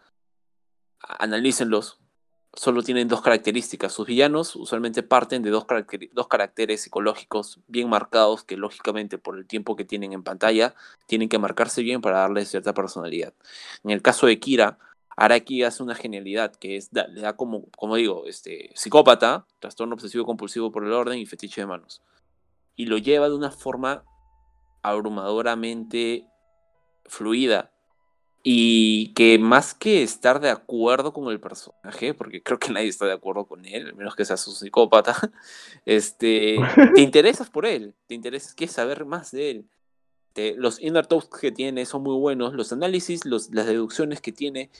[1.00, 2.00] analícenlos.
[2.54, 3.92] Solo tienen dos características.
[3.92, 5.66] Sus villanos usualmente parten de dos,
[6.12, 10.74] dos caracteres psicológicos bien marcados que lógicamente por el tiempo que tienen en pantalla
[11.06, 13.34] tienen que marcarse bien para darle cierta personalidad.
[13.84, 14.78] En el caso de Kira,
[15.16, 19.94] Araki hace una genialidad que es da- le da como, como digo, este psicópata, trastorno
[19.94, 22.00] obsesivo compulsivo por el orden y fetiche de manos.
[22.74, 24.04] Y lo lleva de una forma
[24.90, 26.26] abrumadoramente
[27.06, 27.70] fluida
[28.48, 33.04] y que más que estar de acuerdo con el personaje, porque creo que nadie está
[33.04, 35.16] de acuerdo con él, al menos que seas un psicópata,
[35.84, 36.56] este,
[36.94, 39.68] te interesas por él, te interesas, quieres saber más de él.
[40.32, 44.30] Te- los inner talks que tiene son muy buenos, los análisis, los, las deducciones que
[44.30, 44.70] tiene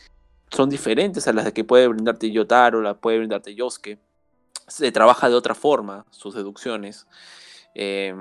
[0.52, 3.98] son diferentes a las que puede brindarte Yotaro, la puede brindarte Yosuke.
[4.68, 7.08] Se trabaja de otra forma sus deducciones.
[7.74, 8.14] Eh,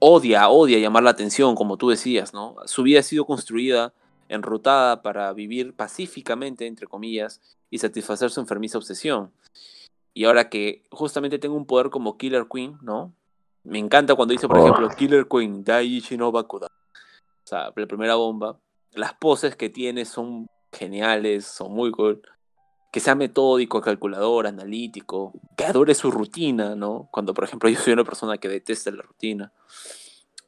[0.00, 2.56] odia, odia llamar la atención, como tú decías, ¿no?
[2.66, 3.92] Su vida ha sido construida,
[4.28, 7.40] enrutada para vivir pacíficamente, entre comillas,
[7.70, 9.30] y satisfacer su enfermiza obsesión.
[10.14, 13.12] Y ahora que justamente tengo un poder como Killer Queen, ¿no?
[13.64, 14.62] Me encanta cuando dice, por Oh.
[14.62, 16.68] ejemplo, Killer Queen, Daiichi no Bakuda.
[16.68, 18.58] O sea, la primera bomba.
[18.92, 22.22] Las poses que tiene son geniales, son muy cool.
[22.90, 27.08] Que sea metódico, calculador, analítico, que adore su rutina, ¿no?
[27.12, 29.52] Cuando, por ejemplo, yo soy una persona que detesta la rutina.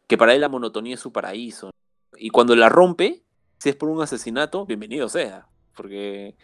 [0.07, 1.71] Que para él la monotonía es su paraíso.
[2.17, 3.23] Y cuando la rompe,
[3.59, 5.47] si es por un asesinato, bienvenido sea.
[5.77, 6.37] Porque,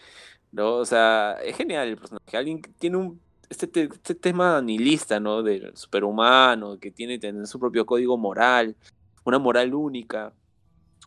[0.53, 0.75] ¿no?
[0.77, 2.37] O sea, es genial el personaje.
[2.37, 3.21] Alguien que tiene un.
[3.49, 5.43] Este, te- este tema nihilista, ¿no?
[5.43, 8.77] Del superhumano, que tiene tener su propio código moral,
[9.25, 10.35] una moral única.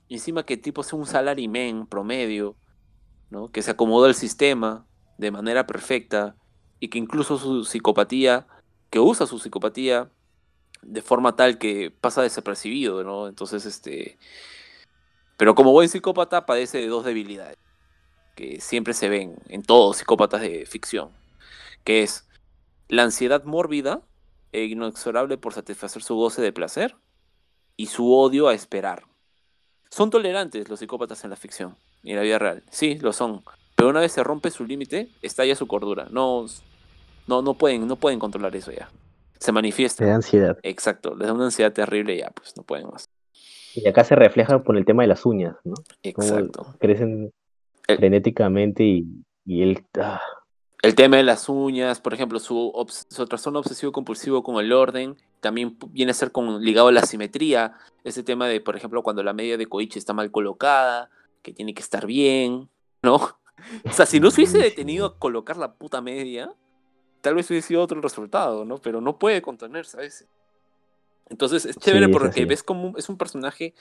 [0.09, 2.55] Encima que tipo sea un salaryman promedio,
[3.51, 4.85] Que se acomoda al sistema
[5.17, 6.35] de manera perfecta
[6.79, 8.47] y que incluso su psicopatía,
[8.89, 10.09] que usa su psicopatía
[10.81, 13.27] de forma tal que pasa desapercibido, ¿no?
[13.27, 14.17] Entonces, este...
[15.37, 17.57] Pero como buen psicópata padece de dos debilidades
[18.35, 21.09] que siempre se ven en todos psicópatas de ficción,
[21.83, 22.29] que es
[22.87, 24.01] la ansiedad mórbida
[24.51, 26.95] e inexorable por satisfacer su goce de placer
[27.75, 29.05] y su odio a esperar.
[29.89, 32.63] Son tolerantes los psicópatas en la ficción en la vida real.
[32.69, 33.41] Sí, lo son.
[33.75, 36.07] Pero una vez se rompe su límite, estalla su cordura.
[36.09, 36.45] No,
[37.27, 38.89] no, no, pueden, no pueden controlar eso ya.
[39.39, 40.05] Se manifiesta.
[40.05, 40.57] Da ansiedad.
[40.63, 41.15] Exacto.
[41.15, 43.05] Les da una ansiedad terrible y ya, pues no pueden más.
[43.75, 45.75] Y acá se refleja por el tema de las uñas, ¿no?
[46.01, 46.75] Exacto.
[46.79, 47.31] crecen
[47.87, 49.05] El- frenéticamente y,
[49.45, 49.83] y él...
[50.01, 50.21] ah,
[50.81, 54.73] El tema de las uñas, por ejemplo, su, obs- su trastorno obsesivo compulsivo con el
[54.73, 57.73] orden, también viene a ser con, ligado a la simetría.
[58.03, 61.11] Ese tema de, por ejemplo, cuando la media de Koichi está mal colocada,
[61.41, 62.69] que tiene que estar bien,
[63.01, 63.19] ¿no?
[63.89, 66.53] O sea, si no se hubiese detenido a colocar la puta media,
[67.21, 68.77] tal vez hubiese sido otro resultado, ¿no?
[68.77, 70.29] Pero no puede contenerse a veces.
[71.29, 72.45] Entonces es chévere Sí, es porque así.
[72.45, 73.73] ves como es un personaje.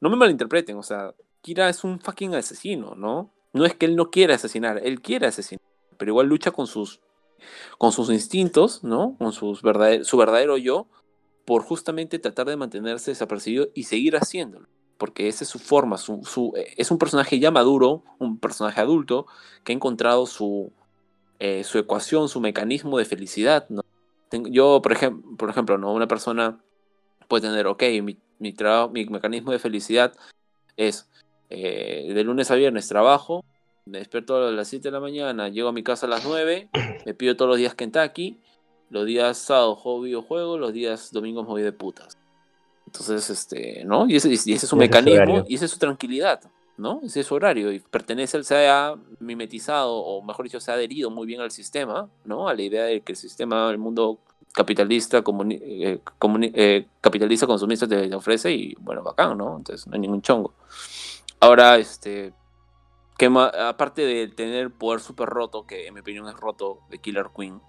[0.00, 1.12] No me malinterpreten, o sea,
[1.42, 3.32] Kira es un fucking asesino, ¿no?
[3.52, 5.62] No es que él no quiera asesinar, él quiere asesinar,
[5.96, 7.00] pero igual lucha con sus,
[7.78, 9.16] con sus instintos, ¿no?
[9.18, 10.88] Con sus su verdadero yo,
[11.44, 14.68] por justamente tratar de mantenerse desapercibido y seguir haciéndolo.
[14.98, 18.80] Porque esa es su forma, su, su- eh, es un personaje ya maduro, un personaje
[18.80, 19.26] adulto,
[19.64, 20.72] que ha encontrado su,
[21.38, 23.82] eh, su ecuación, su mecanismo de felicidad, ¿no?
[24.50, 25.92] Yo, por, ejem- por ejemplo, ¿no?
[25.92, 26.58] Una persona
[27.28, 28.54] puede tener, ok, mi, mi,
[28.92, 30.14] mi mecanismo de felicidad
[30.76, 31.08] es
[31.50, 33.44] eh, de lunes a viernes trabajo,
[33.84, 36.68] me despierto a las 7 de la mañana, llego a mi casa a las 9,
[37.06, 38.38] me pido todos los días Kentucky,
[38.90, 42.16] los días sábados juego videojuegos, los días domingos me voy de putas.
[42.86, 44.06] Entonces, este, ¿no?
[44.08, 46.40] Y ese, y ese es su su mecanismo y esa es su tranquilidad,
[46.76, 47.00] ¿no?
[47.02, 50.74] Ese es su horario y pertenece, al se ha mimetizado, o mejor dicho, se ha
[50.74, 52.48] adherido muy bien al sistema, ¿no?
[52.48, 54.20] A la idea de que el sistema, el mundo
[54.52, 59.56] capitalista, comuni- eh, comuni- eh, capitalista consumista te, te ofrece y, bueno, bacán, ¿no?
[59.58, 60.54] Entonces no hay ningún chongo.
[61.40, 62.32] Ahora, este,
[63.18, 67.28] que aparte de tener poder súper roto, que en mi opinión es roto de Killer
[67.36, 67.60] Queen,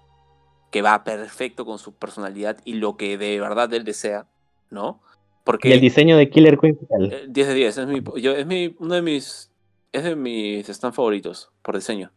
[0.70, 4.26] que va perfecto con su personalidad y lo que de verdad él desea,
[4.70, 5.00] ¿no?
[5.44, 6.78] Porque Y el diseño de Killer Queen,
[7.10, 9.50] eh, 10 de 10, es, mi, yo, es mi, uno de mis,
[9.92, 12.12] es de mis stand favoritos, por diseño.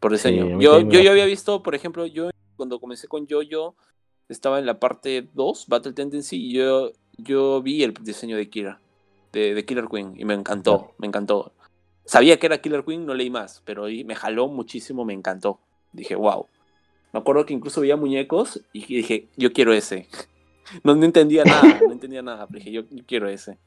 [0.00, 0.60] Por diseño.
[0.60, 1.10] yo, yo gusta.
[1.10, 3.74] había visto, por ejemplo, yo cuando comencé con Yo-Yo,
[4.28, 8.80] estaba en la parte 2, Battle Tendency, y yo, yo vi el diseño de Kira,
[9.32, 11.52] de, de Killer Queen, y me encantó, me encantó.
[12.04, 15.60] Sabía que era Killer Queen, no leí más, pero me jaló muchísimo, me encantó.
[15.92, 16.46] Dije, wow.
[17.12, 20.08] Me acuerdo que incluso veía muñecos y dije, yo quiero ese.
[20.84, 23.58] No, no entendía nada, no entendía nada, pero dije, yo, yo quiero ese.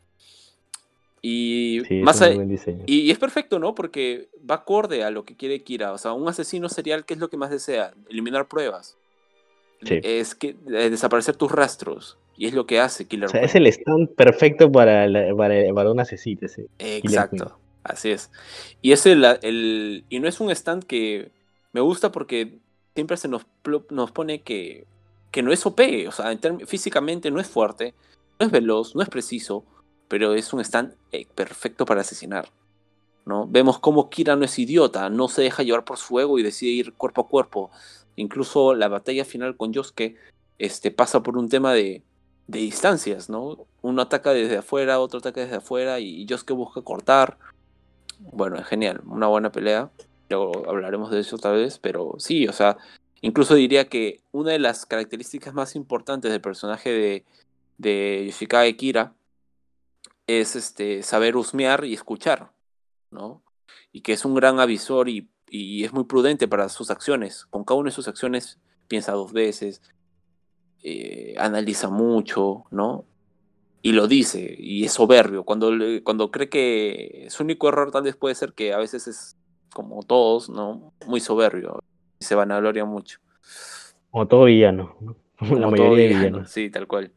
[1.21, 3.73] Y Sí, es más un a- y, y es perfecto, ¿no?
[3.75, 5.93] Porque va acorde a lo que quiere Kira.
[5.93, 7.93] O sea, un asesino serial, ¿qué es lo que más desea?
[8.09, 8.97] Eliminar pruebas.
[9.83, 9.99] Sí.
[10.03, 12.17] Es que eh, desaparecer tus rastros.
[12.35, 13.49] Y es lo que hace Killer O sea, Queen.
[13.49, 16.41] es el stand perfecto para, la- para, para un asesino.
[16.79, 18.29] Exacto, así es.
[18.81, 21.31] Y es el, el- y no es un stand que
[21.71, 22.57] me gusta porque
[22.95, 23.45] siempre se nos,
[23.91, 24.85] nos pone que,
[25.33, 26.37] que no es OP, o sea,
[26.67, 27.95] físicamente no es fuerte,
[28.39, 29.65] no es veloz, no es preciso,
[30.07, 32.49] pero es un stand eh, perfecto para asesinar.
[33.25, 33.47] ¿no?
[33.47, 36.71] Vemos cómo Kira no es idiota, no se deja llevar por su ego y decide
[36.71, 37.71] ir cuerpo a cuerpo.
[38.15, 40.17] Incluso la batalla final con Yosuke
[40.59, 42.03] este, pasa por un tema de,
[42.45, 43.65] de distancias, ¿no?
[43.81, 47.39] Uno ataca desde afuera, otro ataca desde afuera y Yosuke busca cortar.
[48.19, 49.89] Bueno, es genial, una buena pelea.
[50.29, 52.77] Luego hablaremos de eso otra vez, pero sí, o sea,
[53.23, 57.25] incluso diría que una de las características más importantes del personaje de,
[57.77, 59.15] de Kira
[60.27, 62.51] es este, saber husmear y escuchar,
[63.11, 63.41] ¿no?
[63.93, 67.45] Y que es un gran avisor y, es muy prudente para sus acciones.
[67.45, 69.83] Con cada una de sus acciones piensa dos veces,
[70.81, 73.05] eh, analiza mucho, ¿no?
[73.83, 75.43] Y lo dice, y es soberbio.
[75.43, 75.71] Cuando,
[76.03, 79.37] cuando cree que su único error tal vez puede ser que a veces es,
[79.71, 80.91] como todos, ¿no?
[81.05, 81.79] Muy soberbio.
[82.23, 83.19] Se vanagloria mucho.
[84.09, 84.95] Como todo villano.
[85.01, 85.15] ¿no?
[85.41, 86.51] La todo mayoría de villano, villanos.
[86.51, 87.11] Sí, tal cual.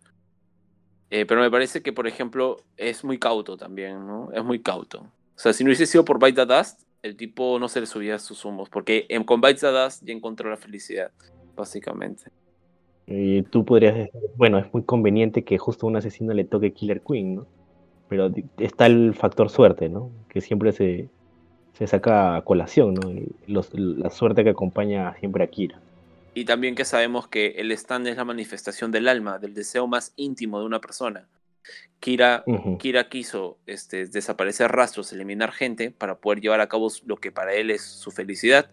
[1.11, 4.31] Eh, pero me parece que, por ejemplo, es muy cauto también, ¿no?
[4.33, 5.01] Es muy cauto.
[5.01, 7.87] O sea, si no hubiese sido por Bite the Dust, el tipo no se le
[7.87, 8.69] subía sus humos.
[8.69, 11.12] Porque en, con Bite the Dust ya encontró la felicidad,
[11.55, 12.31] básicamente.
[13.07, 16.73] Y tú podrías decir, bueno, es muy conveniente que justo a un asesino le toque
[16.73, 17.47] Killer Queen, ¿no?
[18.09, 20.11] Pero está el factor suerte, ¿no?
[20.28, 21.09] Que siempre se,
[21.77, 23.12] se saca a colación, ¿no?
[23.47, 25.81] Los- la suerte que acompaña siempre a Kira.
[26.35, 30.12] Y también que sabemos que el stand es la manifestación del alma, del deseo más
[30.16, 31.27] íntimo de una persona.
[31.98, 32.78] Kira, Ujú.
[32.78, 37.55] Kira quiso este, desaparecer rastros, eliminar gente para poder llevar a cabo lo que para
[37.55, 38.70] él es su felicidad.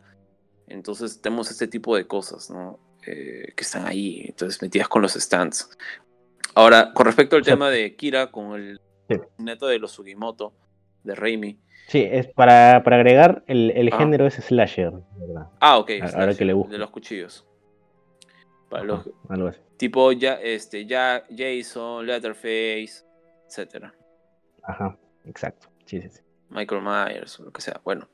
[0.68, 2.80] Entonces tenemos este tipo de cosas, ¿no?
[3.06, 5.70] Eh, que están ahí, entonces metidas con los stands.
[6.56, 9.16] Ahora, con respecto al tema de Kira con el Sí.
[9.40, 10.54] neto de los Sugimoto,
[11.04, 11.58] de Raimi.
[11.88, 13.98] Sí, es para, para agregar, el, el Ah.
[13.98, 15.48] género es slasher, ¿verdad?
[15.60, 16.72] Ah, ok, Ahora slasher, que le busco.
[16.72, 17.46] de los cuchillos.
[18.70, 19.60] Para Ajá, los, algo así.
[19.78, 23.06] tipo ya, este, ya Jason, Letterface,
[23.48, 23.94] etcétera.
[24.64, 25.68] Ajá, exacto.
[25.86, 26.22] Sí, sí, sí.
[26.50, 27.82] Michael Myers, o lo que sea.
[27.84, 28.08] Bueno.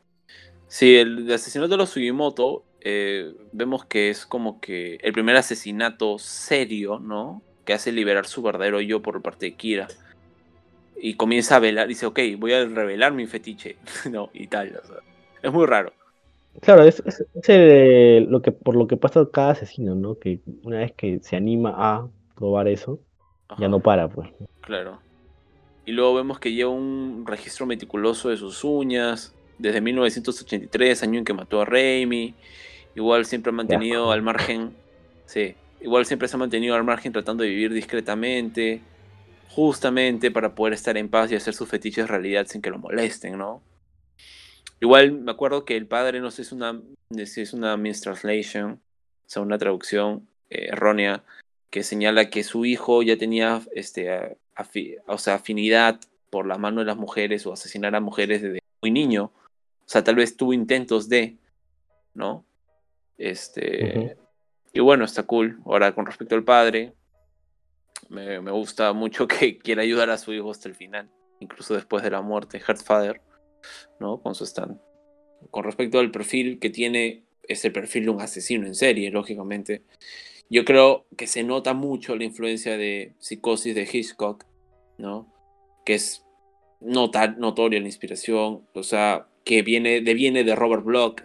[0.67, 5.35] Sí, el de asesinato de los Sugimoto, eh, vemos que es como que el primer
[5.35, 7.41] asesinato serio, ¿no?
[7.65, 9.87] Que hace liberar su verdadero yo por parte de Kira.
[11.01, 13.77] Y comienza a velar, dice, ok, voy a revelar mi fetiche,
[14.11, 14.29] ¿no?
[14.33, 14.97] Y tal, o sea,
[15.41, 15.93] es muy raro.
[16.61, 20.17] Claro, es, es- es el- lo que, por lo que pasa cada asesino, ¿no?
[20.19, 22.99] Que una vez que se anima a probar eso,
[23.47, 24.29] Ajá, ya no para, pues.
[24.61, 24.99] Claro.
[25.85, 31.25] Y luego vemos que lleva un registro meticuloso de sus uñas, desde 1983, año en
[31.25, 32.33] que mató a Raimi.
[32.95, 34.71] Igual siempre ha mantenido al margen,
[35.25, 38.81] sí, igual siempre se ha mantenido al margen tratando de vivir discretamente,
[39.49, 43.37] justamente para poder estar en paz y hacer sus fetiches realidad sin que lo molesten,
[43.37, 43.61] ¿no?
[44.79, 46.81] Igual me acuerdo que el padre, no sé si es una,
[47.25, 48.79] si es una mistranslation, o
[49.25, 51.23] sea, una traducción eh, errónea,
[51.69, 55.99] que señala que su hijo ya tenía este, afi- o sea, afinidad
[56.29, 59.25] por la mano de las mujeres o asesinar a mujeres desde muy niño.
[59.25, 61.37] O sea, tal vez tuvo intentos de,
[62.13, 62.45] ¿no?
[63.17, 64.15] Este.
[64.71, 65.59] Y bueno, está cool.
[65.65, 66.93] Ahora, con respecto al padre,
[68.09, 71.09] me, gusta mucho que quiera ayudar a su hijo hasta el final,
[71.39, 73.21] incluso después de la muerte, Father,
[73.99, 74.21] ¿no?
[74.21, 74.79] Con su stand.
[75.51, 79.83] Con respecto al perfil que tiene, es el perfil de un asesino en serie, lógicamente.
[80.49, 84.45] yo creo que se nota mucho la influencia de Psicosis de Hitchcock,
[84.97, 85.31] ¿no?
[85.85, 86.25] Que es
[86.81, 91.21] nota, notoria la inspiración, o sea, que viene, de, viene de Robert Bloch,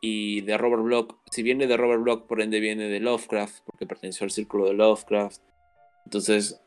[0.00, 3.86] y de Robert Bloch, si viene de Robert Bloch, por ende viene de Lovecraft, porque
[3.86, 5.42] perteneció al círculo de Lovecraft.
[6.06, 6.60] Entonces,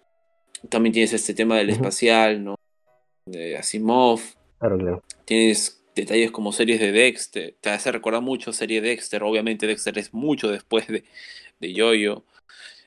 [0.68, 2.56] también tienes este tema del espacial, ¿no?
[3.26, 4.20] De Asimov.
[4.60, 5.04] Claro, claro.
[5.24, 7.56] Tienes detalles como series de Dexter.
[7.62, 9.24] Te hace recordar mucho serie Dexter.
[9.24, 11.06] Obviamente Dexter es mucho después de,
[11.62, 12.26] de Yoyo.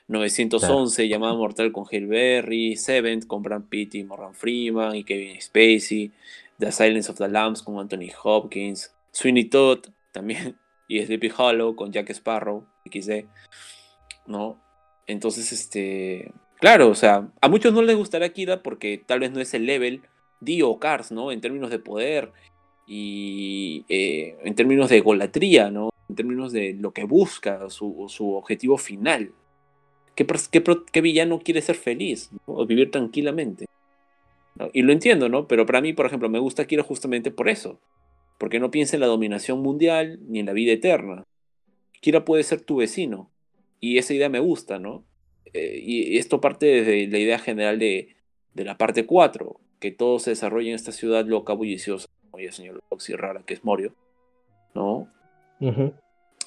[0.09, 2.77] 911, llamada mortal con Hale Berry.
[2.77, 6.13] Seventh con Brad Pitt y Morgan Freeman y Kevin Spacey.
[6.59, 8.95] The Silence of the Lambs con Anthony Hopkins.
[9.11, 10.59] Sweeney Todd también.
[10.89, 12.67] Y Sleepy Hollow con Jack Sparrow.
[12.85, 13.25] XD.
[14.27, 14.61] ¿No?
[15.07, 16.35] Entonces, este.
[16.63, 19.67] Claro, o sea, a muchos no les gustará Kira porque tal vez no es el
[19.67, 20.03] level
[20.39, 21.33] Dio o Cars, ¿no?
[21.33, 22.31] En términos de poder
[22.87, 25.91] y eh, en términos de golatría, ¿no?
[26.09, 29.33] En términos de lo que busca, su, su objetivo final.
[30.15, 32.31] ¿Qué, villano quiere ser feliz?
[32.47, 33.67] O vivir tranquilamente.
[34.73, 35.49] Y lo entiendo, ¿no?
[35.49, 37.81] Pero para mí, por ejemplo, me gusta Kira justamente por eso.
[38.39, 41.25] Porque no piensa en la dominación mundial ni en la vida eterna.
[42.01, 43.33] Kira puede ser tu vecino.
[43.81, 45.03] Y esa idea me gusta, ¿no?
[45.55, 48.17] Eh, y esto parte desde la idea general de,
[48.55, 52.49] de la parte 4, que todo se desarrolla en esta ciudad loca, bulliciosa, como ya
[52.49, 53.95] el señor Loxy rara, que es Morio,
[54.75, 55.09] ¿no?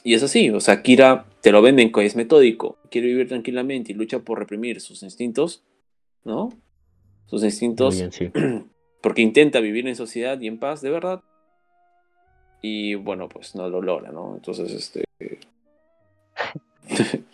[0.04, 3.92] Y es así, o sea, Kira te lo venden que es metódico, quiere vivir tranquilamente
[3.92, 5.64] y lucha por reprimir sus instintos,
[6.24, 6.50] ¿no?
[7.28, 8.32] Sus instintos, bien, sí.
[9.02, 11.22] porque intenta vivir en sociedad y en paz, de verdad.
[12.62, 14.36] Y bueno, pues no lo logra, ¿no?
[14.36, 15.06] Entonces, este...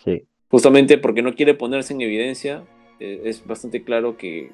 [0.04, 0.26] Sí.
[0.52, 2.64] Justamente porque no quiere ponerse en evidencia,
[3.00, 4.52] eh, es bastante claro que,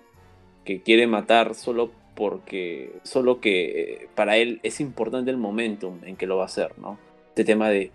[0.64, 6.16] que quiere matar solo porque, solo que eh, para él es importante el momentum en
[6.16, 7.00] que lo va a hacer, ¿no?
[7.30, 7.92] Este tema de,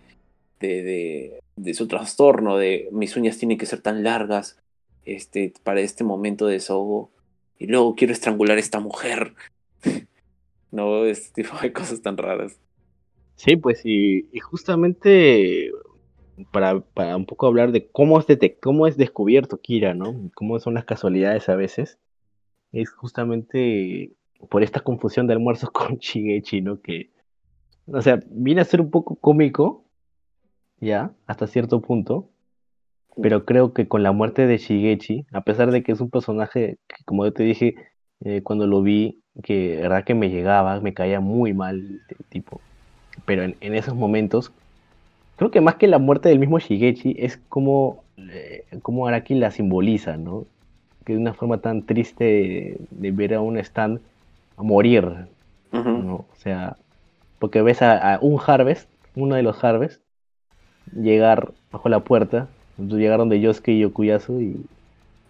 [0.61, 4.59] de, de, su trastorno, de mis uñas tienen que ser tan largas
[5.05, 7.11] este, para este momento de desahogo,
[7.59, 9.35] y luego quiero estrangular a esta mujer.
[10.73, 12.59] no, este tipo de cosas tan raras.
[13.37, 15.71] Sí, pues y justamente
[16.51, 20.31] para, para un poco hablar de cómo es, detec- cómo es descubierto Kira, ¿no?
[20.35, 21.99] Cómo son las casualidades a veces,
[22.73, 24.13] es justamente
[24.49, 26.81] por esta confusión de almuerzos con Shigechi, ¿no?
[26.81, 27.11] Que,
[27.87, 29.85] o sea, viene a ser un poco cómico,
[30.81, 32.29] ya, hasta cierto punto,
[33.21, 36.79] pero creo que con la muerte de Shigechi, a pesar de que es un personaje
[36.89, 37.75] que, como yo te dije,
[38.25, 42.61] eh, cuando lo vi, que de verdad que me llegaba, me caía muy mal tipo
[43.27, 44.53] pero en, en esos momentos,
[45.37, 49.51] creo que más que la muerte del mismo Shigechi, es como, eh, como Araki la
[49.51, 50.45] simboliza, ¿no?
[51.05, 54.01] Que de una forma tan triste de, de ver a un stand
[54.57, 55.05] a morir.
[55.73, 56.77] O sea,
[57.39, 60.01] porque ves a, a un Harvest, uno de los Harvest,
[60.95, 62.49] llegar bajo la puerta,
[62.79, 64.57] llegar donde Yosuke y Yokuyasu y,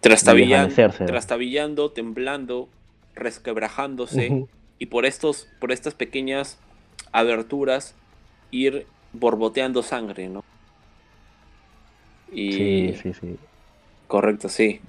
[0.01, 0.69] Trastabillan-
[1.05, 2.67] trastabillando, temblando,
[3.15, 4.45] resquebrajándose.
[4.79, 6.59] Y por estos por estas pequeñas
[7.13, 7.95] aberturas
[8.51, 10.41] ir borboteando sangre, ¿no?
[12.31, 13.39] Y Sí, sí, sí.
[14.07, 14.81] correcto, sí.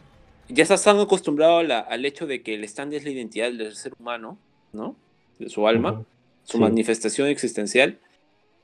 [0.48, 3.50] Ya estás tan acostumbrado a la- al hecho de que el stand es la identidad
[3.52, 4.38] del ser humano,
[4.72, 4.96] ¿no?
[5.38, 6.04] De su alma,
[6.44, 6.62] su Sí.
[6.62, 7.98] manifestación existencial,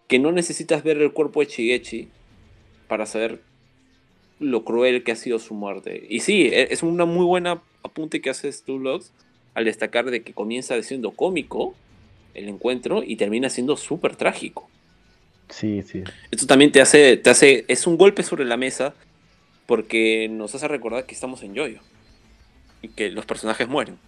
[0.08, 2.08] que no necesitas ver el cuerpo de Shigechi
[2.88, 3.42] para saber
[4.38, 6.06] lo cruel que ha sido su muerte.
[6.08, 9.12] Y sí, e- es una muy buena apunte que haces tú, Logs,
[9.54, 11.74] al destacar de que comienza siendo cómico
[12.34, 14.70] el encuentro y termina siendo súper trágico.
[15.50, 16.02] Sí, sí.
[16.30, 18.94] Esto también te hace, te hace, es un golpe sobre la mesa
[19.66, 21.80] porque nos hace recordar que estamos en Yoyo
[22.82, 23.98] y que los personajes mueren.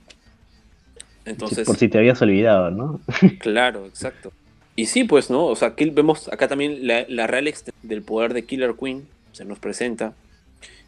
[1.24, 3.00] Entonces, Por si te habías olvidado, ¿no?
[3.38, 4.32] Claro, exacto.
[4.74, 5.46] Y sí, pues, ¿no?
[5.46, 9.06] O sea, aquí vemos acá también la, la real extensión del poder de Killer Queen
[9.32, 10.14] se nos presenta.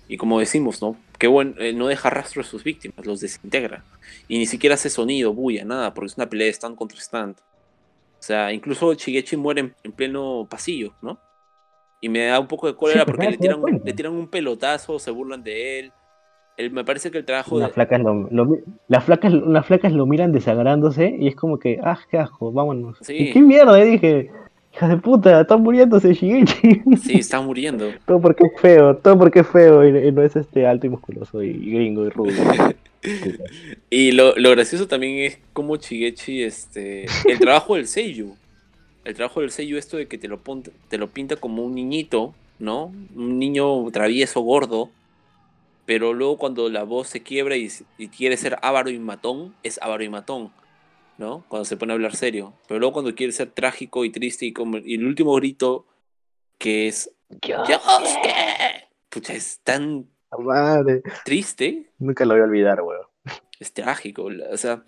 [0.08, 0.96] Y como decimos, ¿no?
[1.18, 3.84] Que bueno, eh, no deja rastro de sus víctimas, los desintegra.
[4.28, 7.36] Y ni siquiera hace sonido, bulla, nada, porque es una pelea de stand contra stand.
[8.24, 11.18] O sea, incluso Shigechi muere en, en pleno pasillo, ¿no?
[12.00, 14.98] Y me da un poco de cólera Sí, porque le tiran, le tiran un pelotazo,
[14.98, 15.92] se burlan de él.
[16.56, 20.06] Él- me parece que el trabajo Las de, flacas lo, las flacas, las flacas lo
[20.06, 22.96] miran desagrándose y es como que, ah, qué asco, vámonos.
[23.02, 23.14] Sí.
[23.14, 23.78] ¿Y qué mierda?
[23.84, 24.30] Y dije,
[24.72, 26.80] hija de puta, están muriéndose Shigechi.
[26.96, 27.90] Sí, está muriendo.
[28.06, 30.90] todo porque es feo, todo porque es feo y, y no es este alto y
[30.90, 32.32] musculoso y, gringo y rubio.
[33.90, 38.36] Y lo, lo gracioso también es como Shigechi, este, el trabajo del Seiyu.
[39.04, 40.40] El trabajo del Seiyu, esto de que te lo,
[40.88, 42.86] te lo pinta como un niñito, ¿no?
[43.14, 44.90] Un niño travieso, gordo.
[45.86, 49.78] Pero luego cuando la voz se quiebra y, y quiere ser avaro y matón, es
[49.82, 50.50] avaro y matón,
[51.18, 51.44] ¿no?
[51.48, 52.54] Cuando se pone a hablar serio.
[52.66, 55.84] Pero luego cuando quiere ser trágico y triste y, como, y el último grito,
[56.58, 57.10] que es
[57.42, 58.88] Yo- ¡Yosuke!
[59.10, 60.06] pucha, es tan
[60.38, 63.06] Madre, triste, nunca lo voy a olvidar, weón.
[63.60, 64.28] es trágico.
[64.50, 64.82] O sea,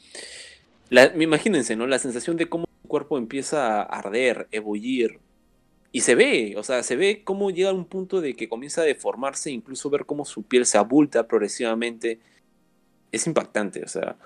[0.90, 1.86] la, imagínense, ¿no?
[1.86, 5.18] La sensación de cómo el cuerpo empieza a arder, ebullir.
[5.92, 8.82] Y se ve, o sea, se ve cómo llega a un punto de que comienza
[8.82, 12.20] a deformarse, incluso ver cómo su piel se abulta progresivamente.
[13.12, 14.16] Es impactante, o sea.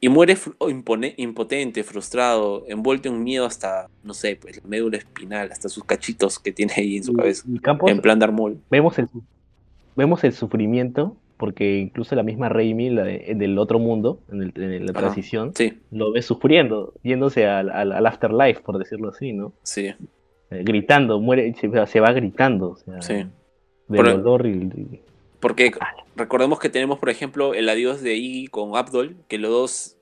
[0.00, 4.62] Y muere fr- o impone- impotente, frustrado, envuelto en miedo hasta, no sé, pues la
[4.68, 7.44] médula espinal, hasta sus cachitos que tiene ahí en su cabeza.
[7.46, 8.58] Y Campos, En plan Darth Maul.
[8.70, 9.08] vemos el,
[9.96, 14.52] vemos el sufrimiento, porque incluso la misma Raimi, la de- del otro mundo, en, el-
[14.56, 15.00] en la Ajá.
[15.00, 19.52] transición, Sí, lo ve sufriendo, yéndose al, al- al afterlife, por decirlo así, ¿no?
[19.62, 19.92] sí,
[20.50, 23.26] Eh, gritando, muere, se, se va gritando, o sea, sí.
[23.88, 25.00] del dolor y, y-
[25.40, 25.72] Porque
[26.14, 29.96] recordemos que tenemos, por ejemplo, el adiós de Iggy con Abdul, que los dos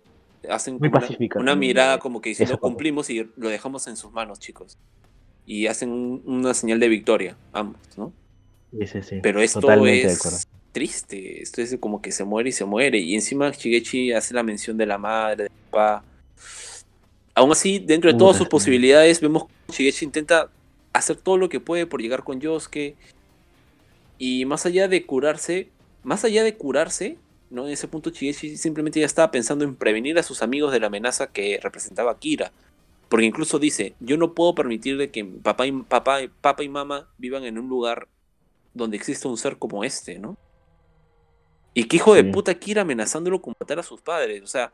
[0.50, 0.90] hacen Muy
[1.36, 2.58] una, mirada como que esa parte.
[2.60, 4.76] cumplimos y lo dejamos en sus manos, chicos.
[5.46, 8.12] Y hacen un- una señal de victoria, ambos, ¿no?
[8.72, 12.52] Sí, sí, sí, Pero esto totalmente es triste, esto es como que se muere y
[12.52, 12.98] se muere.
[12.98, 16.04] Y encima Shigechi hace la mención de la madre, del papá.
[17.34, 20.50] Aún así, dentro de todas sus posibilidades, vemos que Shigechi intenta
[20.92, 22.94] hacer todo lo que puede por llegar con Yosuke.
[24.18, 25.68] Y más allá de curarse,
[26.02, 27.16] más allá de curarse,
[27.48, 27.66] ¿no?
[27.66, 30.88] En ese punto Shigechi simplemente ya estaba pensando en prevenir a sus amigos de la
[30.88, 32.52] amenaza que representaba Kira.
[33.08, 37.08] Porque incluso dice, yo no puedo permitir de que papá y, papá, papá y mamá
[37.18, 38.06] vivan en un lugar
[38.74, 40.36] donde exista un ser como este, ¿no?
[41.74, 44.42] Y qué hijo de puta Kira amenazándolo con matar a sus padres.
[44.42, 44.72] O sea,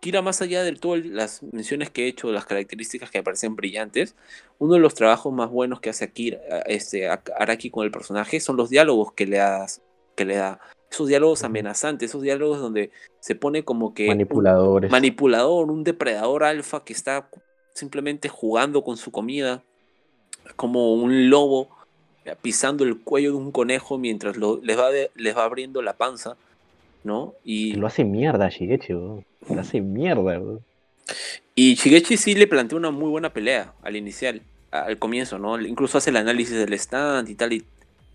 [0.00, 4.14] Kira, más allá de todas las menciones que he hecho, las características que parecen brillantes,
[4.58, 8.56] uno de los trabajos más buenos que hace Akira, este, Araki con el personaje son
[8.58, 9.80] los diálogos que le, das,
[10.14, 10.60] que le da.
[10.90, 12.90] Esos diálogos amenazantes, esos diálogos donde
[13.20, 14.90] se pone como que un- Manipuladores.
[14.90, 17.28] manipulador, un depredador alfa que está
[17.72, 19.64] simplemente jugando con su comida,
[20.56, 21.73] como un lobo
[22.40, 25.92] pisando el cuello de un conejo mientras lo- les, va de- les va abriendo la
[25.92, 26.36] panza,
[27.04, 27.34] ¿no?
[27.44, 29.24] Y, Lo hace mierda Shigechi, weón.
[29.48, 30.60] Lo hace mierda, weón.
[31.54, 34.40] y Shigechi sí le plantea una muy buena pelea al inicial,
[34.70, 35.60] al comienzo, ¿no?
[35.60, 37.62] Incluso hace el análisis del stand y tal, y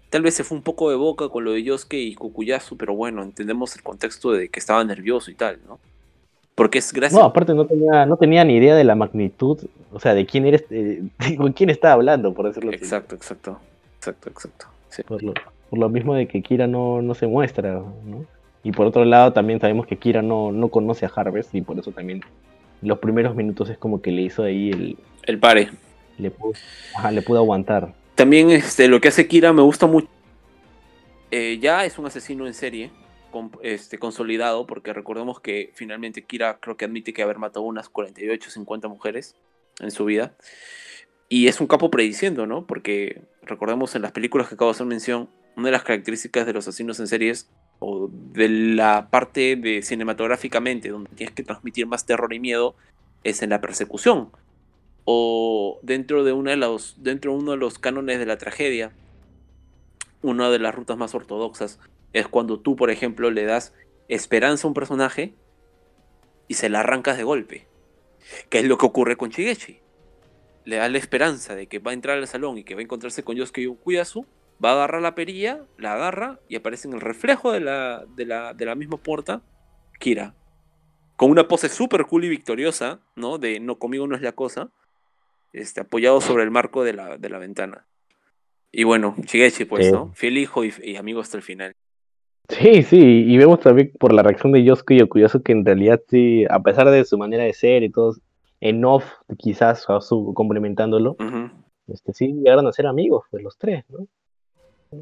[0.10, 2.96] tal vez se fue un poco de boca con lo de Yosuke y Kukuyasu, pero
[2.96, 5.80] bueno, entendemos el contexto de que estaba nervioso y tal, ¿no?
[6.56, 7.18] Porque es gracias...
[7.22, 9.60] No, aparte no tenía, no tenía ni idea de la magnitud,
[9.94, 11.04] o sea, de quién eres, eh,
[11.38, 12.80] con quién estaba hablando, por decirlo así.
[12.80, 13.60] Exacto, exacto,
[14.00, 14.66] exacto, exacto.
[14.90, 15.04] sí.
[15.04, 15.34] Por lo,
[15.70, 18.26] por lo mismo de que Kira no, no se muestra, ¿no?
[18.64, 21.78] Y por otro lado también sabemos que Kira no, no conoce a Harvest y por
[21.80, 22.22] eso también
[22.82, 24.98] los primeros minutos es como que le hizo ahí el...
[25.24, 25.70] El pare.
[26.18, 26.54] Le pudo,
[26.96, 27.94] ajá, le pudo aguantar.
[28.16, 30.08] También este, lo que hace Kira me gusta mucho.
[31.32, 32.90] Eh, ya es un asesino en serie,
[33.32, 37.88] con- este, consolidado, porque recordemos que finalmente Kira creo que admite que haber matado unas
[37.88, 39.36] 48, 50 mujeres
[39.80, 40.34] en su vida.
[41.30, 42.66] Y es un capo prediciendo, ¿no?
[42.66, 46.54] Porque recordemos en las películas que acabo de hacer mención, una de las características de
[46.54, 47.50] los asesinos en series,
[47.80, 52.76] o de la parte de cinematográficamente, donde tienes que transmitir más terror y miedo,
[53.24, 54.32] es en la persecución
[55.12, 58.92] o dentro de, una de los, dentro de uno de los cánones de la tragedia,
[60.22, 61.80] una de las rutas más ortodoxas
[62.14, 63.74] es cuando tú, por ejemplo, le das
[64.08, 65.34] esperanza a un personaje
[66.48, 67.66] y se la arrancas de golpe.
[68.50, 69.80] Que es lo que ocurre con Shigechi.
[70.70, 72.84] Le das la esperanza de que va a entrar al salón y que va a
[72.84, 74.24] encontrarse con Yosuke Okuyasu,
[74.64, 78.26] va a agarrar la perilla, la agarra y aparece en el reflejo de la, de
[78.26, 79.42] la, de la misma puerta
[80.00, 80.36] Kira.
[81.16, 83.40] Con una pose súper cool y victoriosa, ¿no?
[83.40, 84.70] De no conmigo no es la cosa
[85.54, 87.88] este, apoyado sobre el marco de la, de la ventana.
[88.72, 89.92] Y bueno, Shigechi, pues, Sí.
[89.92, 90.14] ¿no?
[90.14, 91.74] Fiel hijo y, y amigo hasta el final.
[92.48, 96.00] Sí, sí, y vemos también por la reacción de Yosuke y Okuyasu que en realidad
[96.08, 98.16] sí, a pesar de su manera de ser y todo,
[98.62, 99.06] en off
[99.38, 101.50] quizás su, complementándolo, Ujú.
[101.88, 104.08] este, sí llegaron a ser amigos, pues los tres, ¿no?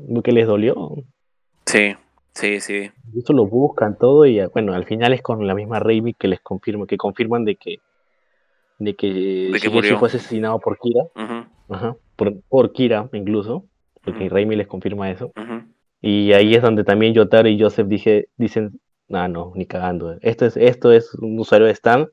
[0.09, 0.75] Lo que les dolió,
[1.65, 1.95] Sí,
[2.33, 2.89] sí, sí.
[3.17, 6.39] Eso lo buscan todo y bueno, al final es con la misma Raimi que les
[6.39, 7.77] confirma, que confirman de que
[8.79, 9.07] de que,
[9.53, 9.97] que Shigechi murió.
[9.99, 11.03] fue asesinado por Kira,
[11.69, 13.65] ajá, por, por Kira incluso,
[14.03, 14.33] porque Ujú.
[14.35, 15.33] Raimi les confirma eso.
[15.99, 18.79] Y ahí es donde también Yotaro y Joseph dije, dicen,
[19.11, 22.07] ah no, ni cagando, esto es, esto es un usuario de Stan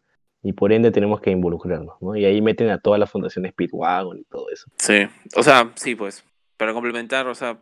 [0.44, 2.14] y por ende tenemos que involucrarnos, ¿no?
[2.14, 4.70] Y ahí meten a toda la fundación Speedwagon y todo eso.
[4.76, 6.22] Sí, o sea, sí, pues.
[6.58, 7.58] Para complementar, o sea.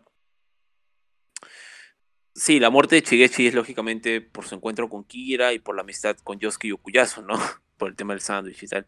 [2.35, 5.83] Sí, la muerte de Shigechi es lógicamente por su encuentro con Kira y por la
[5.83, 7.35] amistad con Yosuke y Okuyasu, ¿no?
[7.79, 8.87] Por el tema del sándwich y tal.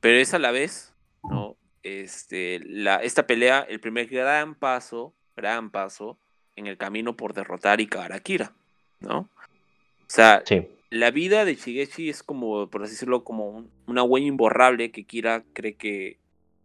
[0.00, 1.56] Pero es a la vez, ¿no?
[1.82, 6.18] Este, la, esta pelea, el primer gran paso, gran paso
[6.56, 8.52] en el camino por derrotar y cagar a Kira,
[9.00, 9.20] ¿no?
[9.20, 14.02] O sea, Sí, la vida de Shigechi es como, por así decirlo, como un- una
[14.02, 16.18] huella imborrable que Kira cree que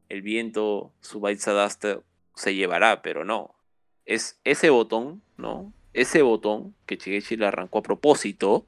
[0.10, 2.00] el viento, su Baitsadasta,
[2.36, 3.56] se llevará, pero no.
[4.06, 5.72] es ese botón, ¿no?
[5.94, 8.66] Ese botón que Shigechi le arrancó a propósito,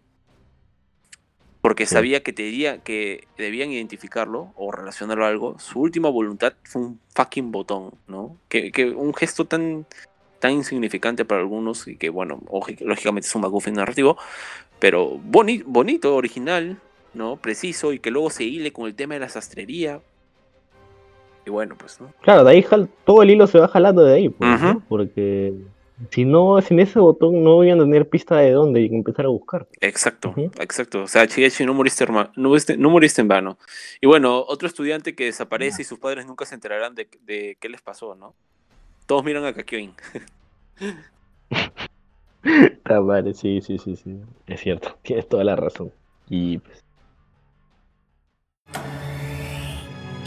[1.61, 1.95] porque Sí.
[1.95, 5.59] sabía que, tenía, que debían identificarlo o relacionarlo a algo.
[5.59, 8.37] Su última voluntad fue un fucking botón, ¿no?
[8.49, 9.85] Que, que un gesto tan,
[10.39, 12.41] tan insignificante para algunos y que, bueno,
[12.81, 14.17] lógicamente es un MacGuffin narrativo,
[14.79, 16.77] pero boni- bonito, original,
[17.13, 17.37] ¿no?
[17.37, 20.01] Preciso y que luego se hile con el tema de la sastrería.
[21.45, 22.11] Y bueno, pues, ¿no?
[22.21, 22.65] Claro, de ahí
[23.05, 24.81] todo el hilo se va jalando de ahí, pues, ¿no?
[24.89, 25.53] Porque
[26.09, 29.29] si no, sin ese botón no voy a tener pista de dónde y empezar a
[29.29, 29.67] buscar.
[29.79, 31.03] Exacto, exacto.
[31.03, 33.57] O sea, Shigechi, no moriste, no, moriste, no moriste en vano.
[34.01, 37.69] Y bueno, otro estudiante que desaparece y sus padres nunca se enterarán de, de qué
[37.69, 38.33] les pasó, ¿no?
[39.05, 39.93] Todos miran a Kakyoin.
[42.84, 44.20] Ah, vale, sí, sí, sí, sí.
[44.46, 45.92] Es cierto, tienes toda la razón.
[46.28, 46.84] Y pues,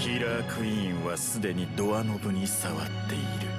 [0.04, 3.54] キラークイーンはすでにドアノブに触っている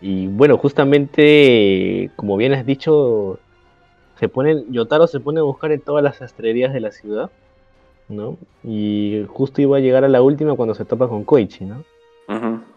[0.00, 3.38] y bueno, justamente, como bien has dicho,
[4.19, 7.29] se ponen, Yotaro se pone a buscar en todas las sastrerías de la ciudad,
[8.09, 8.37] ¿no?
[8.63, 11.83] Y justo iba a llegar a la última cuando se topa con Koichi, ¿no?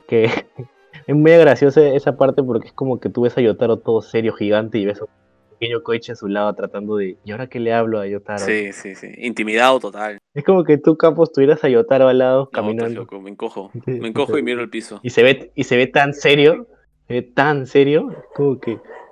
[0.06, 0.24] Que
[1.06, 4.32] es muy graciosa esa parte porque es como que tú ves a Yotaro todo serio,
[4.32, 5.10] gigante, y ves a un
[5.58, 8.38] pequeño Koichi a su lado tratando de, ¿y ahora qué le hablo a Yotaro?
[8.44, 9.08] Sí, sí, sí.
[9.18, 10.18] Intimidado total.
[10.34, 13.00] Es como que tú, Campos, tuvieras a Yotaro al lado No, caminando.
[13.02, 13.70] loco, me encojo.
[13.86, 15.00] Me encojo y miro el piso.
[15.02, 16.66] y se ve y se ve tan serio,
[17.06, 19.07] se ve tan serio, como que "Puta madre,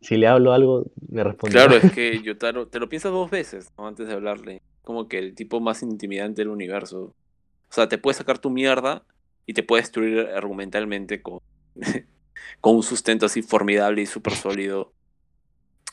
[0.00, 1.54] si le hablo algo me responde.
[1.54, 3.86] Claro, es que Yotaro, te lo piensas dos veces ¿no?
[3.86, 4.62] antes de hablarle.
[4.82, 7.14] Como que el tipo más intimidante del universo.
[7.68, 9.04] O sea, te puede sacar tu mierda
[9.46, 11.40] y te puede destruir argumentalmente con,
[12.60, 14.92] con un sustento así formidable y súper sólido.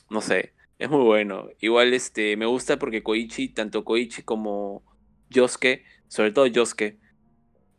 [0.09, 1.49] No sé, es muy bueno.
[1.59, 4.83] Igual este, me gusta porque Koichi, tanto Koichi como
[5.29, 6.97] Yosuke, sobre todo Yosuke,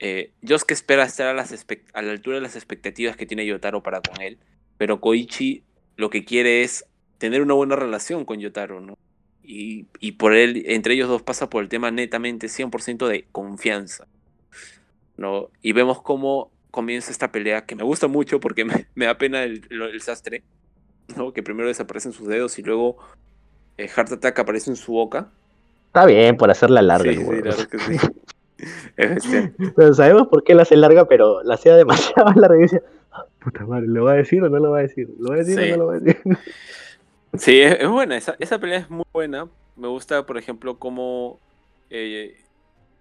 [0.00, 1.52] eh, Yosuke espera estar a, las
[1.94, 4.38] a la altura de las expectativas que tiene Yotaro para con él,
[4.78, 5.62] pero Koichi
[5.96, 6.86] lo que quiere es
[7.18, 8.96] tener una buena relación con Yotaro, ¿no?
[9.42, 14.06] Y, y por él, entre ellos dos pasa por el tema netamente 100% de confianza,
[15.16, 15.50] ¿no?
[15.62, 19.42] Y vemos cómo comienza esta pelea que me gusta mucho porque me, me da pena
[19.42, 20.42] el, sastre,
[21.16, 21.32] ¿no?
[21.32, 22.98] Que primero desaparecen sus dedos y luego
[23.76, 25.28] eh, Heart Attack aparece en su boca.
[25.86, 27.96] Está bien por hacerla larga, sí, sí, verdad que sí.
[28.96, 29.52] Es bestia.
[29.76, 32.97] Pero sabemos por qué la hace larga, pero la hacía demasiado larga y decía, "Ah,
[33.42, 35.08] puta madre, ¿lo va a decir o no lo va a decir?
[35.18, 35.72] ¿Lo va a decir Sí.
[35.72, 36.22] o no lo va a decir?
[37.34, 39.48] Sí, es, es buena, esa, esa pelea es muy buena.
[39.76, 41.38] Me gusta, por ejemplo, cómo,
[41.90, 42.40] eh,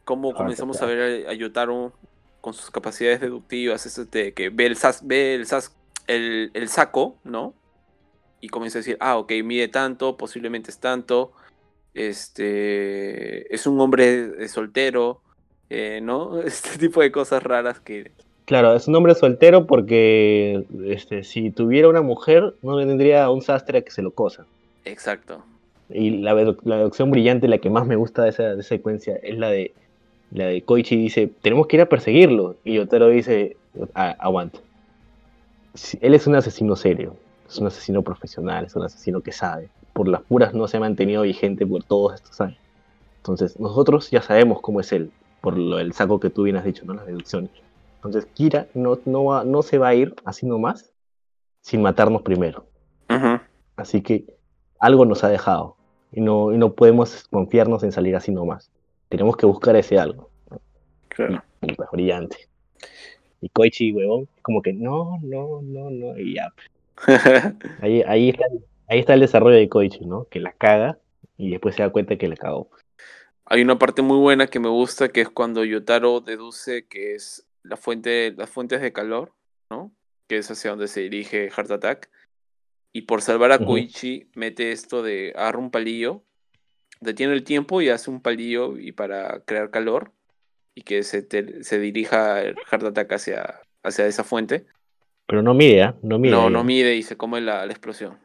[0.03, 1.93] cómo comenzamos a ver a, a Yotaro
[2.41, 5.75] con sus capacidades deductivas, eso de que ve el, sas, ve el, sas,
[6.07, 7.53] el, el saco, ¿no?
[8.41, 11.31] Y comienza a decir, ah, ok, mide tanto, posiblemente es tanto,
[11.93, 15.21] este, es un hombre eh, soltero,
[15.69, 16.41] eh, ¿no?
[16.43, 18.11] Este tipo de cosas raras que...
[18.47, 23.79] Claro, es un hombre soltero porque este, si tuviera una mujer, no tendría un sastre
[23.79, 24.45] a que se lo cosa.
[24.85, 25.43] Exacto.
[25.89, 26.33] Y la,
[26.63, 29.49] la deducción brillante, la que más me gusta de esa, de esa secuencia, es la
[29.49, 29.73] de,
[30.31, 32.55] la de Koichi dice, tenemos que ir a perseguirlo.
[32.63, 33.57] Y Yotaro dice,
[33.93, 34.59] "Ah, aguanta.
[35.73, 37.17] Si- Él es un asesino serio,
[37.49, 39.67] es un asesino profesional, es un asesino que sabe.
[39.91, 42.59] Por las puras no se ha mantenido vigente por todos estos años.
[43.17, 45.11] Entonces, nosotros ya sabemos cómo es él,
[45.41, 46.93] por lo del saco que tú bien has dicho, ¿no?
[46.93, 47.51] Las deducciones.
[47.97, 50.91] Entonces, Kira no, no, va- no se va a ir así nomás
[51.61, 52.65] sin matarnos primero.
[53.09, 53.39] Ujú.
[53.75, 54.25] Así que
[54.79, 55.75] algo nos ha dejado
[56.11, 58.71] y no, y no podemos confiarnos en salir así nomás.
[59.09, 60.29] Tenemos que buscar ese algo.
[61.09, 61.43] Claro.
[61.61, 62.37] Y pues brillante.
[63.41, 66.17] Y Koichi, huevón, como que no, no, no, no.
[66.17, 66.53] Y ya.
[67.81, 68.45] Ahí, ahí, está,
[68.87, 70.25] ahí está el desarrollo de Koichi, ¿no?
[70.25, 70.97] Que la caga
[71.37, 72.69] y después se da cuenta que la cagó.
[73.45, 77.46] Hay una parte muy buena que me gusta, que es cuando Yotaro deduce que es
[77.67, 79.33] la fuente, las fuentes de calor,
[79.69, 79.91] ¿no?
[80.27, 82.09] Que es hacia donde se dirige Heart Attack.
[82.93, 83.59] Y por salvar a.
[83.59, 86.23] Koichi, mete esto de agarra un palillo,
[86.99, 90.11] detiene el tiempo y hace un palillo y para crear calor
[90.73, 94.65] y que se, te- se dirija el Heart Attack hacia, hacia esa fuente.
[95.27, 95.95] Pero no mide, ¿ah?
[96.01, 96.31] No mide.
[96.31, 98.17] no, no mide y se come la, la explosión.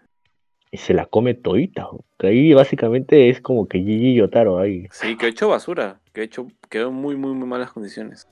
[0.71, 1.89] Y se la come todita.
[2.21, 4.87] Ahí básicamente es como que Gigi Yotaro ahí.
[4.91, 8.27] Sí, que hecho basura, que hecho quedó en muy, muy, muy malas condiciones.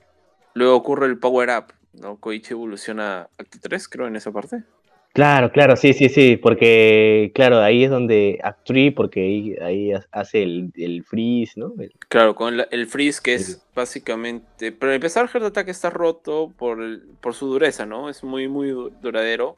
[0.53, 2.17] Luego ocurre el Power Up, ¿no?
[2.17, 4.63] Koichi evoluciona Acto 3, creo, en esa parte.
[5.13, 10.05] Claro, claro, sí, sí, sí, porque, claro, ahí es donde Actri, porque ahí, ahí ha-
[10.13, 11.73] hace el, el freeze, ¿no?
[12.07, 13.51] Claro, con la- el freeze que Sí.
[13.51, 14.71] es básicamente...
[14.71, 18.09] Pero empezar Heart Attack está roto por, el- por su dureza, ¿no?
[18.09, 19.49] Es muy, muy du- duradero.
[19.49, 19.57] O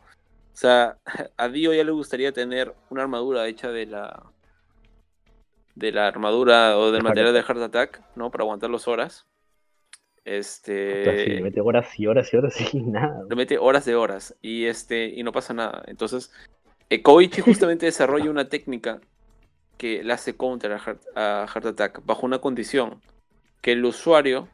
[0.55, 0.97] sea,
[1.37, 4.23] a Dio ya le gustaría tener una armadura hecha de la
[5.75, 8.29] de la armadura o del De material de Heart Heart Attack, ¿no?
[8.31, 9.25] Para aguantar las horas.
[10.23, 10.71] Puta, sí,
[11.21, 13.23] Este le mete horas y horas y horas y nada.
[13.29, 15.83] le mete horas de horas y este y no pasa nada.
[15.87, 16.31] Entonces,
[16.89, 19.01] eh, Koichi justamente desarrolla una técnica
[19.77, 23.01] que le hace counter a Heart, a Heart Attack bajo una condición
[23.61, 24.47] que el usuario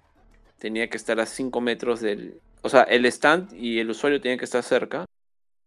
[0.58, 4.40] tenía que estar a 5 metros del, o sea, el stand y el usuario tenían
[4.40, 5.06] que estar cerca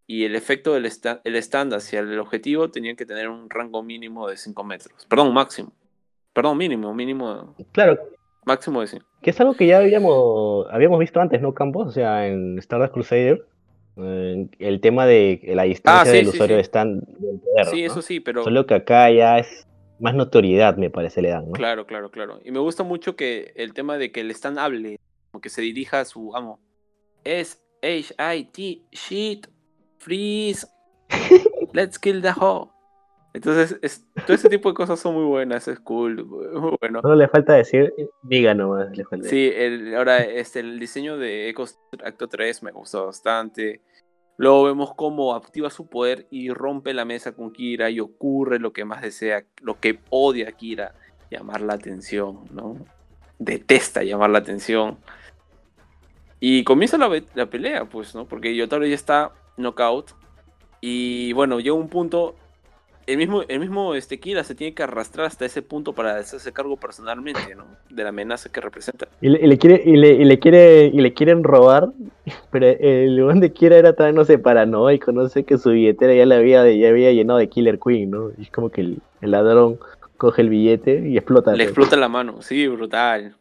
[0.06, 3.82] y el efecto del stand, el stand hacia el objetivo tenían que tener un rango
[3.82, 5.72] mínimo de 5 metros, perdón, máximo.
[6.32, 7.98] Perdón, mínimo, mínimo, Claro,
[8.44, 9.04] máximo de 5.
[9.22, 11.88] que es algo que ya habíamos, habíamos visto antes, ¿no, Campos?
[11.88, 13.46] O sea, en Stardust Crusader,
[13.96, 16.58] eh, el tema de la distancia Ah, sí, del sí, usuario sí.
[16.58, 17.86] de stand del poder, Sí, ¿no?
[17.92, 19.66] eso sí, pero Solo que acá ya es
[20.00, 21.52] más notoriedad, me parece, le dan, ¿no?
[21.52, 22.40] Claro, claro, claro.
[22.44, 24.98] Y me gusta mucho que el tema de que el stand hable,
[25.30, 26.58] como que se dirija a su amo.
[27.24, 29.46] Es H-I-T, shit,
[29.98, 30.66] freeze,
[31.72, 32.70] let's kill the hoe.
[33.34, 37.00] Entonces, es- todo ese tipo de cosas son muy buenas, es cool, muy bueno.
[37.00, 41.48] Solo le falta decir, diga nomás, le falta Sí, el, ahora este, el diseño de
[41.48, 41.64] Echo
[42.04, 43.80] Acto 3 me gustó bastante.
[44.36, 48.72] Luego vemos cómo activa su poder y rompe la mesa con Kira y ocurre lo
[48.72, 50.94] que más desea, lo que odia a Kira,
[51.30, 52.76] llamar la atención, ¿no?
[53.38, 54.98] Detesta llamar la atención.
[56.40, 58.26] Y comienza la pelea, pues, ¿no?
[58.26, 60.10] Porque Yotaro ya está knockout.
[60.80, 62.34] Y bueno, llega un punto.
[63.06, 66.52] El mismo, el mismo este, Kira se tiene que arrastrar hasta ese punto para hacerse
[66.52, 67.64] cargo personalmente, ¿no?
[67.90, 69.08] De la amenaza que representa.
[69.20, 71.88] Y le, y le quiere, y le, y le quiere, y le quieren robar,
[72.50, 76.14] pero el lugar de Kira era tan, no sé, paranoico, no sé, que su billetera
[76.14, 78.30] ya la había, ya había llenado de Killer Queen, ¿no?
[78.38, 79.78] Y es como que el, el ladrón
[80.16, 81.50] coge el billete y explota.
[81.50, 81.68] Le pues.
[81.68, 83.34] explota la mano, sí, brutal.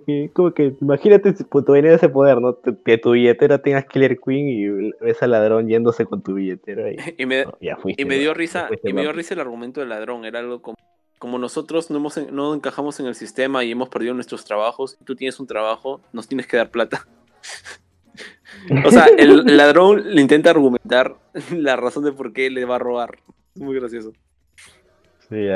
[0.00, 2.58] Que, como que, imagínate si pues, tuvieras ese poder, ¿no?
[2.84, 6.96] Que tu billetera tengas Killer Queen y ves al ladrón yéndose con tu billetera y
[7.18, 8.02] Y me, no, ya fuiste.
[8.02, 10.24] y me dio risa, fuiste, y me dio risa el argumento del ladrón.
[10.24, 10.76] Era algo como,
[11.18, 15.04] como nosotros no, hemos, no encajamos en el sistema y hemos perdido nuestros trabajos, y
[15.04, 17.06] tú tienes un trabajo, nos tienes que dar plata.
[18.86, 21.16] o sea, el ladrón le intenta argumentar
[21.50, 23.18] la razón de por qué le va a robar.
[23.54, 24.12] Es muy gracioso.
[25.28, 25.48] Sí,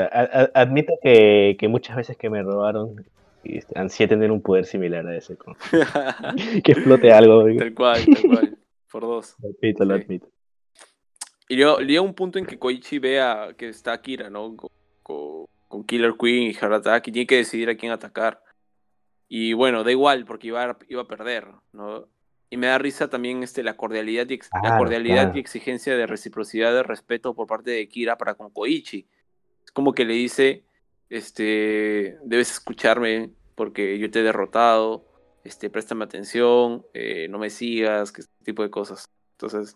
[0.55, 3.05] admito que, que muchas veces que me robaron
[3.53, 5.55] y, este, ansía tener un poder similar a ese, como
[6.63, 7.45] que explote algo.
[7.57, 8.57] tal cual, tal cual.
[8.91, 9.35] Por dos.
[9.41, 10.27] Lo admito, lo admito.
[11.49, 14.55] Y luego llega un punto en que Koichi vea que está Akira, ¿no?
[14.55, 14.69] Con,
[15.03, 18.41] con- con Killer Queen y y tiene que decidir a quién atacar.
[19.27, 22.07] Y bueno, da igual porque iba a, iba a perder, ¿no?
[22.49, 25.37] Y me da risa también este, la cordialidad, y, ex- la cordialidad claro.
[25.37, 29.05] y exigencia de reciprocidad de respeto por parte de Kira para con Koichi.
[29.65, 30.63] Es como que le dice,
[31.09, 35.03] este, debes escucharme porque yo te he derrotado,
[35.43, 39.09] este, préstame atención, eh, no me sigas, que ese tipo de cosas.
[39.33, 39.75] Entonces,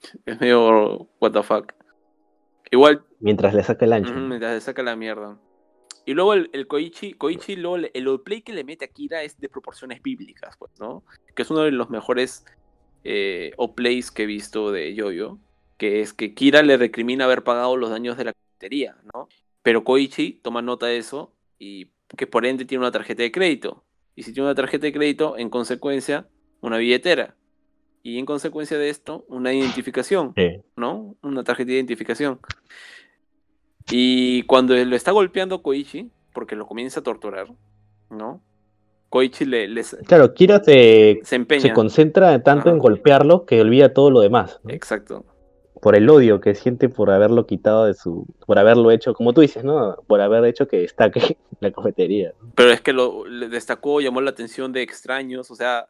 [0.24, 1.72] es medio what the fuck.
[2.70, 4.14] Igual, Mientras le saca el ancho.
[4.14, 5.38] mientras le saca la mierda.
[6.06, 9.22] Y luego el, el Koichi, Koichi luego le- el play que le mete a Kira
[9.24, 11.02] es de proporciones bíblicas, pues, ¿no?
[11.34, 12.44] Que es uno de los mejores
[13.04, 15.38] eh, plays que he visto de Yoyo.
[15.78, 19.28] Que es que Kira le recrimina haber pagado los daños de la cafetería, ¿no?
[19.62, 23.84] Pero Koichi toma nota de eso y que por ende tiene una tarjeta de crédito.
[24.16, 26.26] Y si tiene una tarjeta de crédito, en consecuencia,
[26.60, 27.36] una billetera.
[28.02, 30.32] Y en consecuencia de esto, una identificación.
[30.36, 30.62] Sí.
[30.76, 31.16] ¿no?
[31.22, 32.40] Una tarjeta de identificación.
[33.90, 37.48] Y cuando lo está golpeando Koichi, porque lo comienza a torturar,
[38.08, 38.40] ¿no?
[39.08, 41.60] Koichi le, se Claro, Kira se, empeña.
[41.62, 42.70] se concentra tanto Ajá.
[42.70, 44.60] en golpearlo que olvida todo lo demás.
[44.62, 44.70] ¿no?
[44.70, 45.24] Exacto.
[45.80, 48.26] Por el odio que siente por haberlo quitado de su.
[48.46, 49.96] por haberlo hecho, como tú dices, ¿no?
[50.06, 52.34] Por haber hecho que destaque la cafetería.
[52.54, 55.88] Pero es que lo destacó, llamó la atención de extraños, o sea,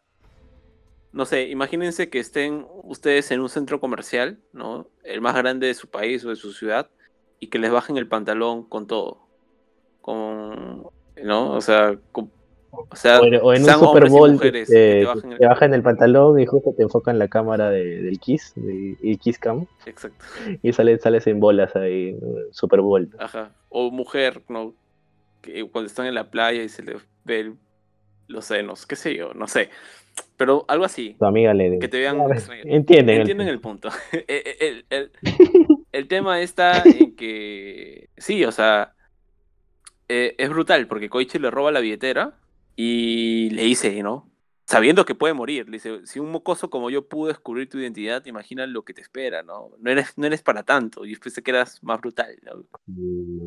[1.12, 4.86] no sé, imagínense que estén ustedes en un centro comercial, ¿no?
[5.02, 6.88] El más grande de su país o de su ciudad,
[7.40, 9.26] y que les bajen el pantalón con todo.
[10.00, 10.86] Con,
[11.22, 11.52] ¿no?
[11.52, 11.98] O sea,
[12.72, 15.32] o sea, O en, o en un Super y Bowl mujeres, este, que te bajen
[15.32, 18.96] el- te bajan el pantalón y justo te enfocan la cámara de- del Kiss, de,
[19.02, 20.24] el Kiss Cam, Exacto.
[20.62, 22.16] y sale, sales en bolas ahí.
[22.52, 23.08] Super Bowl.
[23.18, 23.50] Ajá.
[23.68, 24.74] O mujer, ¿no?
[25.42, 27.54] Que cuando están en la playa y se les ve el-
[28.28, 29.70] los senos, qué sé yo, no sé.
[30.36, 31.16] Pero algo así.
[31.18, 32.62] Tu amiga le Que te vean Ya ves, extraño.
[32.66, 33.14] Entienden.
[33.16, 33.88] el Entienden punto.
[33.88, 34.26] el punto.
[34.28, 35.10] el, el-
[35.92, 38.08] el tema está en que.
[38.16, 38.94] Sí, o sea.
[40.08, 42.34] eh, es brutal porque Koichi le roba la billetera
[42.82, 44.26] y le dice, ¿no?
[44.64, 45.66] Sabiendo que puede morir.
[45.66, 49.02] Le dice: Si un mocoso como yo pudo descubrir tu identidad, imagina lo que te
[49.02, 49.72] espera, ¿no?
[49.78, 51.04] No eres, no eres para tanto.
[51.04, 52.64] Yo pensé que eras más brutal, ¿no?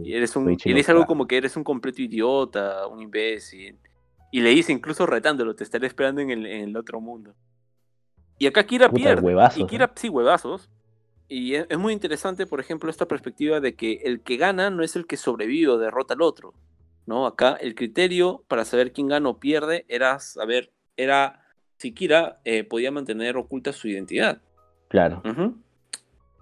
[0.03, 0.51] Y eres un.
[0.51, 3.80] Y le dice algo como que eres un completo idiota, un imbécil.
[4.31, 7.34] Y le dice incluso retándolo, te estaré esperando en el, en el otro mundo.
[8.38, 9.22] Y acá Kira Puta, pierde.
[9.22, 9.65] huevazos, y.
[9.65, 10.69] Kira, sí, huevazos.
[11.27, 14.84] Y es, es muy interesante, por ejemplo, esta perspectiva de que el que gana no
[14.84, 16.53] es el que sobrevive o derrota al otro.
[17.06, 17.26] ¿No?
[17.26, 21.46] Acá el criterio para saber quién gana o pierde era saber, era
[21.78, 24.42] si Kira eh, podía mantener oculta su identidad.
[24.90, 25.22] Claro.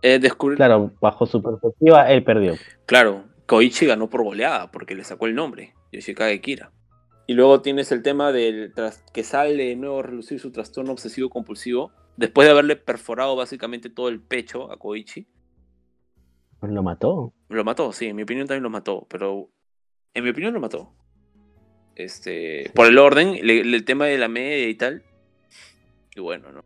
[0.02, 2.56] Eh, descubrir, Claro, bajo su perspectiva, él perdió.
[2.86, 6.72] Claro, Koichi ganó por goleada porque le sacó el nombre, Yoshikage Kira.
[7.28, 10.92] Y luego tienes el tema del tras- que sale de nuevo a relucir su trastorno
[10.92, 15.26] obsesivo compulsivo después de haberle perforado básicamente todo el pecho a Koichi.
[16.62, 17.34] Lo mató.
[17.50, 19.50] Lo mató, sí, en mi opinión también lo mató, pero
[20.14, 20.92] en mi opinión lo mató.
[21.96, 25.04] Este, por el orden, le- le- el tema de la media y tal.
[26.16, 26.64] Y bueno, ¿no?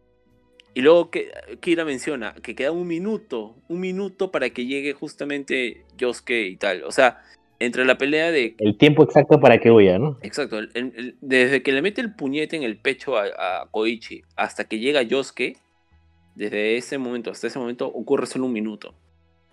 [0.73, 1.31] Y luego que
[1.61, 6.83] Kira menciona que queda un minuto, un minuto para que llegue justamente Yosuke y tal.
[6.83, 7.21] O sea,
[7.59, 10.17] entre la pelea de El tiempo exacto para que huya, ¿no?
[10.21, 13.23] Exacto, el- el- el- desde que le mete el puñete en el pecho a,
[13.61, 15.57] a Koichi hasta que llega Yosuke,
[16.35, 18.93] desde ese momento hasta ese momento ocurre solo un minuto.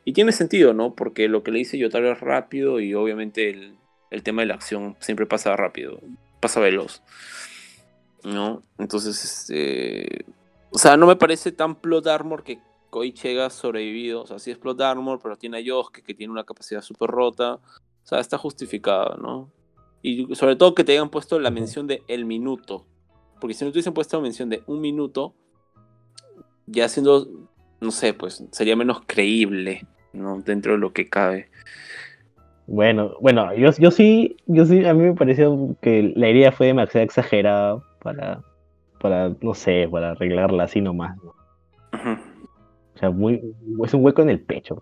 [0.04, 0.96] Y tiene sentido, ¿no?
[0.96, 3.74] Porque lo que le dice Yotaro es rápido y obviamente el,
[4.12, 5.98] el tema de la acción siempre pasa rápido,
[6.38, 7.02] pasa veloz.
[8.24, 8.62] ¿No?
[8.78, 10.24] Entonces, este.
[10.70, 12.60] O sea, no me parece tan plot armor que
[12.90, 14.22] Koichi haya sobrevivido.
[14.22, 17.10] O sea, sí es plot armor, pero tiene a Yosuke que tiene una capacidad súper
[17.10, 17.54] rota.
[17.54, 19.50] O sea, está justificado, ¿no?
[20.02, 22.86] Y sobre todo que te hayan puesto la mención de el minuto.
[23.40, 25.34] Porque si no te hubiesen puesto la mención de un minuto,
[26.66, 27.28] ya siendo,
[27.80, 30.40] no sé, pues sería menos creíble, ¿no?
[30.40, 31.50] Dentro de lo que cabe.
[32.66, 36.68] Bueno, bueno, yo, yo sí, yo sí, a mí me pareció que la idea fue
[36.68, 38.40] demasiado exagerada para,
[39.00, 41.16] para, no sé, para arreglarla así nomás.
[41.22, 41.34] ¿no?
[42.94, 43.40] O sea, muy,
[43.84, 44.80] es un hueco en el pecho.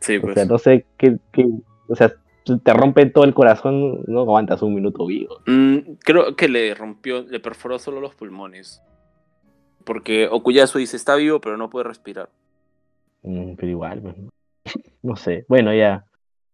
[0.00, 0.34] Sí, O pues.
[0.34, 1.48] sea, no sé qué, qué-
[1.88, 2.12] o sea,
[2.44, 5.38] te rompe todo el corazón, no aguantas un minuto vivo.
[5.46, 8.82] Mm, creo que le rompió, le perforó solo los pulmones.
[9.84, 12.28] Porque Okuyasu dice, está vivo, pero no puede respirar.
[13.22, 14.16] Mm, pero igual, pues,
[15.02, 15.16] ¿no?
[15.16, 15.44] sé.
[15.48, 16.06] Bueno, ya.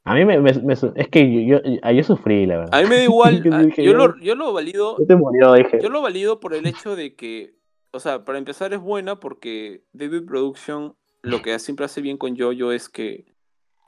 [0.05, 2.75] A mí me, me- me su- es que yo, yo, yo sufrí, la verdad.
[2.79, 5.17] A mí me da igual, Yo a- dije, yo, lo, yo lo valido, ¿Qué te
[5.17, 5.53] murió?
[5.53, 5.81] Dije.
[5.83, 7.55] yo lo valido por el hecho de que,
[7.91, 12.39] o sea, para empezar es buena porque David Production lo que siempre hace bien con
[12.39, 13.27] Jojo es que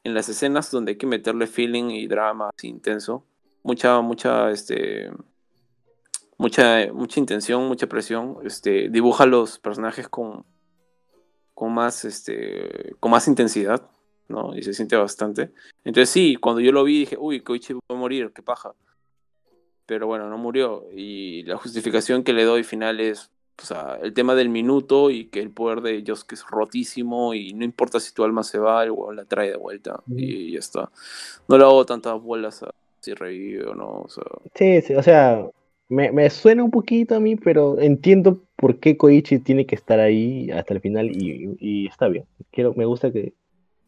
[0.05, 3.25] en las escenas donde hay que meterle feeling y drama así intenso,
[3.63, 5.11] mucha, mucha, este,
[6.39, 10.45] mucha, mucha intención, mucha presión, este, dibuja los personajes con,
[11.55, 13.89] con más, este, con más intensidad,
[14.31, 14.57] ¿no?
[14.57, 15.51] Y se siente bastante.
[15.85, 18.73] Entonces sí, cuando yo lo vi dije, uy, Koichi va a morir, qué paja.
[19.87, 20.87] Pero bueno, no murió.
[20.95, 23.31] Y la justificación que le doy final es
[23.63, 27.53] o sea, el tema del minuto y que el poder de Yosuke es rotísimo y
[27.53, 30.59] no importa si tu alma se va, el huevón la trae de vuelta y ya
[30.59, 30.91] está.
[31.49, 34.03] No le hago tantas bolas a si revive o no.
[34.03, 34.25] O sea,
[34.55, 35.47] Sí, sí, o sea,
[35.89, 40.01] me, me suena un poquito a mí, pero entiendo por qué Koichi tiene que estar
[40.01, 42.25] ahí hasta el final y, y está bien.
[42.51, 43.35] Quiero, me gusta que,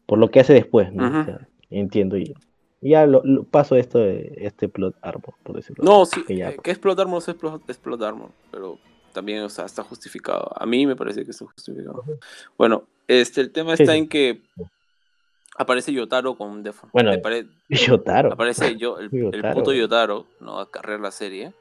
[0.05, 1.21] por lo que hace después, ¿no?
[1.21, 2.33] O sea, entiendo y
[2.81, 6.25] y ya lo, lo- paso esto de este plot árbol, por decirlo no, así, sí,
[6.25, 8.77] que ya- eh, que Explode Armor es Explode, Explode Armor, pero
[9.13, 10.51] también, o sea, está justificado.
[10.59, 11.99] A mí me parece que está justificado.
[12.01, 12.19] Ujú.
[12.57, 13.99] Bueno, este, el tema está sí.
[13.99, 14.41] en que
[15.57, 16.89] aparece Yotaro con Defo.
[16.91, 18.33] Bueno, Me pare- Yotaro.
[18.33, 19.53] Aparece yo, el, el Yotaro.
[19.55, 20.59] puto Yotaro, ¿no?
[20.59, 21.53] A cargar la serie.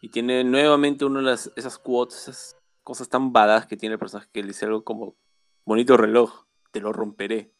[0.00, 3.98] Y tiene nuevamente una de las, esas quotes, esas cosas tan badass que tiene el
[3.98, 5.14] personaje que le dice algo como
[5.64, 7.50] bonito reloj, te lo romperé.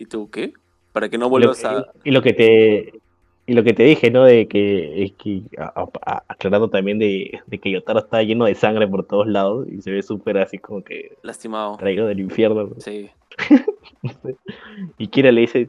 [0.00, 0.54] ¿Y tú qué?
[0.92, 1.84] Para que no vuelvas a.
[2.04, 3.00] y lo que te
[3.46, 4.24] y lo que te dije, ¿no?
[4.24, 8.54] De que, es que a- a- aclarando también de, de que Yotaro está lleno de
[8.54, 11.76] sangre por todos lados y se ve súper así como que lastimado.
[11.76, 12.64] traído del infierno.
[12.64, 12.74] ¿no?
[12.78, 13.10] Sí.
[14.98, 15.68] Y Kira le dice,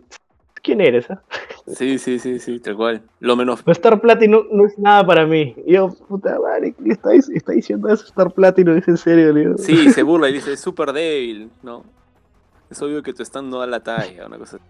[0.63, 1.09] ¿quién eres?
[1.11, 1.21] ah?
[1.67, 3.01] Sí, sí, sí, sí, tal cual.
[3.19, 3.61] Lo menos.
[3.63, 5.55] Pues Star Platinum no es nada para mí.
[5.65, 8.77] Y yo, puta madre, ¿qué está, dic- está diciendo eso Star Platinum?
[8.77, 9.31] ¿Es en serio?
[9.33, 9.57] Le digo.
[9.57, 11.83] Sí, se burla y dice, es súper débil, ¿no?
[12.71, 14.65] Es obvio que tu stand no da la talla, una cosa así.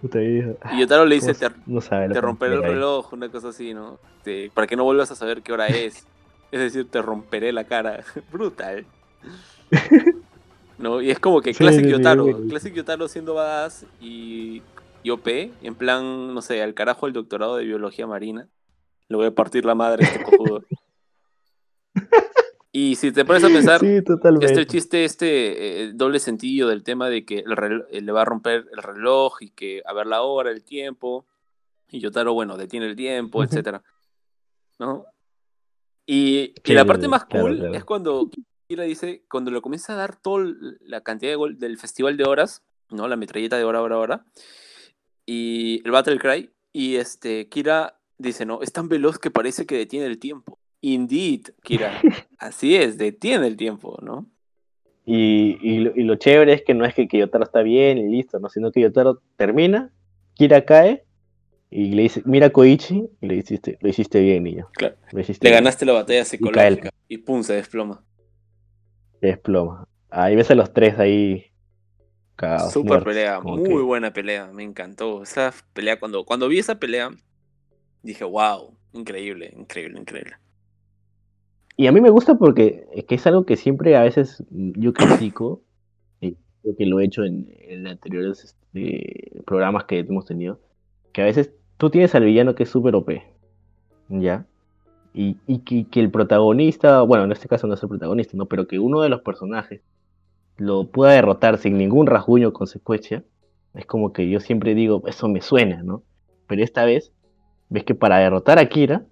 [0.00, 0.42] Puta, y
[0.80, 3.48] Yotaro le dice, ¿cómo te, no sabe lo te que romperé el reloj, una cosa
[3.50, 3.98] así, ¿no?
[4.24, 6.06] Te- para que no vuelvas a saber qué hora es.
[6.50, 8.02] Es decir, te romperé la cara.
[8.32, 8.86] Brutal.
[10.78, 11.02] ¿No?
[11.02, 12.22] Y es como que Sí, Classic sí, sí, Yotaro.
[12.22, 12.48] buenísimo.
[12.48, 14.62] Classic Yotaro siendo badass y,
[15.02, 18.48] y OP, en plan, no sé, al carajo el doctorado de biología marina.
[19.08, 20.62] Le voy a partir la madre a este cojudo.
[22.72, 24.02] y si te pones a pensar, Sí,
[24.42, 28.22] este chiste, este eh, doble sentido del tema de que el rel- eh, le va
[28.22, 31.26] a romper el reloj y que a ver la hora, el tiempo,
[31.88, 33.82] y Yotaro, bueno, detiene el tiempo, etcétera.
[34.78, 35.04] ¿No?
[36.06, 37.74] Y, y Sí, la sí, parte más claro, cool claro.
[37.74, 38.30] es cuando
[38.68, 40.46] Kira dice, cuando le comienza a dar toda
[40.80, 43.08] la cantidad de gol del festival de horas, ¿no?
[43.08, 44.24] La metralleta de hora, hora, hora,
[45.26, 49.76] y el Battle Cry, y este, Kira dice, no, es tan veloz que parece que
[49.76, 50.58] detiene el tiempo.
[50.80, 52.00] Indeed, Kira.
[52.40, 54.26] Así es, detiene el tiempo, ¿no?
[55.04, 57.98] Y, y, lo, y lo chévere es que no es que, que Yotaro está bien
[57.98, 58.48] y listo, ¿no?
[58.48, 59.90] Sino que Yotaro termina,
[60.34, 61.04] Kira cae
[61.70, 64.68] y le dice, mira Koichi, y le hiciste, lo hiciste bien, niño.
[64.72, 64.96] Claro.
[65.12, 65.62] Lo hiciste Le bien".
[65.62, 68.02] ganaste la batalla psicológica y pum, se desploma.
[69.20, 69.86] Se desploma.
[70.08, 71.46] Ahí ves a los tres ahí.
[72.72, 75.22] Super muertos, pelea, muy que- buena pelea, me encantó.
[75.22, 77.10] Esa pelea, cuando, cuando vi esa pelea,
[78.02, 80.36] dije, wow, increíble, increíble, increíble.
[81.80, 84.92] Y a mí me gusta porque es que es algo que siempre a veces yo
[84.92, 85.62] critico,
[86.20, 90.60] y creo que lo he hecho en, anteriores este, programas que hemos tenido,
[91.14, 93.22] que a veces tú tienes al villano que es súper OP,
[94.10, 94.44] ¿ya?
[95.14, 98.44] Y, y que, que el protagonista, bueno, en este caso no es el protagonista, ¿no?
[98.44, 99.80] Pero que uno de los personajes
[100.58, 103.24] lo pueda derrotar sin ningún rasguño o consecuencia,
[103.72, 106.02] es como que yo siempre digo, eso me suena, ¿no?
[106.46, 107.10] Pero esta vez,
[107.70, 109.06] ves que para derrotar a Kira,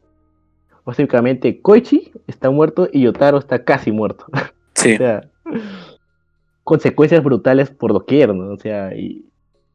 [0.89, 4.25] básicamente Koichi está muerto y Yotaro está casi muerto.
[4.75, 5.29] Sí, O sea,
[6.65, 8.53] consecuencias brutales por doquier, ¿no?
[8.53, 9.25] O sea, y,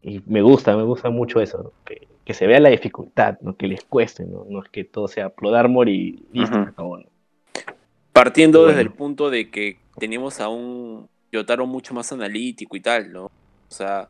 [0.02, 1.72] y me gusta, me gusta mucho eso, ¿no?
[1.86, 3.56] que, que se vea la dificultad, ¿no?
[3.58, 4.46] Que les cueste, ¿no?
[4.50, 7.06] No es que todo sea Plodarmor y listo, se acabó, ¿no?
[8.14, 8.70] partiendo Bueno.
[8.70, 13.26] desde el punto de que teníamos a un Yotaro mucho más analítico y tal, ¿no?
[13.26, 13.32] O
[13.68, 14.08] sea,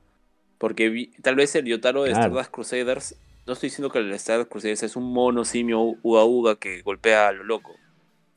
[0.59, 2.25] porque vi- tal vez el Yotaro de Claro.
[2.25, 6.55] Stardust Crusaders, no estoy diciendo que el Stardust Crusaders es un mono simio uga uga
[6.55, 7.75] que golpea a lo loco,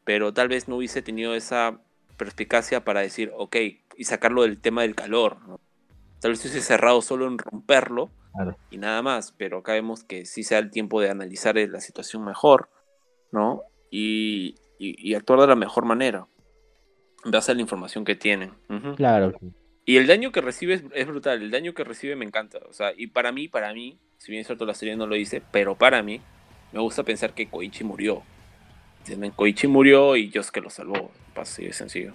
[0.04, 1.80] pero tal vez no hubiese tenido esa
[2.16, 3.56] perspicacia para decir, ok,
[3.96, 5.60] y sacarlo del tema del calor, ¿no?
[6.20, 8.56] Tal vez hubiese cerrado solo en romperlo Claro.
[8.70, 11.68] y nada más, pero acá vemos que sí se da el tiempo de analizar eh,
[11.68, 12.68] la situación mejor,
[13.32, 13.62] ¿no?
[13.90, 16.26] Y, y- y actuar de la mejor manera,
[17.24, 18.52] en base a la información que tienen.
[18.68, 18.94] Ujú.
[18.96, 19.32] Claro,
[19.86, 22.72] Y el daño que recibe es, es brutal, el daño que recibe me encanta, o
[22.72, 25.40] sea, y para mí, para mí, si bien es cierto la serie no lo dice,
[25.52, 26.20] pero para mí,
[26.72, 28.22] me gusta pensar que Koichi murió.
[29.00, 29.30] ¿Entienden?
[29.30, 32.12] Koichi murió y Yosuke lo salvó, así de sencillo.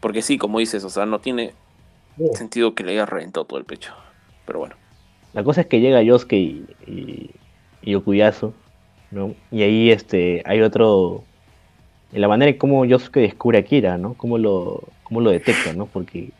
[0.00, 1.52] Porque sí, como dices, o sea, no tiene
[2.16, 2.24] Sí.
[2.34, 3.94] sentido que le haya reventado todo el pecho.
[4.46, 4.76] Pero bueno.
[5.34, 7.30] La cosa es que llega Yosuke y, y,
[7.82, 8.54] y Okuyasu,
[9.10, 9.34] ¿no?
[9.50, 11.24] Y ahí este, hay otro...
[12.12, 14.14] En la manera en cómo Yosuke descubre a Kira, ¿no?
[14.14, 15.86] Cómo lo, cómo lo detecta, ¿no?
[15.86, 16.30] Porque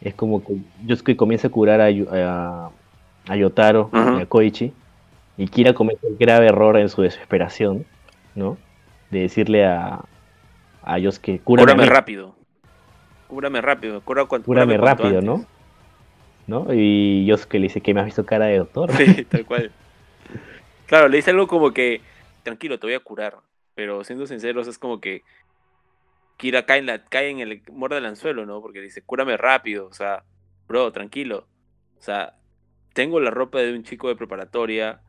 [0.00, 0.56] es como que
[0.86, 2.70] Yosuke comienza a curar a, a,
[3.28, 4.72] a Yotaro y a Koichi,
[5.36, 7.84] y Kira comete el grave error en su desesperación,
[8.34, 8.56] ¿no?
[9.10, 10.04] De decirle a,
[10.82, 12.34] a Yosuke, cúrame, Cúrame mí", rápido.
[13.26, 14.00] Cúrame rápido.
[14.02, 15.24] Cura cuan- Cúrame cuanto rápido, antes.
[15.24, 16.64] ¿no?
[16.66, 16.74] ¿no?
[16.74, 18.90] Y Yosuke le dice que me has visto cara de doctor.
[18.96, 19.70] Sí, tal cual.
[20.86, 22.00] Claro, le dice algo como que,
[22.42, 23.36] tranquilo, te voy a curar.
[23.80, 25.22] Pero siendo sinceros, es como que
[26.36, 28.60] Kira cae en, la, cae en el muerde el anzuelo, ¿no?
[28.60, 29.86] Porque dice, cúrame rápido.
[29.86, 30.22] O sea,
[30.68, 31.48] bro, tranquilo.
[31.98, 32.36] O sea,
[32.92, 35.00] tengo la ropa de un chico de preparatoria.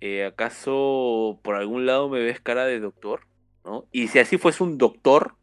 [0.00, 3.26] eh, ¿Acaso por algún lado me ves cara de doctor?
[3.64, 3.88] ¿No?
[3.90, 5.34] Y si así fuese un doctor,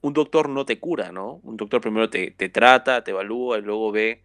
[0.00, 1.34] un doctor no te cura, ¿no?
[1.44, 4.24] Un doctor primero te, te trata, te evalúa y luego ve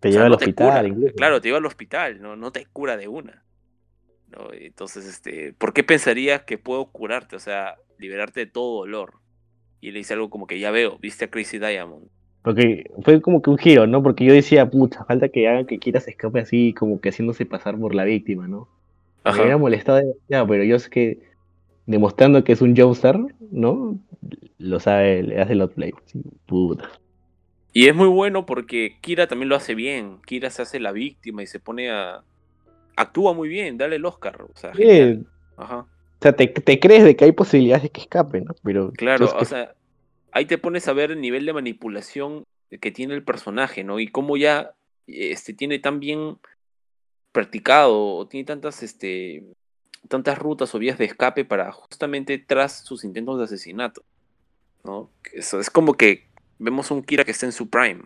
[0.00, 1.14] Te o sea, lleva al no hospital, incluso.
[1.16, 3.44] Claro, te lleva al hospital, no, no te cura de una.
[4.30, 4.52] ¿No?
[4.52, 7.36] Entonces, este, ¿por qué pensarías que puedo curarte?
[7.36, 9.14] O sea, liberarte de todo dolor.
[9.80, 12.08] Y le dice algo como que ya veo, viste a Crazy Diamond.
[12.42, 14.02] Porque fue como que un giro, ¿no?
[14.02, 17.46] Porque yo decía, pucha, falta que hagan que Kira se escape así, como que haciéndose
[17.46, 18.68] pasar por la víctima, ¿no?
[19.24, 21.18] Me hubiera molestado demasiado, pero yo es que
[21.86, 23.18] demostrando que es un Joestar,
[23.50, 23.98] ¿no?
[24.58, 25.92] Lo sabe, le hace el outplay.
[26.06, 26.88] Sí, puta.
[27.72, 30.18] Y es muy bueno porque Kira también lo hace bien.
[30.24, 32.22] Kira se hace la víctima y se pone a
[32.98, 34.42] actúa muy bien, dale el Oscar.
[34.42, 34.72] O sea,
[35.56, 35.86] O
[36.20, 38.54] sea te, crees de que hay posibilidades de que escape, ¿no?
[38.62, 39.36] Pero claro, que...
[39.36, 39.74] o sea,
[40.32, 42.44] ahí te pones a ver el nivel de manipulación
[42.80, 44.00] que tiene el personaje, ¿no?
[44.00, 44.74] Y cómo ya
[45.06, 46.38] este, tiene tan bien
[47.32, 49.44] practicado o tiene tantas, este,
[50.08, 54.02] tantas rutas o vías de escape para justamente tras sus intentos de asesinato,
[54.84, 55.10] ¿no?
[55.32, 56.26] Es como que
[56.58, 58.02] vemos a un Kira que está en su prime.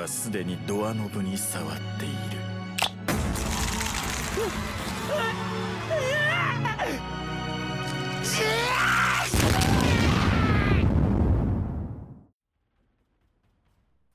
[0.00, 2.46] はすでにドアノブに触っている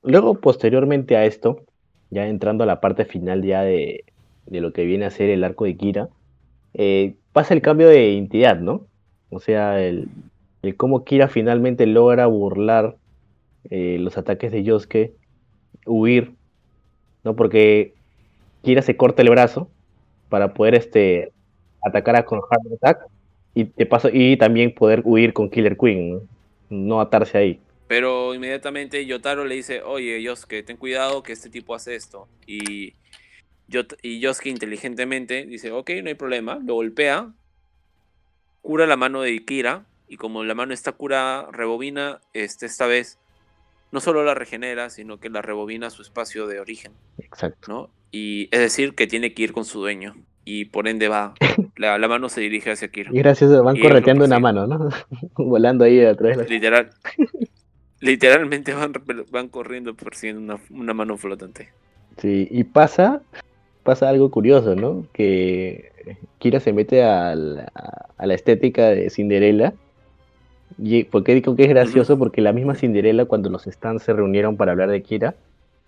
[0.04, 1.62] Luego, posteriormente a esto,
[2.10, 4.04] ya entrando a la parte final ya de,
[4.46, 6.08] de lo que viene a ser el arco de Kira,
[6.74, 8.86] eh, pasa el cambio de identidad, ¿no?
[9.30, 10.08] O sea, el,
[10.62, 12.96] el cómo Kira finalmente logra burlar
[13.70, 15.14] eh, los ataques de Yosuke,
[15.87, 16.33] huir,
[17.23, 17.35] ¿no?
[17.35, 17.93] Porque
[18.63, 19.69] Kira se corta el brazo
[20.29, 21.31] para poder este,
[21.83, 23.07] atacar a con Hard Attack
[23.55, 26.21] y, de paso, y también poder huir con Killer Queen, ¿no?
[26.69, 27.59] No atarse ahí.
[27.87, 32.27] Pero inmediatamente Yotaro le dice, oye, Yosuke, ten cuidado que este tipo hace esto.
[32.45, 32.93] Y,
[33.69, 37.33] Yot y Yosuke inteligentemente dice, ok, no hay problema, lo golpea.
[38.61, 43.19] cura la mano de Kira y como la mano está cura rebobina, este, esta vez
[43.91, 47.71] no solo la regenera, sino que la rebobina a su espacio de origen, Exacto.
[47.71, 47.89] ¿no?
[48.11, 50.15] Y es decir, que tiene que ir con su dueño
[50.49, 51.33] y por ende va,
[51.77, 53.11] la, la mano se dirige hacia Kira.
[53.13, 54.89] Y gracioso, van Y correteando una mano, ¿no?
[55.35, 56.49] Volando ahí a través de la...
[56.49, 56.89] Literal.
[57.99, 58.93] Literalmente van,
[59.31, 61.69] van corriendo persiguiendo una, una mano flotante.
[62.17, 63.21] Sí, y pasa,
[63.83, 65.05] pasa algo curioso, ¿no?
[65.13, 65.91] Que
[66.39, 67.71] Kira se mete a la,
[68.17, 69.73] a la estética de Cinderella.
[70.77, 72.17] Y, ¿Por qué digo que es gracioso?
[72.17, 75.35] Porque la misma Cinderella, cuando los stands se reunieron para hablar de Kira,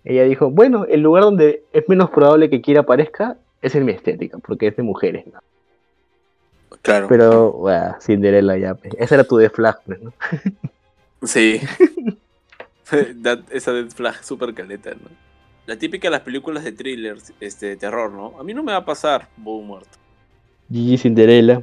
[0.04, 3.92] ella dijo, bueno, el lugar donde es menos probable que Kira aparezca es en mi
[3.92, 5.40] estética, porque es de mujeres, ¿no?
[6.82, 7.06] Claro.
[7.08, 10.12] Pero, bueno, Cinderella ya, pues, esa era tu de flag, pues, ¿no?
[11.22, 11.60] Sí.
[13.50, 15.08] Esa Dead Flag super caleta, ¿no?
[15.66, 18.38] La típica de las películas de thrillers, este, de terror, ¿no?
[18.40, 19.98] A mí no me va a pasar, Bobo muerto.
[20.70, 21.62] Gigi Cinderella,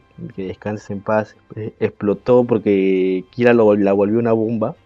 [0.00, 4.76] que, que descanses en paz, eh, explotó porque Kira lo, la volvió una bomba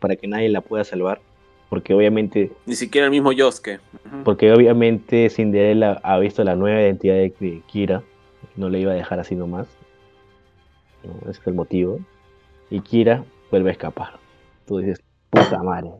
[0.00, 1.20] para que nadie la pueda salvar.
[1.68, 3.80] Porque obviamente, Ni siquiera el mismo Yosuke.
[4.24, 8.02] Porque obviamente Cinderella ha visto la nueva identidad de, de Kira,
[8.56, 9.66] no le iba a dejar así nomás.
[11.02, 11.30] ¿no?
[11.30, 11.98] Ese es el motivo.
[12.70, 14.18] Y Kira vuelve a escapar.
[14.66, 15.90] Tú dices, puta madre.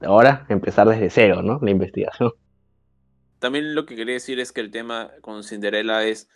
[0.00, 1.58] Ahora empezar desde cero, ¿no?
[1.62, 2.32] La investigación.
[3.38, 6.28] También lo que quería decir es que el tema con Cinderella es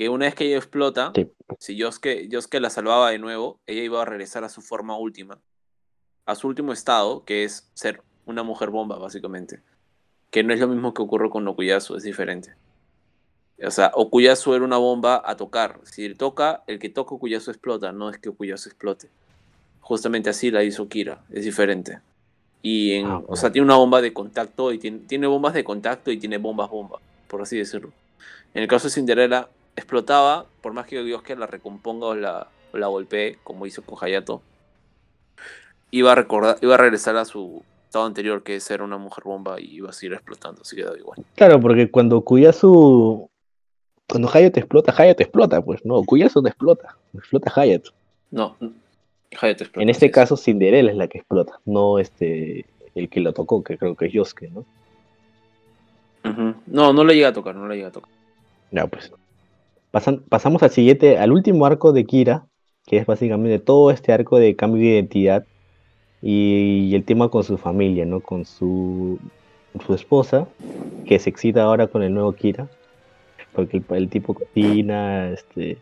[0.00, 1.28] que una vez que ella explota, Sí.
[1.58, 5.38] si Yosuke, Yosuke la salvaba de nuevo, ella iba a regresar a su forma última,
[6.24, 9.60] a su último estado, que es ser una mujer bomba, básicamente.
[10.30, 12.54] Que no es lo mismo que ocurre con Okuyasu, es diferente.
[13.62, 15.78] O sea, Okuyasu era una bomba a tocar.
[15.84, 19.10] Si toca, el que toca Okuyasu explota, no es que Okuyasu explote.
[19.82, 22.00] Justamente así la hizo Kira, es diferente.
[22.62, 23.36] Y en, Ah, o bueno.
[23.36, 26.70] sea, tiene una bomba de contacto y tiene, tiene bombas de contacto y tiene bombas
[26.70, 27.92] bomba, por así decirlo.
[28.54, 29.50] En el caso de Cinderella,
[29.80, 33.82] explotaba, por más que Dios que la recomponga o la, o la golpee, como hizo
[33.82, 34.42] con Hayato,
[35.90, 39.24] iba a recordar, iba a regresar a su estado anterior, que es ser una mujer
[39.24, 41.18] bomba, y iba a seguir explotando, así que da igual.
[41.34, 43.28] Claro, porque cuando Kuyasu.
[44.08, 47.92] Cuando Hayato explota, Hayato explota, pues no, Kuyasu no explota, explota Hayato.
[48.30, 48.56] No,
[49.40, 49.82] Hayato explota.
[49.82, 53.78] En este caso, Cinderella es la que explota, no este el que lo tocó, que
[53.78, 54.64] creo que es Yosuke, ¿no?
[56.66, 58.10] No, no le llega a tocar, no le llega a tocar.
[58.70, 59.12] Ya, pues.
[59.90, 62.46] Pasan- pasamos al siguiente, al último arco de Kira,
[62.86, 65.44] que es básicamente todo este arco de cambio de identidad
[66.22, 68.20] y, y el tema con su familia, ¿no?
[68.20, 69.18] Con su,
[69.84, 70.46] su esposa,
[71.06, 72.68] que se excita ahora con el nuevo Kira,
[73.54, 75.78] porque el, el tipo cocina, este,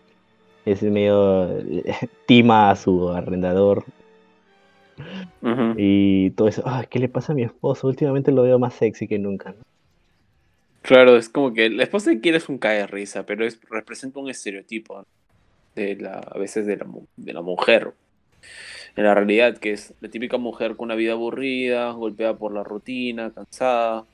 [0.64, 1.48] es medio
[2.26, 3.84] tima a su arrendador
[5.76, 6.62] y todo eso.
[6.64, 7.86] "Ay, ¿Qué le pasa a mi esposo?
[7.88, 9.50] Últimamente lo veo más sexy que nunca.
[9.50, 9.62] ¿no?
[10.88, 13.60] Claro, es como que la esposa de Kira es un cae de risa, pero es,
[13.68, 15.04] representa un estereotipo
[15.74, 17.92] de la, a veces de la, de la mujer.
[18.96, 22.64] En la realidad, que es la típica mujer con una vida aburrida, golpeada por la
[22.64, 24.06] rutina, cansada,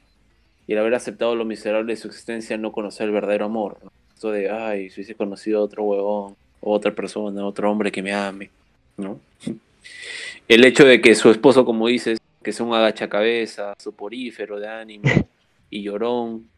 [0.67, 3.79] y al haber aceptado lo miserable de su existencia, no conocer el verdadero amor.
[3.85, 3.93] ¿no?
[4.13, 8.03] Esto de, ay, si hubiese conocido a otro huevón, o otra persona, otro hombre que
[8.03, 8.51] me ame,
[8.97, 9.21] ¿no?
[10.49, 15.05] El hecho de que su esposo, como dices, que sea un agachacabezas, soporífero de ánimo
[15.71, 16.53] y llorón,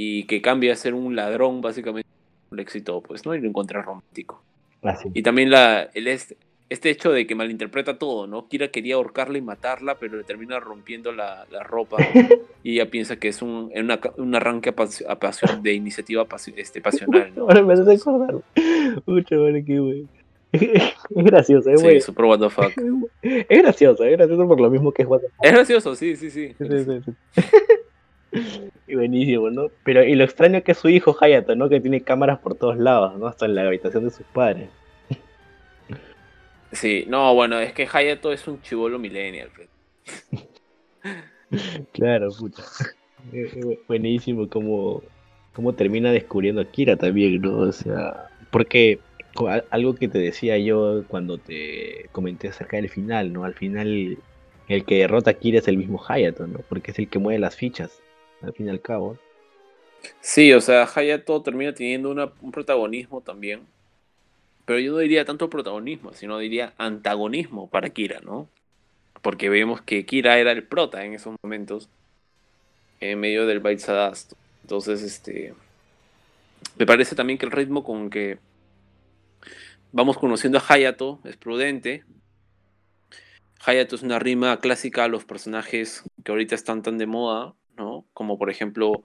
[0.00, 2.08] y que cambie a ser un ladrón, básicamente,
[2.52, 3.34] le excitó, pues, ¿no?
[3.34, 4.42] Y lo encuentra romántico.
[4.82, 5.08] Así.
[5.12, 6.36] Y también la, el este,
[6.68, 8.46] este hecho de que malinterpreta todo, ¿no?
[8.46, 11.96] Kira quería ahorcarla y matarla, pero le termina rompiendo la, la ropa
[12.62, 16.80] y ella piensa que es un, una- un arranque apasio- apasio- de iniciativa pasi- este,
[16.80, 17.42] pasional, ¿no?
[17.42, 18.36] Ahora me hace acordar.
[19.04, 20.06] Mucho, madre, qué güey.
[20.52, 22.00] Es gracioso, es Sí, güey.
[22.00, 22.72] super what the fuck.
[23.22, 25.30] Es gracioso, es gracioso por lo mismo que es WhatsApp.
[25.42, 26.54] Es gracioso, sí, sí, sí.
[26.56, 27.00] Sí, sí, sí,
[27.34, 27.42] sí.
[28.86, 29.70] Y buenísimo, ¿no?
[29.84, 31.68] Pero y lo extraño que es su hijo Hayato, ¿no?
[31.68, 33.26] Que tiene cámaras por todos lados, ¿no?
[33.26, 34.68] Hasta en la habitación de sus padres.
[36.72, 39.50] Sí, no, bueno, es que Hayato es un chivolo millennial.
[41.92, 42.62] Claro, puta.
[43.32, 45.02] Eh, eh, Buenísimo como,
[45.54, 47.60] como termina descubriendo a Kira también, ¿no?
[47.60, 49.00] O sea, porque
[49.70, 53.44] algo que te decía yo cuando te comenté acerca del final, ¿no?
[53.44, 54.18] Al final
[54.68, 56.60] el que derrota a Kira es el mismo Hayato, ¿no?
[56.68, 58.02] Porque es el que mueve las fichas,
[58.42, 59.18] al fin y al cabo.
[60.20, 63.66] Sí, o sea, Hayato termina teniendo una- un protagonismo también.
[64.64, 68.48] Pero yo no diría tanto protagonismo, sino diría antagonismo para Kira, ¿no?
[69.22, 71.88] Porque vemos que Kira era el prota en esos momentos,
[73.00, 74.34] en medio del Baitsadast.
[74.62, 75.54] Entonces, este.
[76.76, 78.38] Me parece también que el ritmo con que
[79.90, 82.04] vamos conociendo a Hayato es prudente.
[83.64, 87.54] Hayato es una rima clásica a los personajes que ahorita están tan de moda,
[88.12, 89.04] Como por ejemplo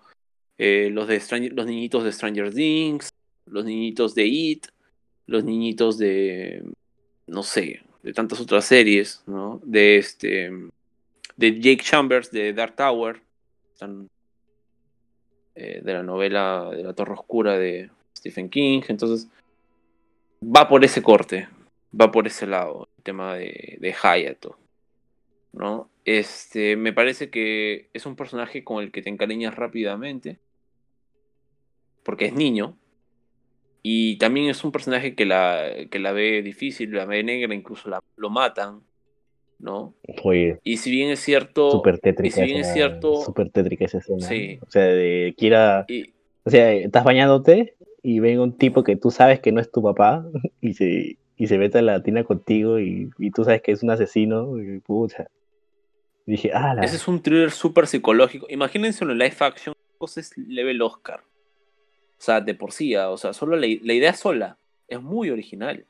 [0.57, 1.21] eh, los, de
[1.51, 3.09] los niñitos de Stranger Things,
[3.45, 4.67] los niñitos de It,
[5.27, 6.63] los niñitos de,
[7.27, 9.61] no sé, de tantas otras series, ¿no?
[9.63, 10.51] De este,
[11.37, 13.21] de Jake Chambers de Dark Tower,
[15.55, 19.27] eh, de la novela de la Torre Oscura de Stephen King, entonces
[20.43, 21.47] va por ese corte,
[21.99, 24.57] va por ese lado, el tema de, de Hayato,
[25.51, 25.89] ¿no?
[26.05, 30.39] Este, me parece que es un personaje con el que te encariñas rápidamente,
[32.03, 32.77] porque es niño,
[33.85, 37.89] y también es un personaje que la, que la ve difícil, la ve negra, incluso
[37.89, 38.81] la, lo matan,
[39.59, 39.93] ¿no?
[40.21, 42.35] Fue Y si bien es cierto, súper y tétrica.
[42.35, 44.25] si bien es cierto, Súper tétrica esa escena.
[44.25, 44.57] Sí.
[44.65, 45.35] O sea, de
[45.89, 46.13] y,
[46.45, 49.83] O sea, estás bañándote y ven un tipo que tú sabes que no es tu
[49.83, 50.25] papá
[50.61, 53.83] y se, y se mete a la tina contigo y, y tú sabes que es
[53.83, 54.61] un asesino.
[54.61, 55.27] Y, pucha.
[56.25, 56.83] Dije, ah, la.
[56.83, 58.45] ese es un thriller súper psicológico.
[58.49, 59.75] Imagínense en live action,
[60.15, 61.21] es level Oscar.
[61.21, 65.29] O sea, de por sí, ah, o sea, solo la, la idea sola es muy
[65.29, 65.85] original.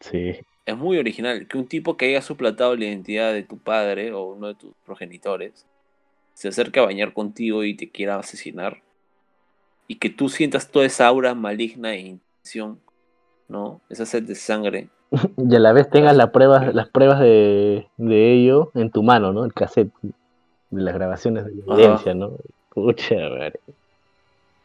[0.00, 0.36] Sí.
[0.66, 4.24] Es muy original que un tipo que haya suplantado la identidad de tu padre o
[4.24, 5.66] uno de tus progenitores
[6.34, 8.82] se acerque a bañar contigo y te quiera asesinar.
[9.86, 12.80] Y que tú sientas toda esa aura maligna e intención,
[13.48, 13.80] ¿no?
[13.88, 14.88] Esa sed de sangre.
[15.36, 19.32] Y a la vez tengas las pruebas, las pruebas de, de ello en tu mano,
[19.32, 19.44] ¿no?
[19.44, 19.92] El cassette
[20.70, 21.82] de las grabaciones de la Ajá.
[21.82, 22.32] evidencia, ¿no?
[22.70, 23.60] Pucha, madre.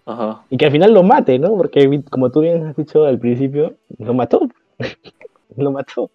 [0.06, 0.44] Ajá.
[0.50, 1.56] Y que al final lo mate, ¿no?
[1.56, 4.42] Porque como tú bien has dicho al principio, lo mató.
[5.56, 6.10] lo mató.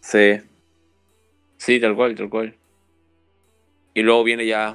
[0.00, 0.36] Sí.
[1.56, 2.54] Sí, tal cual, tal cual.
[3.94, 4.74] Y luego viene ya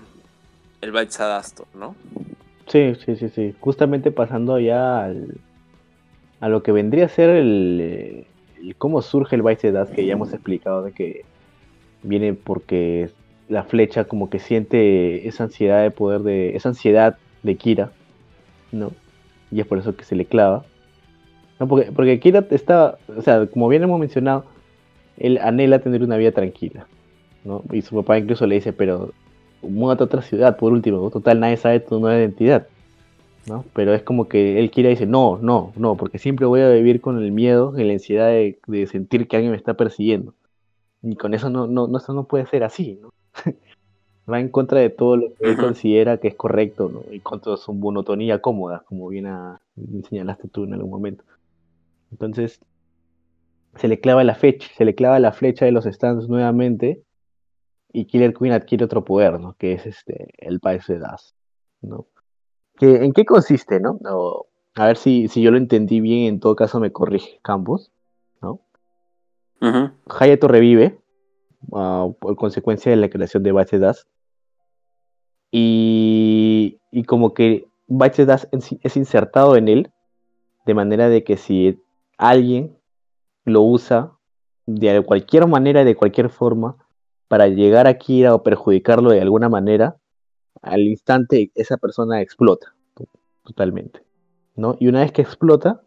[0.82, 1.96] el Balsadastor, ¿no?
[2.68, 3.56] Sí, sí, sí, sí.
[3.60, 5.38] Justamente pasando ya al,
[6.40, 8.28] a lo que vendría a ser el, eh,
[8.78, 11.26] cómo surge el Vice Dash, que ya hemos explicado de que
[12.04, 13.10] viene porque
[13.50, 17.92] la flecha como que siente esa ansiedad de poder de esa ansiedad de Kira,
[18.72, 18.92] ¿no?
[19.52, 20.66] Y es por eso que se le clava.
[21.60, 24.46] No, porque, porque Kira está, o sea, como bien hemos mencionado,
[25.18, 26.86] él anhela tener una vida tranquila,
[27.44, 27.64] ¿no?
[27.72, 29.14] Y su papá incluso le dice, pero
[29.62, 32.68] múdate a otra ciudad por último, total nadie sabe tu nueva identidad,
[33.48, 33.66] ¿no?
[33.74, 37.02] Pero es como que él Kira dice, no, no, no, porque siempre voy a vivir
[37.02, 40.34] con el miedo y la ansiedad de, de sentir que alguien me está persiguiendo.
[41.04, 43.12] Y con eso no, no, no, eso no puede ser así, ¿no?
[44.32, 47.02] Va en contra de todo lo que él considera que es correcto, ¿no?
[47.14, 49.62] Y contra su monotonía cómoda, como bien, a-
[50.10, 51.24] señalaste tú en algún momento.
[52.12, 52.62] Entonces,
[53.76, 57.04] se le clava la fecha, se le clava la flecha de los stands nuevamente
[57.94, 59.56] y Killer Queen adquiere otro poder, ¿no?
[59.56, 61.36] Que es este el Vice de Das,
[61.82, 62.08] ¿no?
[62.78, 64.00] Que, ¿En qué consiste, no?
[64.10, 64.46] O,
[64.76, 67.92] a ver si, si yo lo entendí bien, en todo caso me corrige Campos,
[68.42, 68.60] ¿no?
[70.08, 71.00] Hayato revive
[71.74, 74.08] ah, por consecuencia de la creación de Vice de Das
[75.52, 79.92] y, y como que Vice de Das en sí- es insertado en él
[80.66, 81.82] de manera de que si
[82.18, 82.78] alguien
[83.46, 84.12] lo usa
[84.66, 86.76] de cualquier manera, de cualquier forma,
[87.30, 89.96] para llegar a Kira o perjudicarlo de alguna manera,
[90.62, 93.08] al instante esa persona explota to-
[93.44, 94.02] totalmente,
[94.56, 94.76] ¿no?
[94.80, 95.82] Y una vez que explota,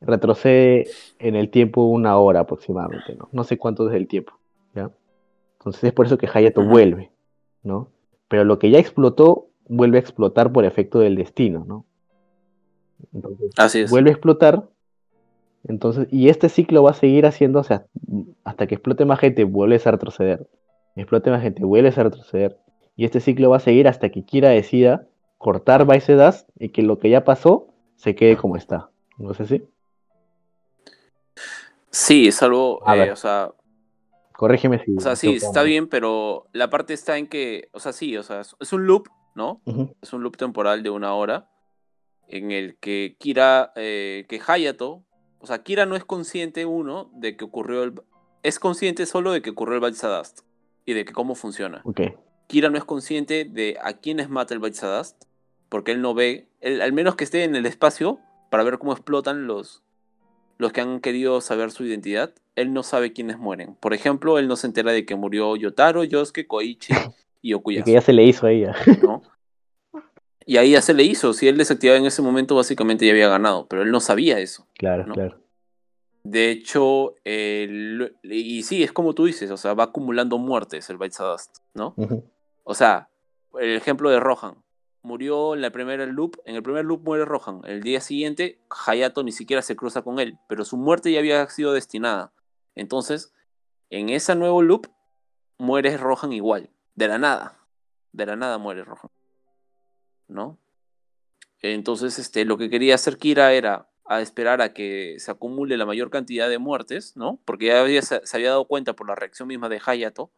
[0.00, 0.86] retrocede
[1.18, 3.28] en el tiempo una hora aproximadamente, ¿no?
[3.32, 4.32] No sé cuánto es el tiempo,
[4.74, 4.90] ¿ya?
[5.58, 7.10] Entonces es por eso que Hayato vuelve,
[7.62, 7.88] ¿no?
[8.28, 11.84] Pero lo que ya explotó, vuelve a explotar por efecto del destino, ¿no?
[13.12, 13.90] Entonces, Así es.
[13.90, 14.68] vuelve a explotar.
[15.64, 17.88] Entonces, y este ciclo va a seguir haciéndose hasta,
[18.44, 20.48] hasta que explote más gente, vuelves a retroceder.
[20.96, 22.58] Explote más gente, vuelves a retroceder.
[22.98, 25.06] Y este ciclo va a seguir hasta que Kira decida
[25.38, 28.90] cortar Vice Das y que lo que ya pasó se quede como está.
[29.18, 29.62] ¿No es así?
[31.92, 33.12] Sí, es algo, A eh, ver.
[33.12, 33.52] o sea,
[34.32, 34.96] Corrígeme si.
[34.96, 38.24] o sea, sí, está bien, pero la parte está en que, o sea, sí, o
[38.24, 39.06] sea, es- un loop,
[39.36, 39.62] ¿no?
[40.02, 41.48] Es un loop temporal de una hora
[42.26, 45.04] en el que Kira, eh, que Hayato,
[45.38, 47.94] o sea, Kira no es consciente, uno, de que ocurrió el...
[48.42, 50.40] Es consciente solo de que ocurrió el Balsadast
[50.84, 51.80] y de que cómo funciona.
[51.84, 52.00] Ok.
[52.48, 55.22] Kira no es consciente de a quiénes mata el Balsadast,
[55.68, 58.18] porque él no ve, él, al menos que esté en el espacio
[58.50, 59.82] para ver cómo explotan los,
[60.56, 63.74] los que han querido saber su identidad, él no sabe quiénes mueren.
[63.76, 66.92] Por ejemplo, él no se entera de que murió Yotaro, Yosuke, Koichi
[67.42, 67.84] y Y Okuyasu.
[67.84, 68.74] que ya se le hizo a ella.
[69.02, 69.22] ¿no?
[70.46, 71.34] Y ahí ya se le hizo.
[71.34, 73.66] Si él desactivaba en ese momento, básicamente ya había ganado.
[73.68, 74.66] Pero él no sabía eso.
[74.78, 75.12] claro, ¿no?
[75.14, 75.38] claro.
[76.24, 80.98] De hecho, el- y sí, es como tú dices, o sea, va acumulando muertes el
[80.98, 81.92] Dust, ¿no?
[81.96, 82.24] Ujú,
[82.70, 83.08] O sea,
[83.58, 84.62] el ejemplo de Rohan.
[85.00, 87.62] Murió en la primera loop, en el primer loop muere Rohan.
[87.64, 91.48] El día siguiente, Hayato ni siquiera se cruza con él, pero su muerte ya había
[91.48, 92.30] sido destinada.
[92.74, 93.32] Entonces,
[93.88, 94.86] en ese nuevo loop,
[95.56, 97.58] muere Rohan igual, de la nada.
[98.12, 99.10] De la nada muere Rohan.
[100.26, 100.58] ¿No?
[101.62, 105.86] Entonces, este, lo que quería hacer Kira era a esperar a que se acumule la
[105.86, 107.40] mayor cantidad de muertes, ¿no?
[107.46, 110.30] Porque ya había, se, se había dado cuenta por la reacción misma de Hayato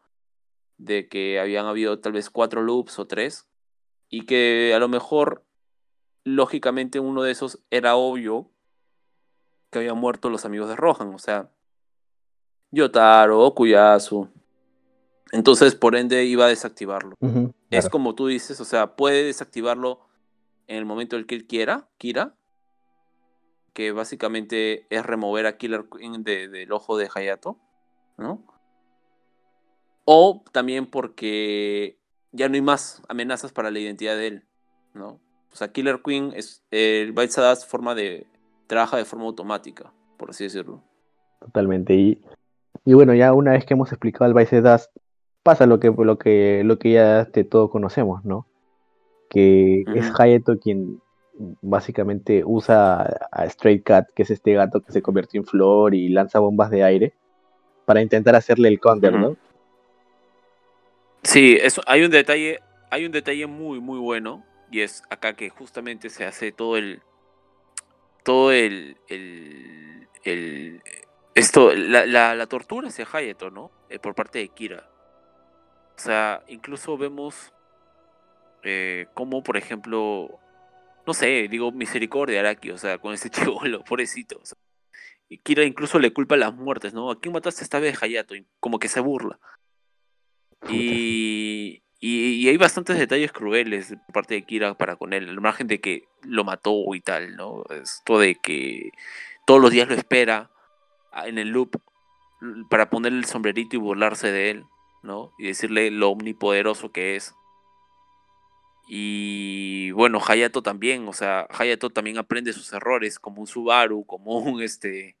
[0.83, 3.47] de que habían habido tal vez cuatro loops o tres
[4.09, 5.45] y que a lo mejor
[6.23, 8.49] lógicamente uno de esos era obvio
[9.69, 11.49] que habían muerto los amigos de Rohan, o sea,
[12.71, 14.29] Yotaro, Okuyasu.
[15.31, 17.15] Entonces, por ende, iba a desactivarlo.
[17.21, 17.89] Es claro.
[17.89, 20.01] como tú dices, o sea, puede desactivarlo
[20.67, 22.35] en el momento en el que él quiera, Kira,
[23.73, 27.57] que básicamente es remover a Killer Queen de- del ojo de Hayato,
[28.17, 28.43] ¿no?
[30.05, 31.97] O también porque
[32.31, 34.43] ya no hay más amenazas para la identidad de él,
[34.93, 35.19] ¿no?
[35.51, 38.25] O sea, Killer Queen es el Bite Sadas forma de
[38.67, 40.81] trabaja de forma automática, por así decirlo.
[41.39, 41.93] Totalmente.
[41.93, 42.21] Y,
[42.85, 44.91] y bueno, ya una vez que hemos explicado el Dust,
[45.43, 48.47] pasa lo que, lo que, lo que ya de todos conocemos, ¿no?
[49.29, 50.11] Que es.
[50.17, 51.01] Hayato quien
[51.61, 53.01] básicamente usa
[53.31, 56.69] a, Stray Cat, que es este gato que se convirtió en flor y lanza bombas
[56.69, 57.13] de aire,
[57.85, 59.13] para intentar hacerle el counter.
[59.13, 59.35] ¿no?
[61.23, 65.49] Sí, eso, hay un detalle, hay un detalle muy, muy bueno, y es acá que
[65.49, 67.01] justamente se hace todo el,
[68.23, 70.81] todo el, el,
[71.35, 73.71] esto, la, la, la tortura hacia Hayato, ¿no?
[73.89, 74.89] Eh, por parte de Kira.
[75.97, 77.53] O sea, incluso vemos
[78.63, 80.39] eh, cómo, por ejemplo,
[81.05, 84.39] no sé, digo, misericordia Araki, o sea, con ese chivolo, pobrecito.
[84.41, 84.57] o sea,
[85.43, 87.11] Kira incluso le culpa las muertes, ¿no?
[87.11, 88.35] ¿A quién mataste esta vez, Hayato?
[88.35, 89.39] Y como que se burla.
[90.69, 95.67] Y, y, hay bastantes detalles crueles por parte de Kira para con él, al margen
[95.67, 97.63] de que lo mató y tal, ¿no?
[97.69, 98.91] Esto de que
[99.45, 100.51] todos los días lo espera
[101.25, 101.77] en el loop
[102.69, 104.65] para ponerle el sombrerito y burlarse de él,
[105.03, 105.33] ¿no?
[105.37, 107.35] Y decirle lo omnipoderoso que es.
[108.87, 114.39] Y bueno, Hayato también, o sea, Hayato también aprende sus errores como un Subaru, como
[114.39, 115.15] un este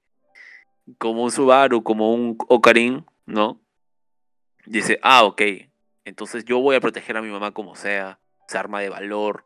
[0.97, 3.61] como un Subaru, como un Ocarin, ¿no?
[4.65, 5.41] Dice, ah, ok,
[6.05, 9.45] entonces yo voy a proteger a mi mamá como sea, se arma de valor,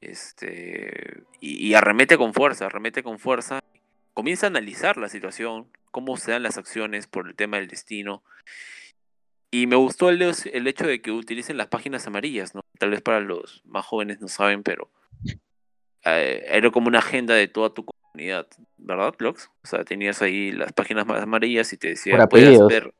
[0.00, 3.60] este, y, y arremete con fuerza, arremete con fuerza,
[4.14, 8.22] comienza a analizar la situación, cómo se dan las acciones por el tema del destino,
[9.50, 12.60] y me gustó el, hecho- el hecho de que utilicen las páginas amarillas, ¿no?
[12.78, 14.90] Tal vez para los más jóvenes no saben, pero
[16.04, 18.46] eh, era como una agenda de toda tu comunidad,
[18.76, 19.50] ¿verdad, Lox?
[19.64, 22.94] O sea, tenías ahí las páginas más amarillas y te decía, puedes ver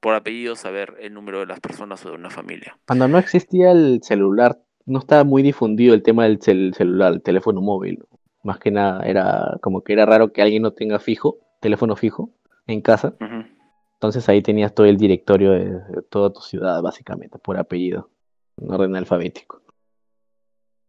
[0.00, 2.78] por apellidos saber el número de las personas o de una familia.
[2.86, 7.22] Cuando no existía el celular, no estaba muy difundido el tema del cel- celular, el
[7.22, 8.04] teléfono móvil.
[8.42, 12.30] Más que nada, era como que era raro que alguien no tenga fijo, teléfono fijo,
[12.66, 13.14] en casa.
[13.94, 18.10] Entonces ahí tenías todo el directorio de, de toda tu ciudad, básicamente, por apellido,
[18.56, 19.60] en orden alfabético.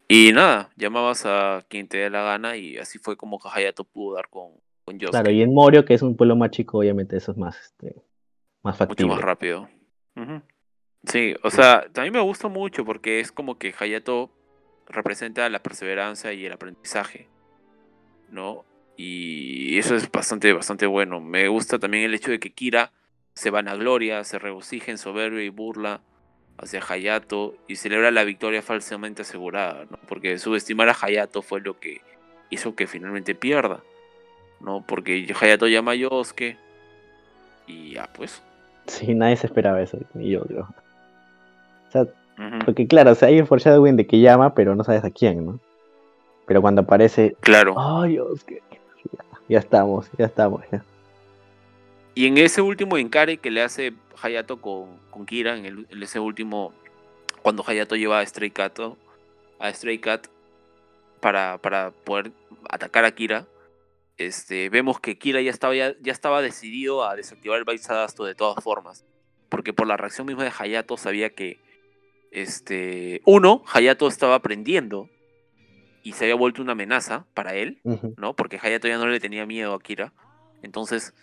[0.07, 4.15] Y nada, llamabas a quien te dé la gana y así fue como Hayato pudo
[4.15, 4.53] dar con,
[4.85, 5.11] con Yosuke.
[5.11, 7.95] Claro, y en Morio, que es un pueblo más chico, obviamente eso es más, este,
[8.63, 9.69] más mucho más rápido.
[11.05, 14.31] Sí, o sea, también me gusta mucho porque es como que Hayato
[14.87, 17.27] representa la perseverancia y el aprendizaje,
[18.29, 18.65] ¿no?
[18.97, 21.21] Y eso es bastante, bastante bueno.
[21.21, 22.91] Me gusta también el hecho de que Kira
[23.33, 26.01] se vanagloria, se regocija en soberbia y burla
[26.57, 29.97] hacia Hayato y celebra la victoria falsamente asegurada, ¿no?
[30.07, 32.01] Porque subestimar a Hayato fue lo que
[32.49, 33.81] hizo que finalmente pierda,
[34.59, 34.85] ¿no?
[34.85, 36.57] Porque Hayato llama a Yosuke
[37.67, 38.43] y ya, pues.
[38.89, 40.67] Sí, nadie se esperaba eso, ni yo creo.
[41.87, 42.05] O sea,
[42.65, 45.45] porque claro, o sea, hay el foreshadowing de que llama, pero no sabes a quién,
[45.45, 45.59] ¿no?
[46.45, 47.75] Pero cuando aparece, Claro.
[47.77, 48.43] ¡ay, Dios!
[48.43, 48.61] que-
[49.11, 50.83] Ya, ya estamos, ya estamos, ya.
[52.15, 56.03] Y en ese último encare que le hace Hayato con, con Kira, en, el- en
[56.03, 56.73] ese último,
[57.41, 58.77] cuando Hayato lleva a Stray Cat,
[59.59, 60.27] a Stray Cat
[61.21, 62.31] para, para poder
[62.69, 63.45] atacar a Kira,
[64.19, 68.35] este, vemos que Kira ya estaba, ya, ya estaba decidido a desactivar el Baisadasto de
[68.35, 69.05] todas formas.
[69.47, 71.57] Porque por la reacción misma de Hayato sabía que,
[72.31, 75.09] este, uno, Hayato estaba aprendiendo
[76.03, 77.79] y se había vuelto una amenaza para él.
[78.17, 78.35] ¿no?
[78.35, 80.13] Porque Hayato ya no le tenía miedo a Kira.
[80.61, 81.13] Entonces,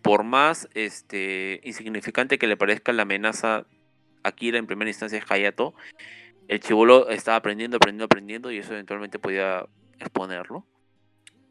[0.00, 3.66] por más este, insignificante que le parezca la amenaza
[4.22, 5.74] a Kira en primera instancia es Hayato,
[6.48, 9.66] el chivolo estaba aprendiendo, aprendiendo, aprendiendo y eso eventualmente podía
[9.98, 10.66] exponerlo.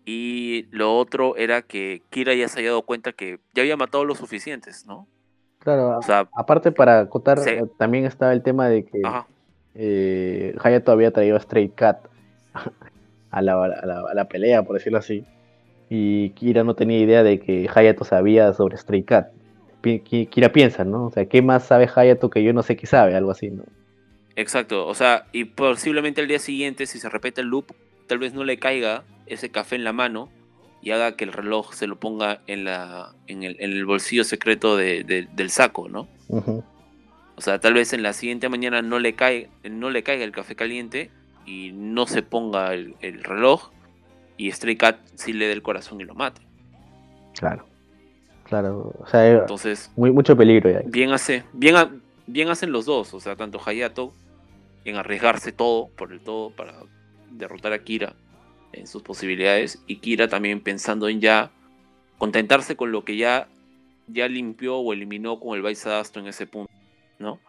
[0.06, 4.04] Y lo otro era que Kira ya se había dado cuenta que ya había matado
[4.06, 5.08] los suficientes, ¿no?
[5.60, 7.52] Claro, O sea, aparte para acotar, Sí.
[7.52, 9.02] eh, también estaba el tema de que
[9.76, 12.06] eh, Hayato había traído a Stray Cat
[13.32, 15.26] a la, a, la, a la pelea, por decirlo así.
[15.90, 19.28] Y Kira no tenía idea de que Hayato sabía sobre Stray Cat.
[19.82, 21.06] Kira piensa, ¿no?
[21.08, 23.16] O sea, ¿qué más sabe Hayato que yo no sé qué sabe?
[23.16, 23.64] Algo así, ¿no?
[24.36, 24.88] exacto.
[24.88, 27.72] O sea, y posiblemente al día siguiente, si se repite el loop,
[28.08, 30.30] tal vez no le caiga ese café en la mano
[30.82, 34.24] y haga que el reloj se lo ponga en, la, en, el, en el bolsillo
[34.24, 36.08] secreto de- de- del saco, ¿no?
[37.36, 40.32] O sea, tal vez en la siguiente mañana no le, cae, no le caiga el
[40.32, 41.10] café caliente
[41.46, 43.72] y no se ponga el, el reloj
[44.38, 46.42] y Stray Cat sí le dé el corazón y lo mate.
[47.38, 47.66] Claro.
[48.44, 48.94] Claro.
[49.00, 50.82] O sea, eh, Entonces, muy, mucho peligro ya.
[50.86, 54.14] bien hace, bien, bien hacen los dos, o sea, tanto Hayato
[54.86, 56.74] en arriesgarse todo por el todo para
[57.38, 58.16] derrotar a Kira
[58.72, 61.52] en sus posibilidades y Kira también pensando en ya
[62.18, 63.50] contentarse con lo que ya
[64.08, 66.72] ya limpió o eliminó con el Baisadasto en ese punto,
[67.20, 67.40] ¿no?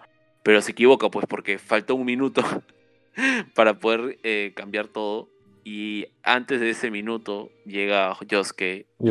[0.42, 2.42] Pero se equivoca pues porque faltó un minuto
[3.54, 5.28] para poder eh, cambiar todo
[5.64, 9.10] y antes de ese minuto llega Yosuke Y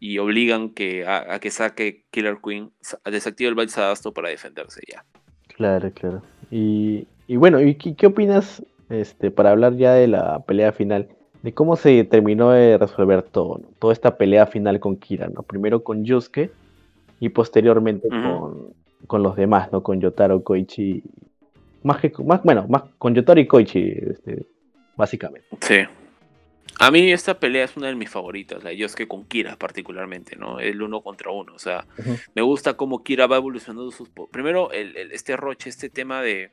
[0.00, 4.82] y obligan que a, a que saque Killer Queen, sa- desactive el Baisadasto para defenderse
[4.86, 5.04] ya.
[5.56, 6.22] Claro, claro.
[6.50, 11.08] Y, y bueno, ¿y qué, qué opinas, este, para hablar ya de la pelea final,
[11.42, 13.68] de cómo se terminó de resolver todo, ¿no?
[13.78, 15.42] Toda esta pelea final con Kira, ¿no?
[15.42, 16.50] Primero con Yusuke
[17.20, 18.72] y posteriormente con,
[19.06, 19.82] con los demás, ¿no?
[19.82, 21.02] Con Yotaro, Koichi.
[21.82, 24.46] Más que, más, bueno, más con Yotaro y Koichi, este,
[24.96, 25.46] básicamente.
[25.60, 25.80] Sí.
[26.80, 30.34] A mí esta pelea es una de mis favoritas, la de Yosuke con Kira particularmente,
[30.36, 30.58] ¿no?
[30.58, 31.86] El uno contra uno, o sea,
[32.34, 34.08] me gusta cómo Kira va evolucionando sus...
[34.32, 36.50] Primero, el, el- este roche, este tema de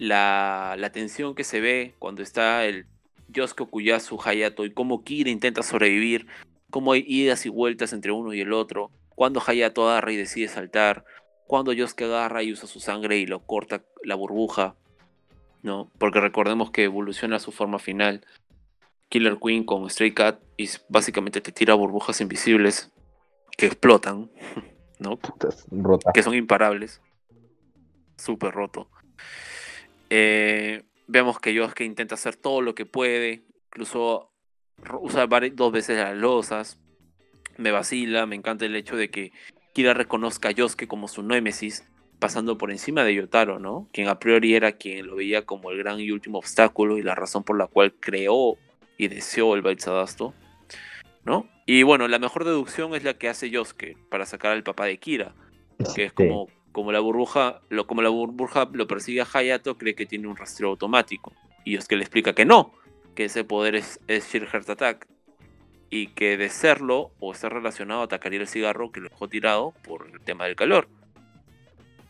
[0.00, 2.86] la, la tensión que se ve cuando está el
[3.28, 6.26] Yosuke Okuyasu Hayato y cómo Kira intenta sobrevivir,
[6.70, 10.48] cómo hay idas y vueltas entre uno y el otro, cuando Hayato agarra y decide
[10.48, 11.04] saltar,
[11.46, 14.74] cuando Yosuke agarra y usa su sangre y lo corta la burbuja,
[15.62, 15.90] ¿no?
[15.98, 18.24] Porque recordemos que evoluciona a su forma final.
[19.10, 22.90] Killer Queen con Stray Cat y básicamente te tira burbujas invisibles
[23.58, 24.30] que explotan,
[24.98, 25.18] ¿no?
[25.18, 25.66] Putas,
[26.14, 27.02] que son imparables.
[28.16, 28.88] Súper roto.
[30.10, 33.44] Eh, vemos que Yosuke intenta hacer todo lo que puede.
[33.66, 34.30] Incluso
[35.00, 36.78] usa dos veces las losas.
[37.56, 38.26] Me vacila.
[38.26, 39.32] Me encanta el hecho de que
[39.72, 41.86] Kira reconozca a Yosuke como su némesis.
[42.18, 43.88] Pasando por encima de Yotaro, ¿no?
[43.94, 47.14] Quien a priori era quien lo veía como el gran y último obstáculo y la
[47.14, 48.58] razón por la cual creó
[48.98, 50.34] y deseó el Baitsadasto.
[51.24, 51.48] ¿No?
[51.64, 54.98] Y bueno, la mejor deducción es la que hace Yosuke para sacar al papá de
[54.98, 55.34] Kira
[55.94, 56.28] que es Sí.
[56.72, 60.36] Como, la burbuja, lo, como la burbuja lo persigue a Hayato, cree que tiene un
[60.36, 61.32] rastreo automático.
[61.64, 62.72] Y es que le explica que no,
[63.14, 65.06] que ese poder es, es Sheer Heart Attack.
[65.92, 70.08] Y que de serlo o estar relacionado atacaría el cigarro que lo dejó tirado por
[70.12, 70.88] el tema del calor.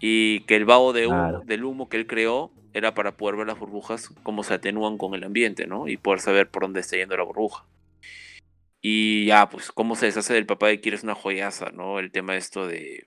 [0.01, 1.43] Y que el vaho de humo- Claro.
[1.47, 5.15] del humo que él creó era para poder ver las burbujas cómo se atenúan con
[5.15, 5.89] el ambiente, ¿no?
[5.89, 7.65] Y poder saber por dónde está yendo la burbuja.
[8.83, 11.99] Y ya, pues, cómo se deshace del papá de Kira es una joyaza, ¿no?
[11.99, 13.07] El tema esto de,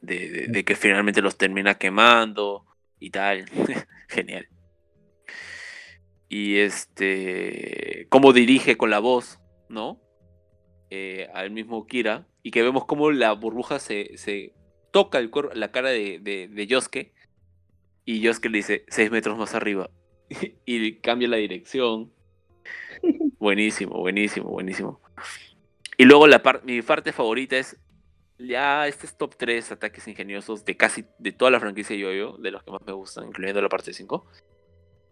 [0.00, 2.64] de, de- de que finalmente los termina quemando
[2.98, 3.44] y tal.
[4.08, 4.48] Genial.
[6.28, 8.06] Y este.
[8.10, 10.00] Cómo dirige con la voz, ¿no?
[10.90, 12.26] Eh, al mismo Kira.
[12.42, 14.54] Y que vemos cómo la burbuja se, se
[14.90, 17.12] toca el la cara de, de, de Yosuke.
[18.04, 19.90] Y Yosuke le dice: 6 metros más arriba.
[20.66, 22.12] y cambia la dirección.
[23.38, 25.00] Buenísimo, buenísimo, buenísimo.
[25.96, 27.76] Y luego la par- mi parte favorita es
[28.38, 32.38] ya este es top 3 ataques ingeniosos de casi de toda la franquicia de Yo-Yo,
[32.38, 34.26] de los que más me gustan, incluyendo la parte 5,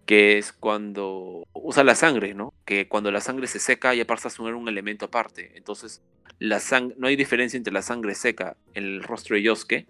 [0.07, 2.55] que es cuando usa la sangre, ¿no?
[2.65, 5.53] Que cuando la sangre se seca ya pasa a asumir un elemento aparte.
[5.57, 6.03] Entonces,
[6.39, 9.87] la sang no hay diferencia entre la sangre seca en el rostro de Yosuke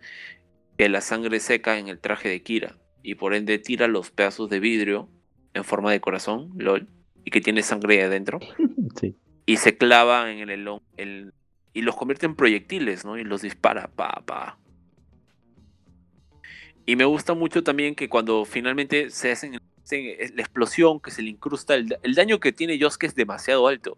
[0.78, 2.76] que la sangre seca en el traje de Kira.
[3.02, 5.08] Y por ende tira los pedazos de vidrio
[5.54, 6.88] en forma de corazón, LOL,
[7.24, 8.40] y que tiene sangre adentro
[9.00, 9.16] Sí.
[9.46, 11.32] y se clava en el el-
[11.76, 13.18] y los convierte en proyectiles, ¿no?
[13.18, 14.58] Y los dispara, pa, pa.
[16.86, 21.22] Y me gusta mucho también que cuando finalmente se hacen se- la explosión que se
[21.22, 23.96] le incrusta, el, da- el daño que tiene Yosuke es demasiado alto.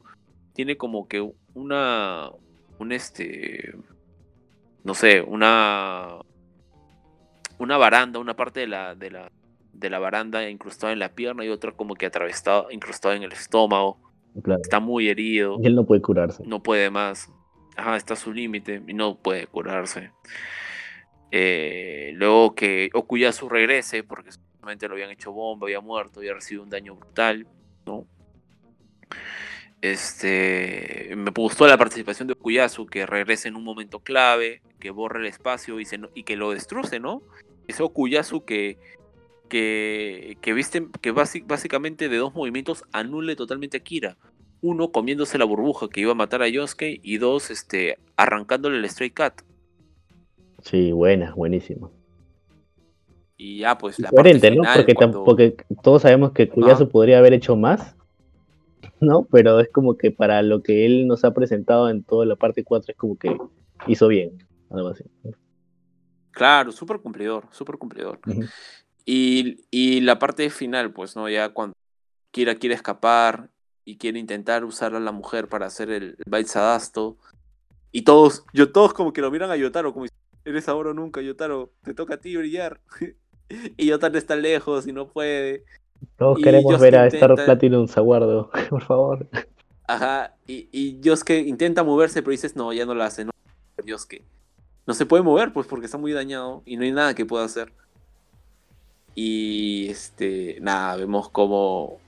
[0.55, 2.31] Tiene como que una,
[2.79, 3.75] un este,
[4.85, 6.17] no sé, una,
[7.59, 9.31] una baranda, una parte de la, de la,
[9.73, 13.33] de la baranda incrustada en la pierna y otra como que atravesada, incrustada en el
[13.33, 13.99] estómago.
[14.43, 14.61] Claro.
[14.63, 16.43] Está muy herido Y él no puede curarse.
[16.47, 17.31] no puede más.
[17.79, 20.11] Ajá, está a su límite y no puede curarse.
[21.31, 26.65] Eh, luego que Okuyasu regrese, porque solamente lo habían hecho bomba, había muerto, había recibido
[26.65, 27.47] un daño brutal,
[27.87, 28.05] ¿no?
[29.81, 35.21] Este, me gustó la participación de Okuyasu, que regrese en un momento clave, que borre
[35.21, 37.23] el espacio y, que lo destruce, ¿no?
[37.69, 38.77] Ese Okuyasu que,
[39.49, 44.17] que, que, que básicamente de dos movimientos anule totalmente a Kira
[44.61, 48.89] uno comiéndose la burbuja que iba a matar a Yosuke y dos este arrancándole el
[48.89, 49.43] Stray Cat.
[50.63, 51.91] Sí, buena, buenísima.
[53.37, 54.63] Y ya, pues la Coherente, parte ¿no?
[54.63, 57.95] final, Porque, tam- cuando- porque todos sabemos que Kuyasu podría haber hecho más,
[59.01, 59.25] ¿no?
[59.31, 62.65] Pero es como que para lo que él nos ha presentado en toda la parte
[62.65, 63.37] 4 es como que
[63.87, 65.05] hizo bien, algo así.
[66.33, 68.21] Claro, súper cumplidor, súper cumplidor.
[69.05, 71.29] Y, y la parte final, pues, ¿no?
[71.29, 71.75] Ya cuando
[72.33, 73.51] Kira quiere escapar
[73.89, 77.17] y quiere intentar usar a la mujer para hacer el, el Bait Sadasto.
[77.91, 80.05] Y todos, yo todos como que lo miran a Yotaro como
[80.45, 82.83] eres ahora o nunca, Yotaro, te toca a ti brillar.
[83.49, 85.65] y Yotaro está lejos y no puede.
[86.19, 89.27] Todos Y queremos ver a Star intenta- Platinum Saguardo, por favor.
[89.87, 93.31] Ajá, y, y Yosuke intenta moverse, pero dices, no, ya no lo hace, no.
[93.87, 94.23] Yosuke
[94.87, 97.47] no se puede mover, pues porque está muy dañado y no hay nada que pueda
[97.47, 97.73] hacer.
[99.15, 102.01] Y este, nada, vemos como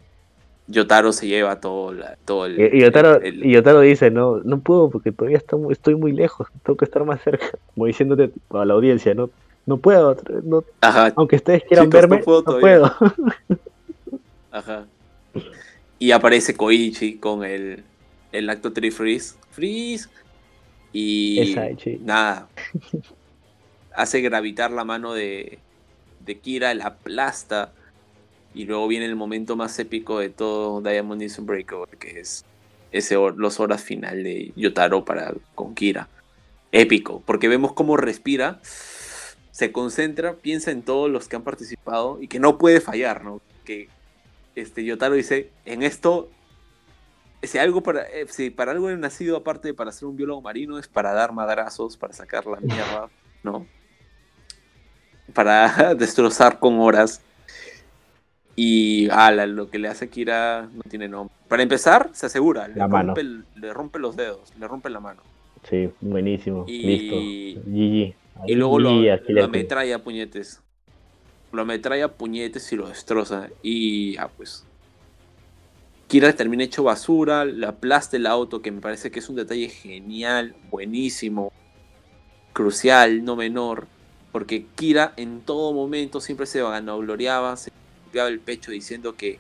[0.71, 2.75] Yotaro se lleva todo, la, todo el.
[2.75, 6.47] Y, Yotaro, el- Yotaro dice, no, no puedo porque todavía está muy- estoy muy lejos,
[6.65, 9.31] tengo que estar más cerca, como diciéndote a la audiencia, no,
[9.67, 12.93] no puedo, no- Ajá, aunque ustedes quieran Chicos, no verme, puedo no todavía.
[12.99, 13.59] puedo.
[14.53, 14.87] ajá.
[15.99, 17.85] Y aparece Koichi con el,
[18.33, 19.35] el acto 3 Freeze.
[19.51, 20.09] Freeze.
[20.93, 21.55] Y
[22.03, 22.49] nada.
[23.95, 25.59] Hace gravitar la mano de,
[26.25, 27.73] de Kira, la aplasta.
[28.55, 32.45] Y luego viene el momento más épico de todo Diamond is Unbreakable, que es
[32.93, 36.09] ese los horas final de Yotaro para con Kira.
[36.73, 38.61] Épico, porque vemos cómo respira,
[39.51, 43.41] se concentra, piensa en todos los que han participado y que no puede fallar, ¿no?
[43.65, 43.89] Que
[44.55, 46.29] este Yotaro dice, en esto
[47.43, 50.43] si algo para, eh, si para algo he nacido aparte de para ser un biólogo
[50.43, 53.09] marino es para dar madrazos, para sacar la mierda,
[53.43, 53.67] ¿no?
[55.33, 57.23] Para destrozar con horas.
[58.63, 61.35] Y ala, lo que le hace Kira no tiene nombre.
[61.49, 63.15] Para empezar, se asegura, le, La mano.
[63.15, 65.23] rompe, el- le rompe los dedos, le rompe la mano.
[65.67, 67.17] Sí, buenísimo, Y- listo.
[67.65, 68.15] GG.
[68.51, 70.61] Y luego lo, lo ametralla a puñetes.
[71.53, 73.49] Lo ametralla a puñetes y lo destroza.
[73.63, 74.67] Y ya pues.
[76.07, 79.71] Kira termina hecho basura, le aplasta el auto, que me parece que es un detalle
[79.71, 81.51] genial, buenísimo,
[82.53, 83.87] crucial, no menor.
[84.33, 87.71] Porque Kira en todo momento siempre se vanagloriaba, se
[88.13, 89.39] el pecho diciendo que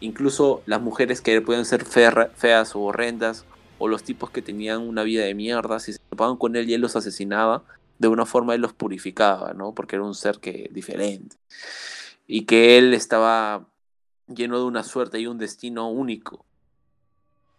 [0.00, 3.44] incluso las mujeres que pueden ser feas o horrendas,
[3.78, 6.74] o los tipos que tenían una vida de mierda, si se topaban con él y
[6.74, 7.62] él los asesinaba,
[7.98, 9.74] de una forma él los purificaba, ¿no?
[9.74, 11.36] Porque era un ser que diferente.
[12.26, 13.66] Y que él estaba
[14.28, 16.44] lleno de una suerte y un destino único.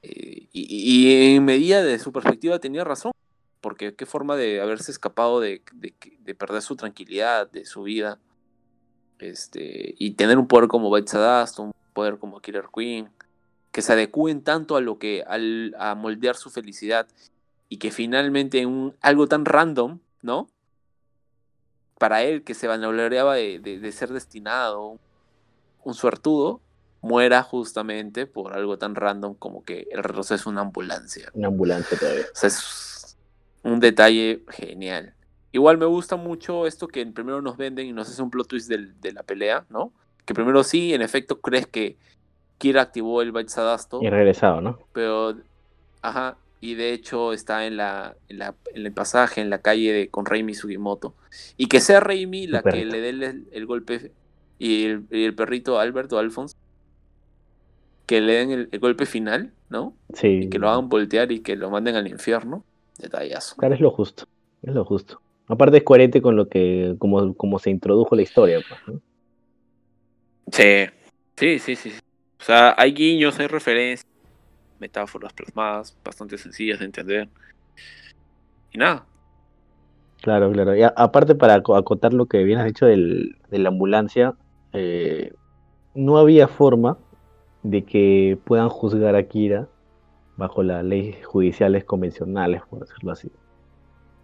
[0.02, 3.12] Eh, y, en medida de su perspectiva tenía razón,
[3.62, 5.62] porque qué forma de haberse escapado de
[6.38, 8.20] perder su tranquilidad, de su vida,
[9.20, 13.10] este, y tener un poder como Betsadasto, un poder como Killer Queen,
[13.72, 17.08] que se adecúen tanto a lo que, al, a moldear su felicidad,
[17.70, 20.48] y que finalmente un, algo tan random, ¿no?
[22.00, 25.00] Para él, que se vanagloriaba de, de, de ser destinado,
[25.84, 26.62] un suertudo,
[27.02, 31.30] muera justamente por algo tan random como que el reloj es una ambulancia.
[31.34, 32.26] Una ambulancia todavía.
[32.26, 33.18] O sea, es
[33.64, 35.14] un detalle genial.
[35.52, 38.70] Igual me gusta mucho esto que primero nos venden y nos hace un plot twist
[38.70, 39.92] del- de la pelea, ¿no?
[40.26, 41.98] Que primero sí, en efecto, crees que
[42.58, 44.80] Kira activó el Bait Sadasto, Y regresado, ¿no?
[44.92, 45.36] pero,
[46.02, 49.94] ajá, y de hecho está en la, en la en el pasaje, en la calle
[49.94, 51.14] de, con Reimi Sugimoto.
[51.56, 54.12] Y que sea Reimi la que le dé el, el golpe,
[54.60, 56.56] y el, y el perrito Alberto Alphonse,
[58.06, 59.94] que le den el, el golpe final, ¿no?
[60.14, 60.28] Sí.
[60.44, 62.64] Y que lo hagan voltear y que lo manden al infierno.
[62.98, 63.56] Detallazo.
[63.58, 64.26] Claro, es lo justo.
[64.64, 65.22] Es lo justo.
[65.48, 69.02] Aparte es coherente con lo que, como, como se introdujo la historia, pues, ¿no?
[70.52, 70.86] Sí.
[71.38, 71.92] Sí, sí, sí.
[72.40, 74.04] O sea, hay guiños, hay referencias,
[74.80, 77.30] metáforas plasmadas, bastante sencillas de entender.
[78.72, 79.06] Y nada.
[80.22, 80.76] Claro, claro.
[80.76, 84.34] Y a- aparte para aco- acotar lo que bien has dicho del, de la ambulancia,
[84.74, 85.32] eh,
[85.94, 86.98] no había forma
[87.64, 89.68] de que puedan juzgar a Kira
[90.38, 93.32] bajo las leyes judiciales convencionales, por decirlo así.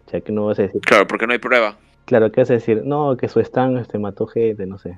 [0.06, 1.76] O sea, que no vas a decir, Claro, porque no hay prueba.
[2.04, 4.94] claro, que vas a decir, no, que su stand este, mató gente, no sé.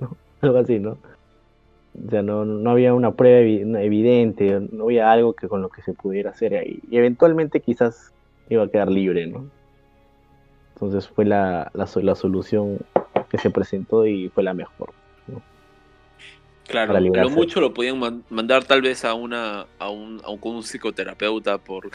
[0.42, 0.98] Algo así, ¿no?
[2.06, 5.80] O sea, no, no había una prueba evidente, no había algo que con lo que
[5.82, 6.80] se pudiera hacer ahí.
[6.90, 8.12] Y eventualmente quizás
[8.48, 9.46] iba a quedar libre, ¿no?
[10.74, 12.80] Entonces fue la, la, la solución
[13.30, 14.90] que se presentó y fue la mejor.
[16.66, 20.62] Claro, lo mucho lo podían man- mandar tal vez a una a un, a un
[20.62, 21.90] psicoterapeuta por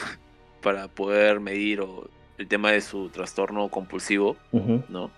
[0.62, 2.08] para poder medir o-
[2.40, 4.38] el tema de su trastorno compulsivo.
[4.90, 5.12] ¿no?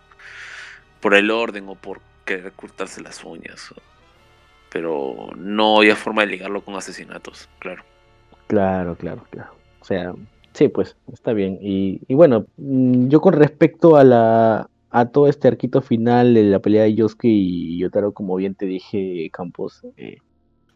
[0.99, 3.73] Por el orden o por querer cortarse las uñas.
[4.71, 7.83] Pero no había forma de ligarlo con asesinatos, claro.
[8.47, 9.51] Claro, claro, claro.
[9.81, 10.13] O sea,
[10.53, 11.59] sí, pues está bien.
[11.61, 16.43] Y, y bueno, mm, yo con respecto a la, a todo este arquito final de
[16.43, 20.17] la pelea de Yosuke y Yotaro, como bien te dije, Campos, eh,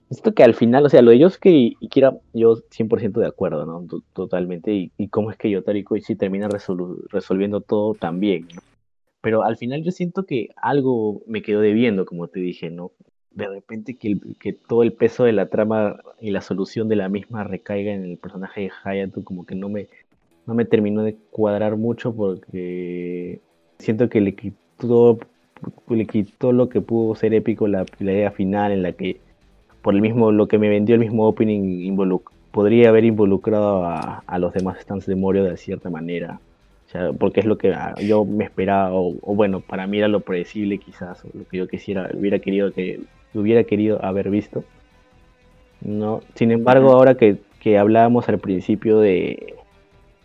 [0.10, 1.50] esto que al final, o sea, lo de Yosuke
[1.80, 3.86] y, Kira, yo 100% de acuerdo, ¿no?
[4.14, 4.92] Totalmente.
[4.98, 8.48] Y, cómo es que Yotaro y Koichi terminan resolu- resolviendo todo también.
[9.22, 12.92] Pero al final yo siento que algo me quedó debiendo, como te dije, ¿no?
[13.32, 17.10] De repente que, que todo el peso de la trama y la solución de la
[17.10, 19.88] misma recaiga en el personaje de Hayato, como que no me,
[20.46, 23.42] no me terminó de cuadrar mucho porque
[23.80, 25.18] siento que le quitó,
[25.90, 29.25] le quitó lo que pudo ser épico la pelea final en la que
[29.86, 31.96] por el mismo lo que me vendió el mismo opening
[32.50, 36.40] podría haber involucrado a, a los demás stands de Morio de cierta manera.
[36.88, 40.00] O sea, porque es lo que ah, yo me esperaba, o, o bueno, para mí
[40.00, 43.00] era lo predecible quizás, o lo que yo quisiera, hubiera querido que
[43.36, 44.64] hubiera querido haber visto.
[45.82, 49.54] No, sin embargo, ahora que, que hablábamos al principio de,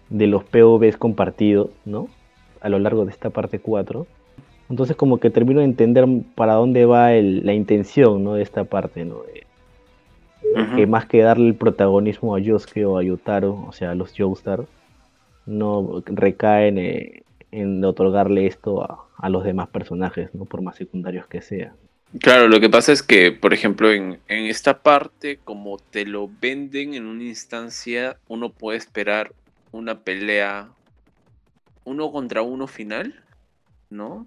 [0.09, 2.09] de los POVs compartidos, ¿no?
[2.63, 4.07] A lo largo de esta parte 4.
[4.71, 8.35] Entonces como que termino de entender para dónde va el- la intención, ¿no?
[8.35, 9.17] De esta parte, ¿no?
[9.25, 9.50] De-
[10.77, 14.13] Que más que darle el protagonismo a Yosuke o a Yutaro, o sea, a los
[14.17, 14.65] Joestar,
[15.47, 20.45] no recaen eh, en otorgarle esto a, a los demás personajes, ¿no?
[20.45, 21.73] Por más secundarios que sean.
[22.19, 26.29] Claro, lo que pasa es que, por ejemplo, en, en esta parte, como te lo
[26.41, 29.33] venden en una instancia, uno puede esperar
[29.71, 30.71] una pelea
[31.85, 33.23] uno contra uno final,
[33.91, 34.27] ¿no?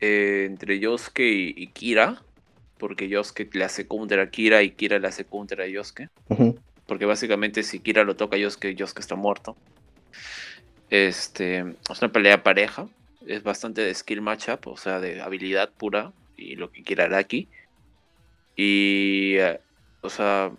[0.00, 2.22] Eh, entre Yosuke y, y Kira,
[2.80, 6.08] porque Yosuke le hace counter a Kira y Kira le hace counter a Yosuke.
[6.86, 9.56] Porque básicamente si Kira lo toca a Yosuke, Yosuke está muerto.
[10.88, 12.88] Este, es una pelea pareja.
[13.26, 17.48] Es bastante de skill matchup, o sea, de habilidad pura y lo que quiera Araki.
[18.56, 19.60] Y, eh,
[20.00, 20.50] o sea,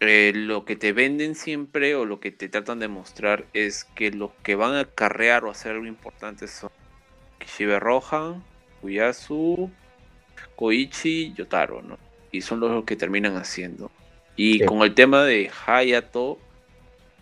[0.00, 4.10] eh, lo que te venden siempre o lo que te tratan de mostrar es que
[4.12, 6.70] los que van a acarrear o hacer algo importante son
[7.38, 8.42] Kishibe Rohan,
[8.80, 9.70] Kuyasu,
[10.56, 11.98] Koichi, Yotaro, ¿no?
[12.30, 13.90] Y son los que terminan haciendo.
[14.36, 14.64] Y Sí.
[14.64, 16.38] con el tema de Hayato,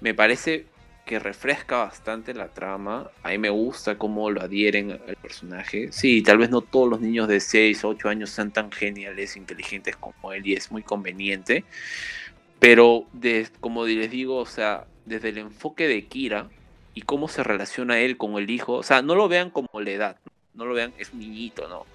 [0.01, 0.67] me parece
[1.05, 3.11] que refresca bastante la trama.
[3.25, 5.91] A mí me gusta cómo lo adhieren al personaje.
[5.91, 9.37] Sí, tal vez no todos los niños de 6 o 8 años sean tan geniales,
[9.37, 11.65] inteligentes como él y es muy conveniente.
[12.61, 16.49] Pero de- como les digo, o sea, desde el enfoque de Kira
[16.95, 19.91] y cómo se relaciona él con el hijo, o sea, no lo vean como la
[19.91, 20.17] edad,
[20.55, 21.87] no lo vean, es un niñito, no.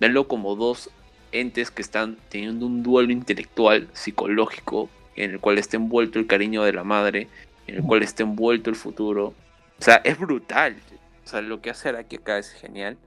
[0.00, 0.90] Venlo como dos
[1.32, 6.62] entes que están teniendo un duelo intelectual, psicológico, en el cual está envuelto el cariño
[6.62, 7.28] de la madre,
[7.66, 9.34] en el cual está envuelto el futuro.
[9.78, 10.76] O sea, es brutal.
[11.24, 12.98] O sea, lo que hace Araki acá es genial.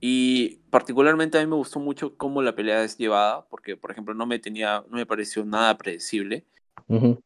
[0.00, 4.14] Y particularmente a mí me gustó mucho cómo la pelea es llevada, porque por ejemplo
[4.14, 6.44] no me tenía, no me pareció nada predecible.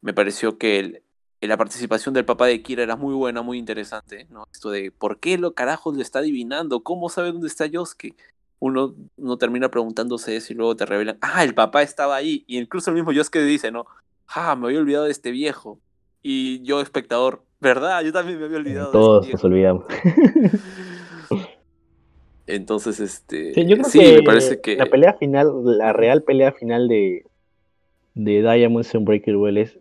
[0.01, 1.03] Me pareció que el-
[1.41, 4.47] la participación del papá de Kira era muy buena, muy interesante, ¿no?
[4.53, 8.15] Esto de por qué lo carajos le está adivinando, cómo sabe dónde está Yosuke.
[8.59, 12.45] Uno, uno termina preguntándose eso y luego te revelan, ah, el papá estaba ahí.
[12.47, 13.87] Y incluso el mismo Yosuke dice, ¿no?
[14.29, 15.79] Ah, me había olvidado de este viejo.
[16.23, 18.03] Y yo, espectador, ¿verdad?
[18.03, 19.85] Yo también me había olvidado Todos de nos este olvidamos.
[19.87, 20.59] viejo.
[22.47, 23.55] Entonces, este.
[23.55, 24.77] Sí, yo creo sí, que me parece que.
[24.77, 27.27] la pelea final, la real pelea final de,
[28.15, 29.79] de Diamonds and Breaker es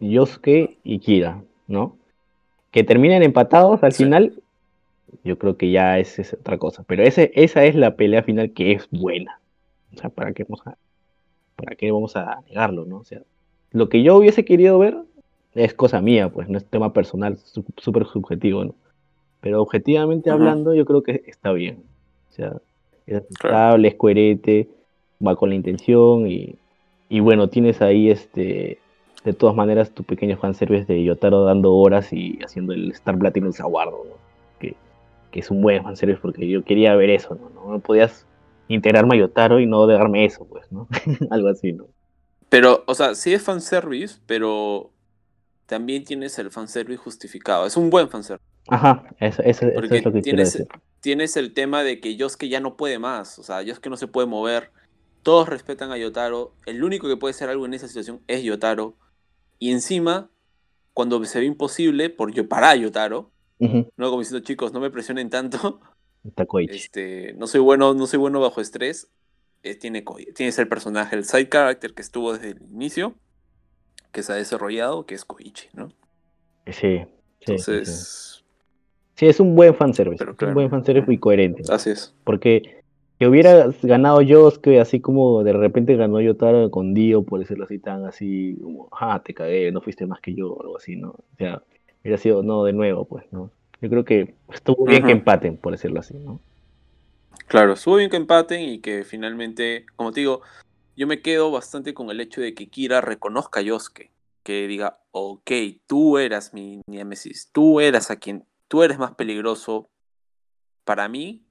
[0.00, 1.96] Yosuke y Kira, ¿no?
[2.70, 4.04] Que terminan empatados al Sí.
[4.04, 4.34] final,
[5.24, 6.84] yo creo que ya es, es otra cosa.
[6.86, 9.40] Pero ese, esa es la pelea final que es buena.
[9.94, 10.76] O sea, ¿para qué vamos a,
[11.56, 12.98] para qué vamos a negarlo, no?
[12.98, 13.22] O sea,
[13.72, 14.96] lo que yo hubiese querido ver
[15.54, 17.38] es cosa mía, pues, no es tema personal,
[17.78, 18.74] súper subjetivo, ¿no?
[19.40, 21.82] Pero objetivamente hablando, yo creo que está bien.
[22.30, 22.54] O sea,
[23.06, 24.68] es aceptable, es coherente,
[25.26, 26.56] va con la intención y,
[27.08, 28.78] y bueno, tienes ahí este
[29.28, 33.52] de todas maneras tu pequeño fanservice de Yotaro dando horas y haciendo el Star Platinum
[33.52, 34.14] Saguardo, ¿no?
[34.58, 34.74] que,
[35.30, 37.50] que es un buen fanservice porque yo quería ver eso, ¿no?
[37.50, 38.24] No, No podías
[38.68, 40.88] integrarme a Yotaro y no darme eso, pues, ¿no?
[41.30, 41.86] Algo así, ¿no?
[42.48, 44.90] Pero, o sea, sí es fanservice, pero
[45.66, 47.66] también tienes el fanservice justificado.
[47.66, 48.44] Es un buen fanservice.
[48.68, 50.68] Ajá, eso, eso- es lo que tienes, decir.
[51.00, 53.38] tienes el tema de que Yosuke ya no puede más.
[53.38, 54.70] O sea, Yosuke no se puede mover.
[55.22, 56.52] Todos respetan a Yotaro.
[56.64, 58.94] El único que puede hacer algo en esa situación es Yotaro.
[59.58, 60.30] Y encima,
[60.92, 64.90] cuando se ve imposible por yo para Yotaro, Ujú, no como diciendo chicos, no me
[64.90, 65.80] presionen tanto.
[66.24, 66.76] está Koichi.
[66.76, 69.10] Este, no soy bueno, no soy bueno bajo estrés.
[69.62, 70.04] eh, tiene,
[70.34, 73.14] tienes el personaje, el side character que estuvo desde el inicio,
[74.12, 75.88] que se ha desarrollado, que es Koichi, ¿no?
[76.66, 77.06] Sí, sí, sí,
[77.46, 77.52] sí.
[77.52, 78.44] Entonces,
[79.16, 80.18] Sí, es un buen fanservice.
[80.24, 81.62] Pero es un buen fanservice y coherente.
[81.66, 81.74] ¿no?
[81.74, 82.14] así es.
[82.22, 82.84] Porque
[83.18, 87.78] que hubiera ganado Yosuke, así como de repente ganó Yotaro con Dio, por decirlo así,
[87.78, 91.10] tan así, como, ah, te cagué, no fuiste más que yo, o algo así, ¿no?
[91.10, 91.62] O sea,
[92.00, 93.50] hubiera sido, no, de nuevo, pues, ¿no?
[93.80, 96.40] Yo creo que estuvo bien que empaten, por decirlo así, ¿no?
[97.48, 100.42] Claro, estuvo bien que empaten y que finalmente, como te digo,
[100.96, 104.10] yo me quedo bastante con el hecho de que Kira reconozca a Yosuke.
[104.42, 105.50] Que diga, ok,
[105.86, 109.90] tú eras mi Nemesis, tú eras a quien, tú eres más peligroso
[110.84, 111.47] para mí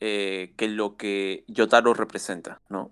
[0.00, 2.90] eh, que lo que Yotaro representa, ¿no?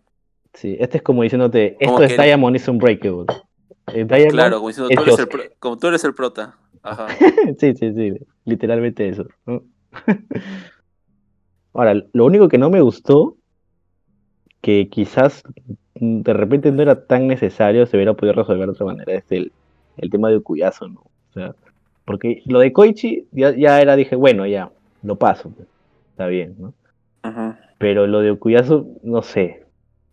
[0.54, 3.26] Sí, este es como diciéndote, Como esto es que- Diamond is Unbreakable.
[3.86, 5.30] Diamond- Claro, como diciendo, tú eres, el Yosuke.
[5.30, 6.56] pro- como tú eres el prota.
[6.82, 7.06] Ajá.
[7.58, 8.12] sí, sí, sí,
[8.44, 9.26] literalmente eso.
[9.46, 9.62] ¿no?
[11.74, 13.36] Ahora, lo único que no me gustó,
[14.60, 15.42] que quizás
[15.94, 19.52] de repente no era tan necesario, se hubiera podido resolver de otra manera, es el,
[19.96, 21.00] el tema de Okuyasu, ¿no?
[21.00, 21.54] O sea,
[22.04, 24.70] porque lo de Koichi ya, ya era, dije, bueno, ya,
[25.02, 25.66] lo paso, pues,
[26.10, 26.74] está bien, ¿no?
[27.24, 27.54] Ujú.
[27.78, 29.64] Pero lo de Okuyasu, no sé.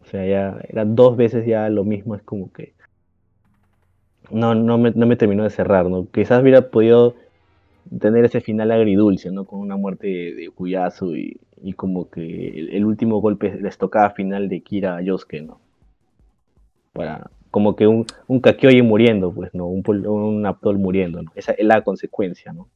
[0.01, 2.73] O sea, ya eran dos veces ya lo mismo, es como que.
[4.31, 6.07] No, no me, no me terminó de cerrar, ¿no?
[6.11, 7.15] Quizás hubiera podido
[7.99, 9.45] tener ese final agridulce, ¿no?
[9.45, 14.47] Con una muerte de, de y, y como que el, último golpe les tocaba final
[14.49, 15.59] de Kira a Yosuke, ¿no?
[16.93, 18.41] Para, como que un, un
[18.83, 19.67] muriendo, pues, ¿no?
[19.67, 21.31] Un, un Aptol muriendo, ¿no?
[21.35, 22.67] Esa es la consecuencia, ¿no?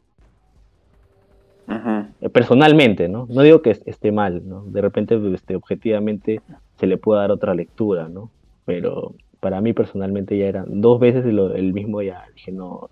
[2.21, 3.27] Eh, personalmente, ¿no?
[3.29, 4.63] No digo que est- esté mal, ¿no?
[4.65, 6.41] De repente, este, objetivamente,
[6.79, 8.29] se le puede dar otra lectura, ¿no?
[8.65, 12.89] Pero para mí personalmente ya eran dos veces el mismo, ya dije, no,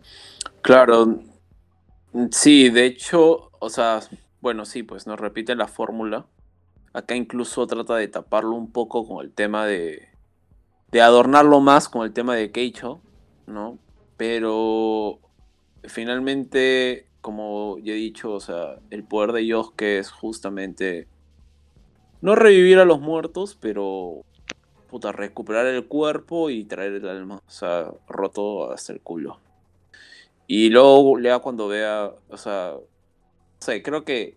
[0.62, 1.20] Claro,
[2.32, 4.00] sí, de hecho, o sea,
[4.42, 6.26] bueno, sí, pues nos repite la fórmula.
[6.94, 10.10] Acá incluso trata de taparlo un poco con el tema de,
[10.92, 13.02] de adornarlo más con el tema de Keicho,
[13.48, 13.80] ¿no?
[14.18, 15.20] Pero
[15.86, 21.08] finalmente, como ya he dicho, o sea, el poder de Yosuke es justamente
[22.22, 24.24] no revivir a los muertos, pero
[24.90, 29.40] puta, recuperar el cuerpo y traer el alma, o sea, roto hasta el culo.
[30.48, 32.82] Y luego Lea cuando vea, o sea, no
[33.60, 34.36] sé, creo que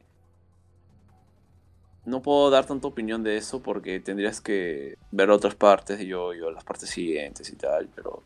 [2.04, 6.34] no puedo dar tanta opinión de eso porque tendrías que ver otras partes de yo,
[6.34, 8.22] yo las partes siguientes y tal, pero,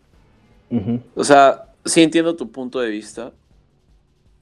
[1.15, 3.33] o sea, sí entiendo tu punto de vista.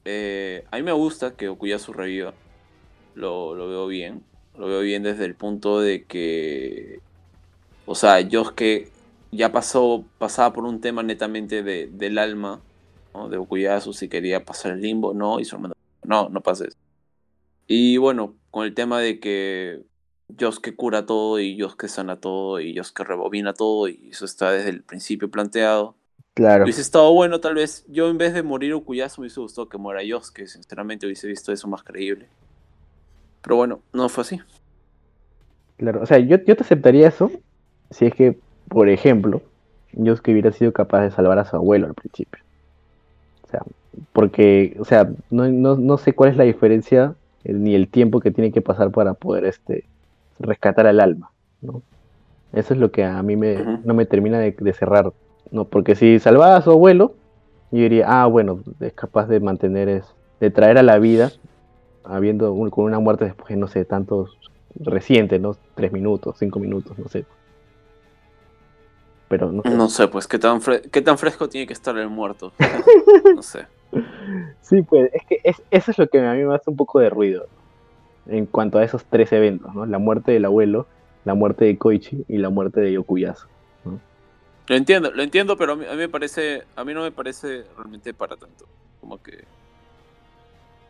[0.09, 2.33] Eh, a mí me gusta que Okuyasu reviva,
[3.17, 4.23] lo, veo bien,
[4.57, 7.01] lo veo bien desde el punto de que,
[7.87, 8.89] o sea, Yosuke
[9.33, 12.61] ya pasó, pasaba por un tema netamente de, del alma,
[13.15, 13.29] ¿no?
[13.29, 16.77] de Okuyasu, si quería pasar el limbo, no, y su hermano, no, no pases.
[17.67, 19.83] Y bueno, con el tema de que
[20.29, 24.71] Yosuke cura todo y Yosuke sana todo y Yosuke rebobina todo y eso está desde
[24.71, 25.97] el principio planteado.
[26.37, 27.85] Claro, Hubiese estado bueno, tal vez.
[27.89, 30.47] Yo en vez de morir Okuyasu me hubiese gustado que muera Yosuke.
[30.47, 32.29] Sinceramente hubiese visto eso más creíble.
[33.43, 34.41] Pero bueno, no fue así.
[35.77, 36.03] claro.
[36.03, 37.31] O sea, yo, yo te aceptaría eso
[37.91, 39.43] si es que, por ejemplo,
[39.93, 42.43] yo que hubiera sido capaz de salvar a su abuelo al principio.
[43.45, 43.63] O sea,
[44.13, 48.21] porque, o sea, no, no, no sé cuál es la diferencia eh, ni el tiempo
[48.21, 49.85] que tiene que pasar para poder este
[50.39, 51.31] rescatar al alma,
[51.63, 51.83] ¿no?
[52.53, 55.13] Eso es lo que a mí me, no me termina de, de cerrar,
[55.51, 55.69] ¿no?
[55.69, 57.17] Porque si salvaba a su abuelo,
[57.71, 60.05] yo diría, ah, bueno, es capaz de mantener, es,
[60.41, 61.31] de traer a la vida,
[62.05, 64.39] habiendo un- con una muerte después, de, no sé, tantos
[64.75, 65.57] reciente, ¿no?
[65.75, 67.27] Tres minutos, cinco minutos, no sé.
[69.29, 69.75] Pero no sé.
[69.75, 72.53] No sé, pues, ¿qué tan, fre- qué tan fresco tiene que estar el muerto?
[73.37, 73.67] no sé.
[74.63, 77.01] Sí, pues, es que es, eso es lo que a mí me hace un poco
[77.01, 77.47] de ruido
[78.27, 79.87] en cuanto a esos tres eventos, ¿no?
[79.87, 80.89] La muerte del abuelo,
[81.25, 83.47] la muerte de Koichi y la muerte de Yokuyasu.
[84.69, 87.13] Lo entiendo, lo entiendo, pero a mí, a mí me parece, a mí no me
[87.13, 88.67] parece realmente para tanto.
[89.01, 89.45] Como que,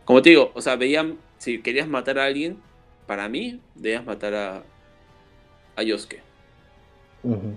[0.05, 2.59] como te digo, o sea, veían, si querías matar a alguien,
[3.07, 4.63] para mí debías matar a,
[5.77, 6.21] a Yosuke
[7.23, 7.57] Ujú.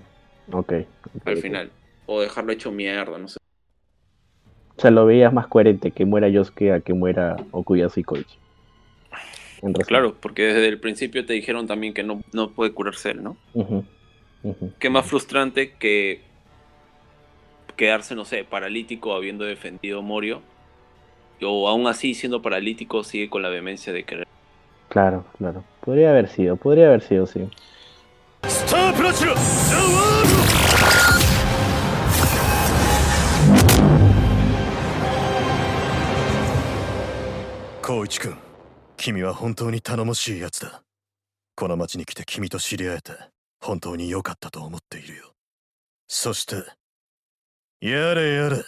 [0.52, 0.72] Ok.
[1.14, 1.70] ok, al final,
[2.06, 3.36] o dejarlo hecho mierda, no sé.
[4.76, 8.36] O sea, lo veías más coherente que muera Yosuke a que muera Okuyasu y Koichi.
[9.86, 13.36] Claro, porque desde el principio te dijeron también que no, no puede curarse él, ¿no?
[14.43, 14.73] Ujú, ujú.
[14.79, 16.21] Qué más frustrante que
[17.75, 20.41] quedarse, no sé, paralítico habiendo defendido Morio.
[21.41, 24.27] O aún así, siendo paralítico, sigue con la vehemencia de querer.
[24.89, 25.63] Claro, claro.
[25.81, 27.49] Podría haber sido, podría haber sido, sí.
[28.47, 30.35] スタープラチナザ・ワールド
[37.81, 38.37] 光一君
[38.97, 40.83] 君は本当に頼もしいやつだ
[41.55, 43.13] この町に来て君と知り合えて
[43.59, 45.33] 本当に良かったと思っているよ
[46.07, 46.55] そして
[47.81, 48.63] やれやれ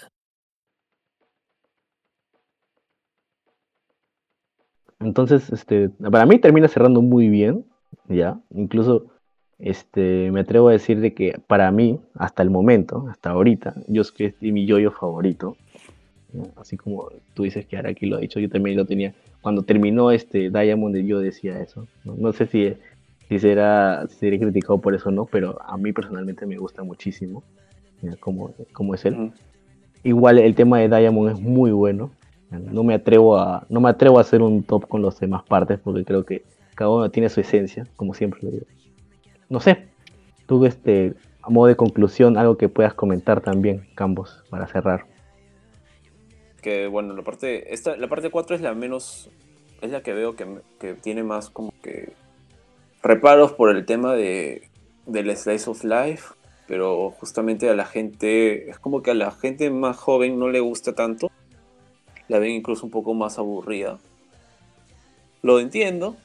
[4.99, 7.65] Entonces, este, para mí termina cerrando muy bien,
[8.07, 8.39] ya.
[8.49, 9.05] Incluso,
[9.59, 14.01] este, me atrevo a decir de que para mí, hasta el momento, hasta ahorita, yo
[14.01, 15.55] es que es mi yoyo favorito.
[16.33, 16.49] ¿no?
[16.55, 19.13] Así como tú dices que Araki lo ha dicho, yo también lo tenía.
[19.41, 21.87] Cuando terminó este Diamond, yo decía eso.
[22.03, 22.75] No, No sé si,
[23.32, 27.42] si será seré criticado por eso o no, pero a mí personalmente me gusta muchísimo
[28.02, 28.14] ¿ya?
[28.20, 29.32] cómo, cómo es él.
[30.02, 32.10] Igual el tema de Diamond es muy bueno.
[32.50, 35.78] No me atrevo a, no me atrevo a hacer un top con las demás partes
[35.78, 36.44] porque creo que
[36.74, 38.66] cada uno tiene su esencia, como siempre lo digo.
[39.48, 39.88] No sé,
[40.46, 45.06] tú este, a modo de conclusión, algo que puedas comentar también, Campos, para cerrar.
[46.60, 49.30] Que bueno, la parte, esta, la parte 4 es la menos,
[49.80, 50.46] es la que veo que,
[50.78, 52.12] que tiene más como que
[53.02, 54.68] reparos por el tema de,
[55.06, 56.34] del slice of life,
[56.66, 60.60] pero justamente a la gente, es como que a la gente más joven no le
[60.60, 61.30] gusta tanto,
[62.28, 63.98] la ven incluso un poco más aburrida.
[65.42, 66.16] Lo entiendo,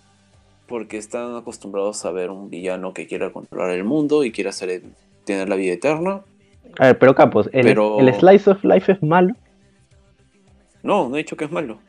[0.67, 4.83] porque están acostumbrados a ver un villano que quiera controlar el mundo y quiera hacer,
[5.25, 6.22] tener la vida eterna.
[6.77, 9.33] A ver, pero Campos, ¿el, Pero- el Slice of Life es malo?
[10.83, 11.80] No, no he dicho que es malo.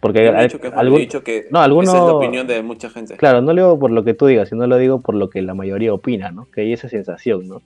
[0.00, 2.88] Porque al- dicho que algún- dicho que no, alguno- esa es la opinión de mucha
[2.90, 3.16] gente.
[3.16, 5.42] Claro, no lo digo por lo que tú digas, sino lo digo por lo que
[5.42, 6.48] la mayoría opina, ¿no?
[6.52, 7.62] Que hay esa sensación, ¿no?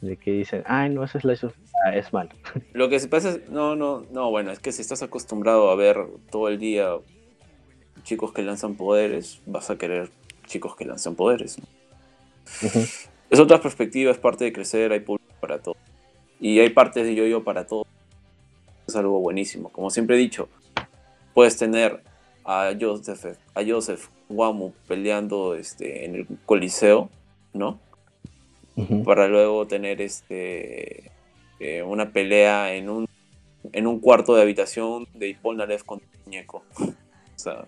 [0.00, 2.30] De que dicen, ay, no, ese Slice of ah, es malo.
[2.72, 5.74] Lo que se pasa es, no, no, no, bueno, es que si estás acostumbrado a
[5.74, 5.96] ver
[6.30, 6.90] todo el día
[8.04, 10.08] chicos que lanzan poderes, vas a querer
[10.46, 11.58] chicos que lanzan poderes.
[11.58, 11.64] ¿no?
[13.30, 15.76] Es otra perspectiva, es parte de crecer, hay público para todo.
[16.40, 17.84] Y hay partes de yo-yo para todo.
[18.86, 19.68] Es algo buenísimo.
[19.70, 20.48] Como siempre he dicho,
[21.38, 22.00] puedes tener
[22.44, 27.10] a Joseph, a Joseph Wamu peleando este, en el Coliseo,
[27.54, 27.78] ¿no?
[29.04, 31.12] Para luego tener este
[31.60, 33.06] eh, una pelea en un
[33.72, 36.64] en un cuarto de habitación de Polnareff con muñeco.
[36.80, 37.66] O sea,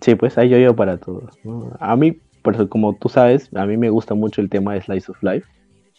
[0.00, 1.36] Sí, pues hay yo-yo para todos.
[1.42, 1.76] ¿no?
[1.80, 4.82] A mí, por eso, como tú sabes, a mí me gusta mucho el tema de
[4.82, 5.48] Slice of Life.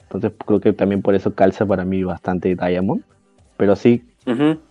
[0.03, 3.03] Entonces creo que también por eso calza para mí bastante Diamond.
[3.57, 4.01] Pero sí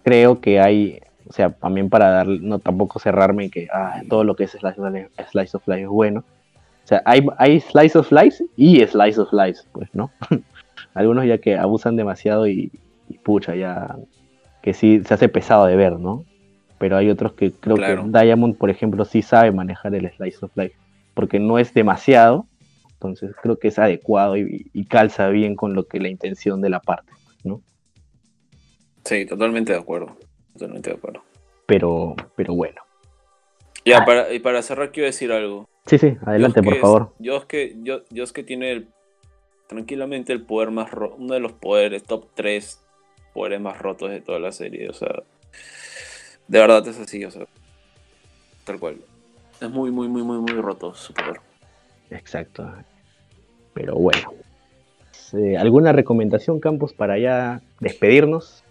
[0.04, 4.24] creo que hay, o sea, también para dar, no tampoco cerrarme en que ah, todo
[4.24, 6.24] lo que es Slice of Life, Slice of Life es bueno.
[6.84, 10.10] O sea, hay, hay Slice of Life y Slice of Life, pues, ¿no?
[10.94, 12.72] Algunos ya que abusan demasiado y,
[13.08, 13.96] y pucha, ya
[14.62, 16.24] que sí se hace pesado de ver, ¿no?
[16.78, 18.04] Pero hay otros que creo Claro.
[18.04, 20.76] que Diamond, por ejemplo, sí sabe manejar el Slice of Life,
[21.12, 22.46] porque no es demasiado,
[22.92, 26.70] entonces creo que es adecuado y, y calza bien con lo que la intención de
[26.70, 27.12] la parte,
[27.44, 27.60] ¿no?
[29.04, 30.16] sí, totalmente de acuerdo.
[30.58, 31.22] Totalmente de acuerdo.
[31.66, 32.80] Pero, pero bueno.
[33.84, 34.04] Ya, Ah.
[34.04, 35.68] para, y para cerrar quiero decir algo.
[35.86, 37.12] Sí, sí, adelante, por Yosuke favor.
[37.18, 38.88] Yosuke, Yo- Yosuke tiene el-
[39.68, 42.82] tranquilamente el poder más ro- uno de los poderes, top 3
[43.34, 44.88] poderes más rotos de toda la serie.
[44.88, 45.22] O sea,
[46.48, 47.46] de verdad es así, o sea,
[48.64, 48.96] tal cual.
[49.60, 51.40] Es muy, muy, muy, muy, muy roto su poder.
[52.10, 52.70] Exacto.
[53.74, 54.32] Pero bueno.
[55.34, 58.64] Eh, ¿Alguna recomendación, Campos, para ya despedirnos?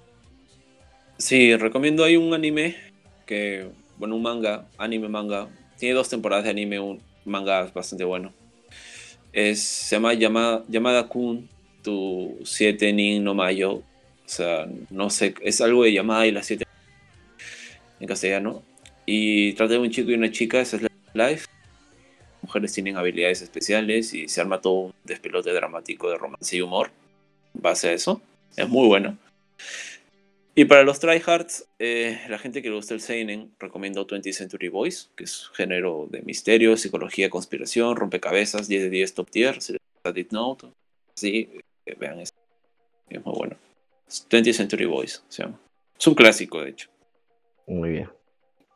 [1.17, 2.75] Sí, recomiendo hay un anime
[3.25, 5.49] que, bueno, un manga, anime manga.
[5.79, 8.33] Tiene dos temporadas de anime, un manga bastante bueno.
[9.33, 11.49] Es, se llama Yamada, Yamada Kun,
[11.83, 13.73] tu 7 nin no mayo.
[13.73, 13.83] O
[14.25, 16.65] sea, no sé, es algo de Yamada y las 7
[17.99, 18.61] en castellano.
[19.05, 21.47] Y trata de un chico y una chica, esa es la life.
[22.43, 26.91] Mujeres tienen habilidades especiales y se arma todo un despelote dramático de romance y humor.
[27.55, 28.21] en Base a eso.
[28.55, 29.17] Es muy bueno.
[30.59, 34.69] Y para los tryhards, eh, la gente que le gusta el Seinen, recomiendo 20th Century
[34.69, 39.73] Boys, que es género de misterio, psicología, conspiración, rompecabezas, 10 de 10 top tier, si
[39.73, 40.67] les gusta Note,
[41.13, 41.47] sí,
[41.85, 42.33] eh, vean eso.
[43.07, 43.55] Es muy bueno.
[44.07, 45.59] Es 20th Century Boys se llama.
[45.95, 46.89] Es un clásico, de hecho.
[47.67, 48.09] Muy bien.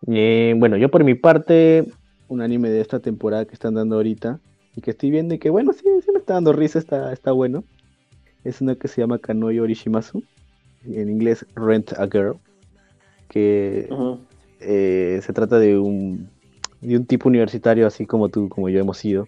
[0.06, 1.85] Eh, bueno, yo por mi parte,
[2.27, 4.40] un anime de esta temporada que están dando ahorita
[4.76, 7.32] y que estoy viendo y que bueno, sí, sí me está dando risa, está, está
[7.32, 7.64] bueno.
[8.43, 10.24] Es uno que se llama Kanoyo Orishimasu,
[10.85, 12.38] en inglés Rent a Girl,
[13.27, 13.90] que
[14.60, 16.30] eh, se trata de un,
[16.82, 19.27] de un tipo universitario así como tú, como yo hemos sido.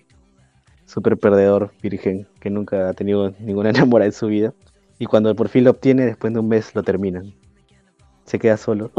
[0.86, 4.54] Súper perdedor, virgen, que nunca ha tenido ninguna enamorada en su vida.
[5.00, 7.34] Y cuando por fin lo obtiene, después de un mes lo terminan.
[8.26, 8.92] Se queda solo.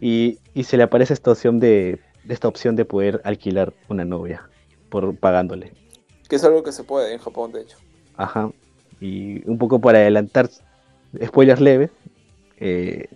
[0.00, 4.04] Y, y se le aparece esta opción de, de esta opción de poder alquilar una
[4.04, 4.48] novia
[4.88, 5.72] por pagándole.
[6.28, 7.78] Que es algo que se puede en Japón, de hecho.
[8.16, 8.50] Ajá.
[9.00, 10.48] Y un poco para adelantar,
[11.24, 11.90] spoilers leves,
[12.58, 13.08] eh,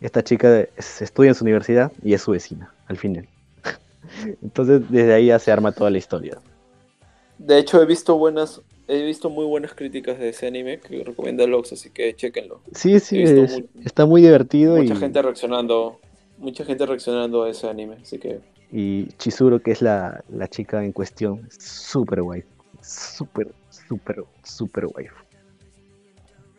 [0.00, 3.28] esta chica es- estudia en su universidad y es su vecina, al final.
[4.42, 6.38] Entonces desde ahí ya se arma toda la historia.
[7.38, 11.46] De hecho, he visto buenas, he visto muy buenas críticas de ese anime que recomienda
[11.46, 12.60] Lox, así que chequenlo.
[12.74, 16.00] Sí, sí, es- está muy divertido Mucha y, gente reaccionando,
[16.36, 18.40] mucha gente reaccionando a ese anime, así que
[18.72, 22.42] y Chizuru, que es la, la chica en cuestión, es súper guay.
[22.80, 25.06] Súper, súper, súper guay.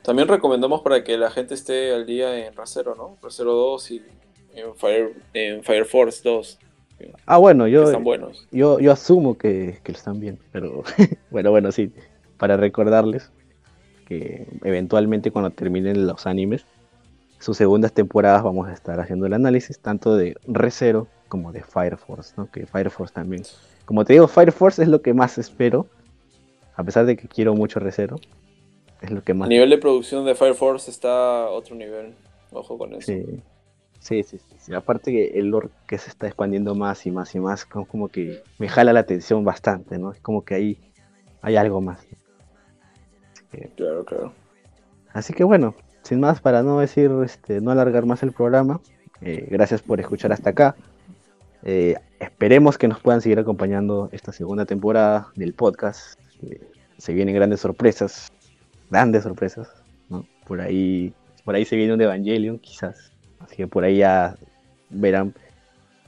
[0.04, 3.18] También recomendamos para que la gente esté al día en Racero, ¿no?
[3.22, 4.02] Racero 2 y
[4.56, 6.60] en Fire, en Fire Force 2.
[7.26, 8.48] Ah, bueno, yo, están buenos.
[8.52, 10.84] yo, yo asumo que, que están bien, pero
[11.32, 11.92] bueno, bueno, sí,
[12.38, 13.32] para recordarles
[14.08, 16.66] que eventualmente cuando terminen los animes,
[17.40, 21.98] sus segundas temporadas vamos a estar haciendo el análisis tanto de Recero como de Fire
[21.98, 22.50] Force, ¿no?
[22.52, 23.44] Que Fire Force también.
[23.86, 25.88] Como te digo, Fire Force es lo que más espero,
[26.76, 28.18] a pesar de que quiero mucho Recero,
[29.04, 29.48] es lo que más...
[29.48, 32.14] A nivel de producción de Fire Force está a otro nivel,
[32.52, 33.12] ojo con eso.
[33.12, 33.24] Sí.
[34.00, 37.40] Sí, sí, sí, Aparte que el lore que se está expandiendo más y más y
[37.40, 40.12] más, como, como que me jala la atención bastante, ¿no?
[40.12, 40.78] Es como que ahí
[41.42, 42.00] hay algo más.
[43.34, 44.34] Así que, Claro, claro.
[45.14, 48.82] así que bueno, sin más, para no decir, este, no alargar más el programa,
[49.22, 50.76] eh, gracias por escuchar hasta acá.
[51.64, 56.20] Eh, esperemos que nos puedan seguir acompañando esta segunda temporada del podcast.
[56.46, 56.60] Eh,
[56.98, 58.34] se vienen grandes sorpresas,
[58.94, 59.68] grandes sorpresas,
[60.08, 60.24] ¿no?
[60.46, 61.14] Por ahí,
[61.44, 63.12] por ahí se viene un Evangelion, quizás.
[63.40, 64.36] Así que por ahí ya
[64.92, 65.34] verán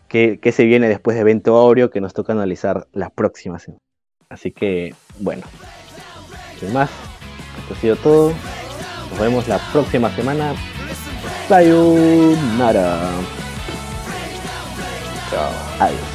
[0.07, 3.81] qué, qué se viene después de Evento Aureo que nos toca analizar la próxima semana.
[4.29, 5.41] Así que, bueno,
[6.59, 6.91] sin más,
[7.59, 8.33] esto ha sido todo.
[9.09, 10.53] Nos vemos la próxima semana.
[11.47, 12.99] Sayonara.
[15.31, 15.51] Chao.
[15.79, 16.14] Adiós.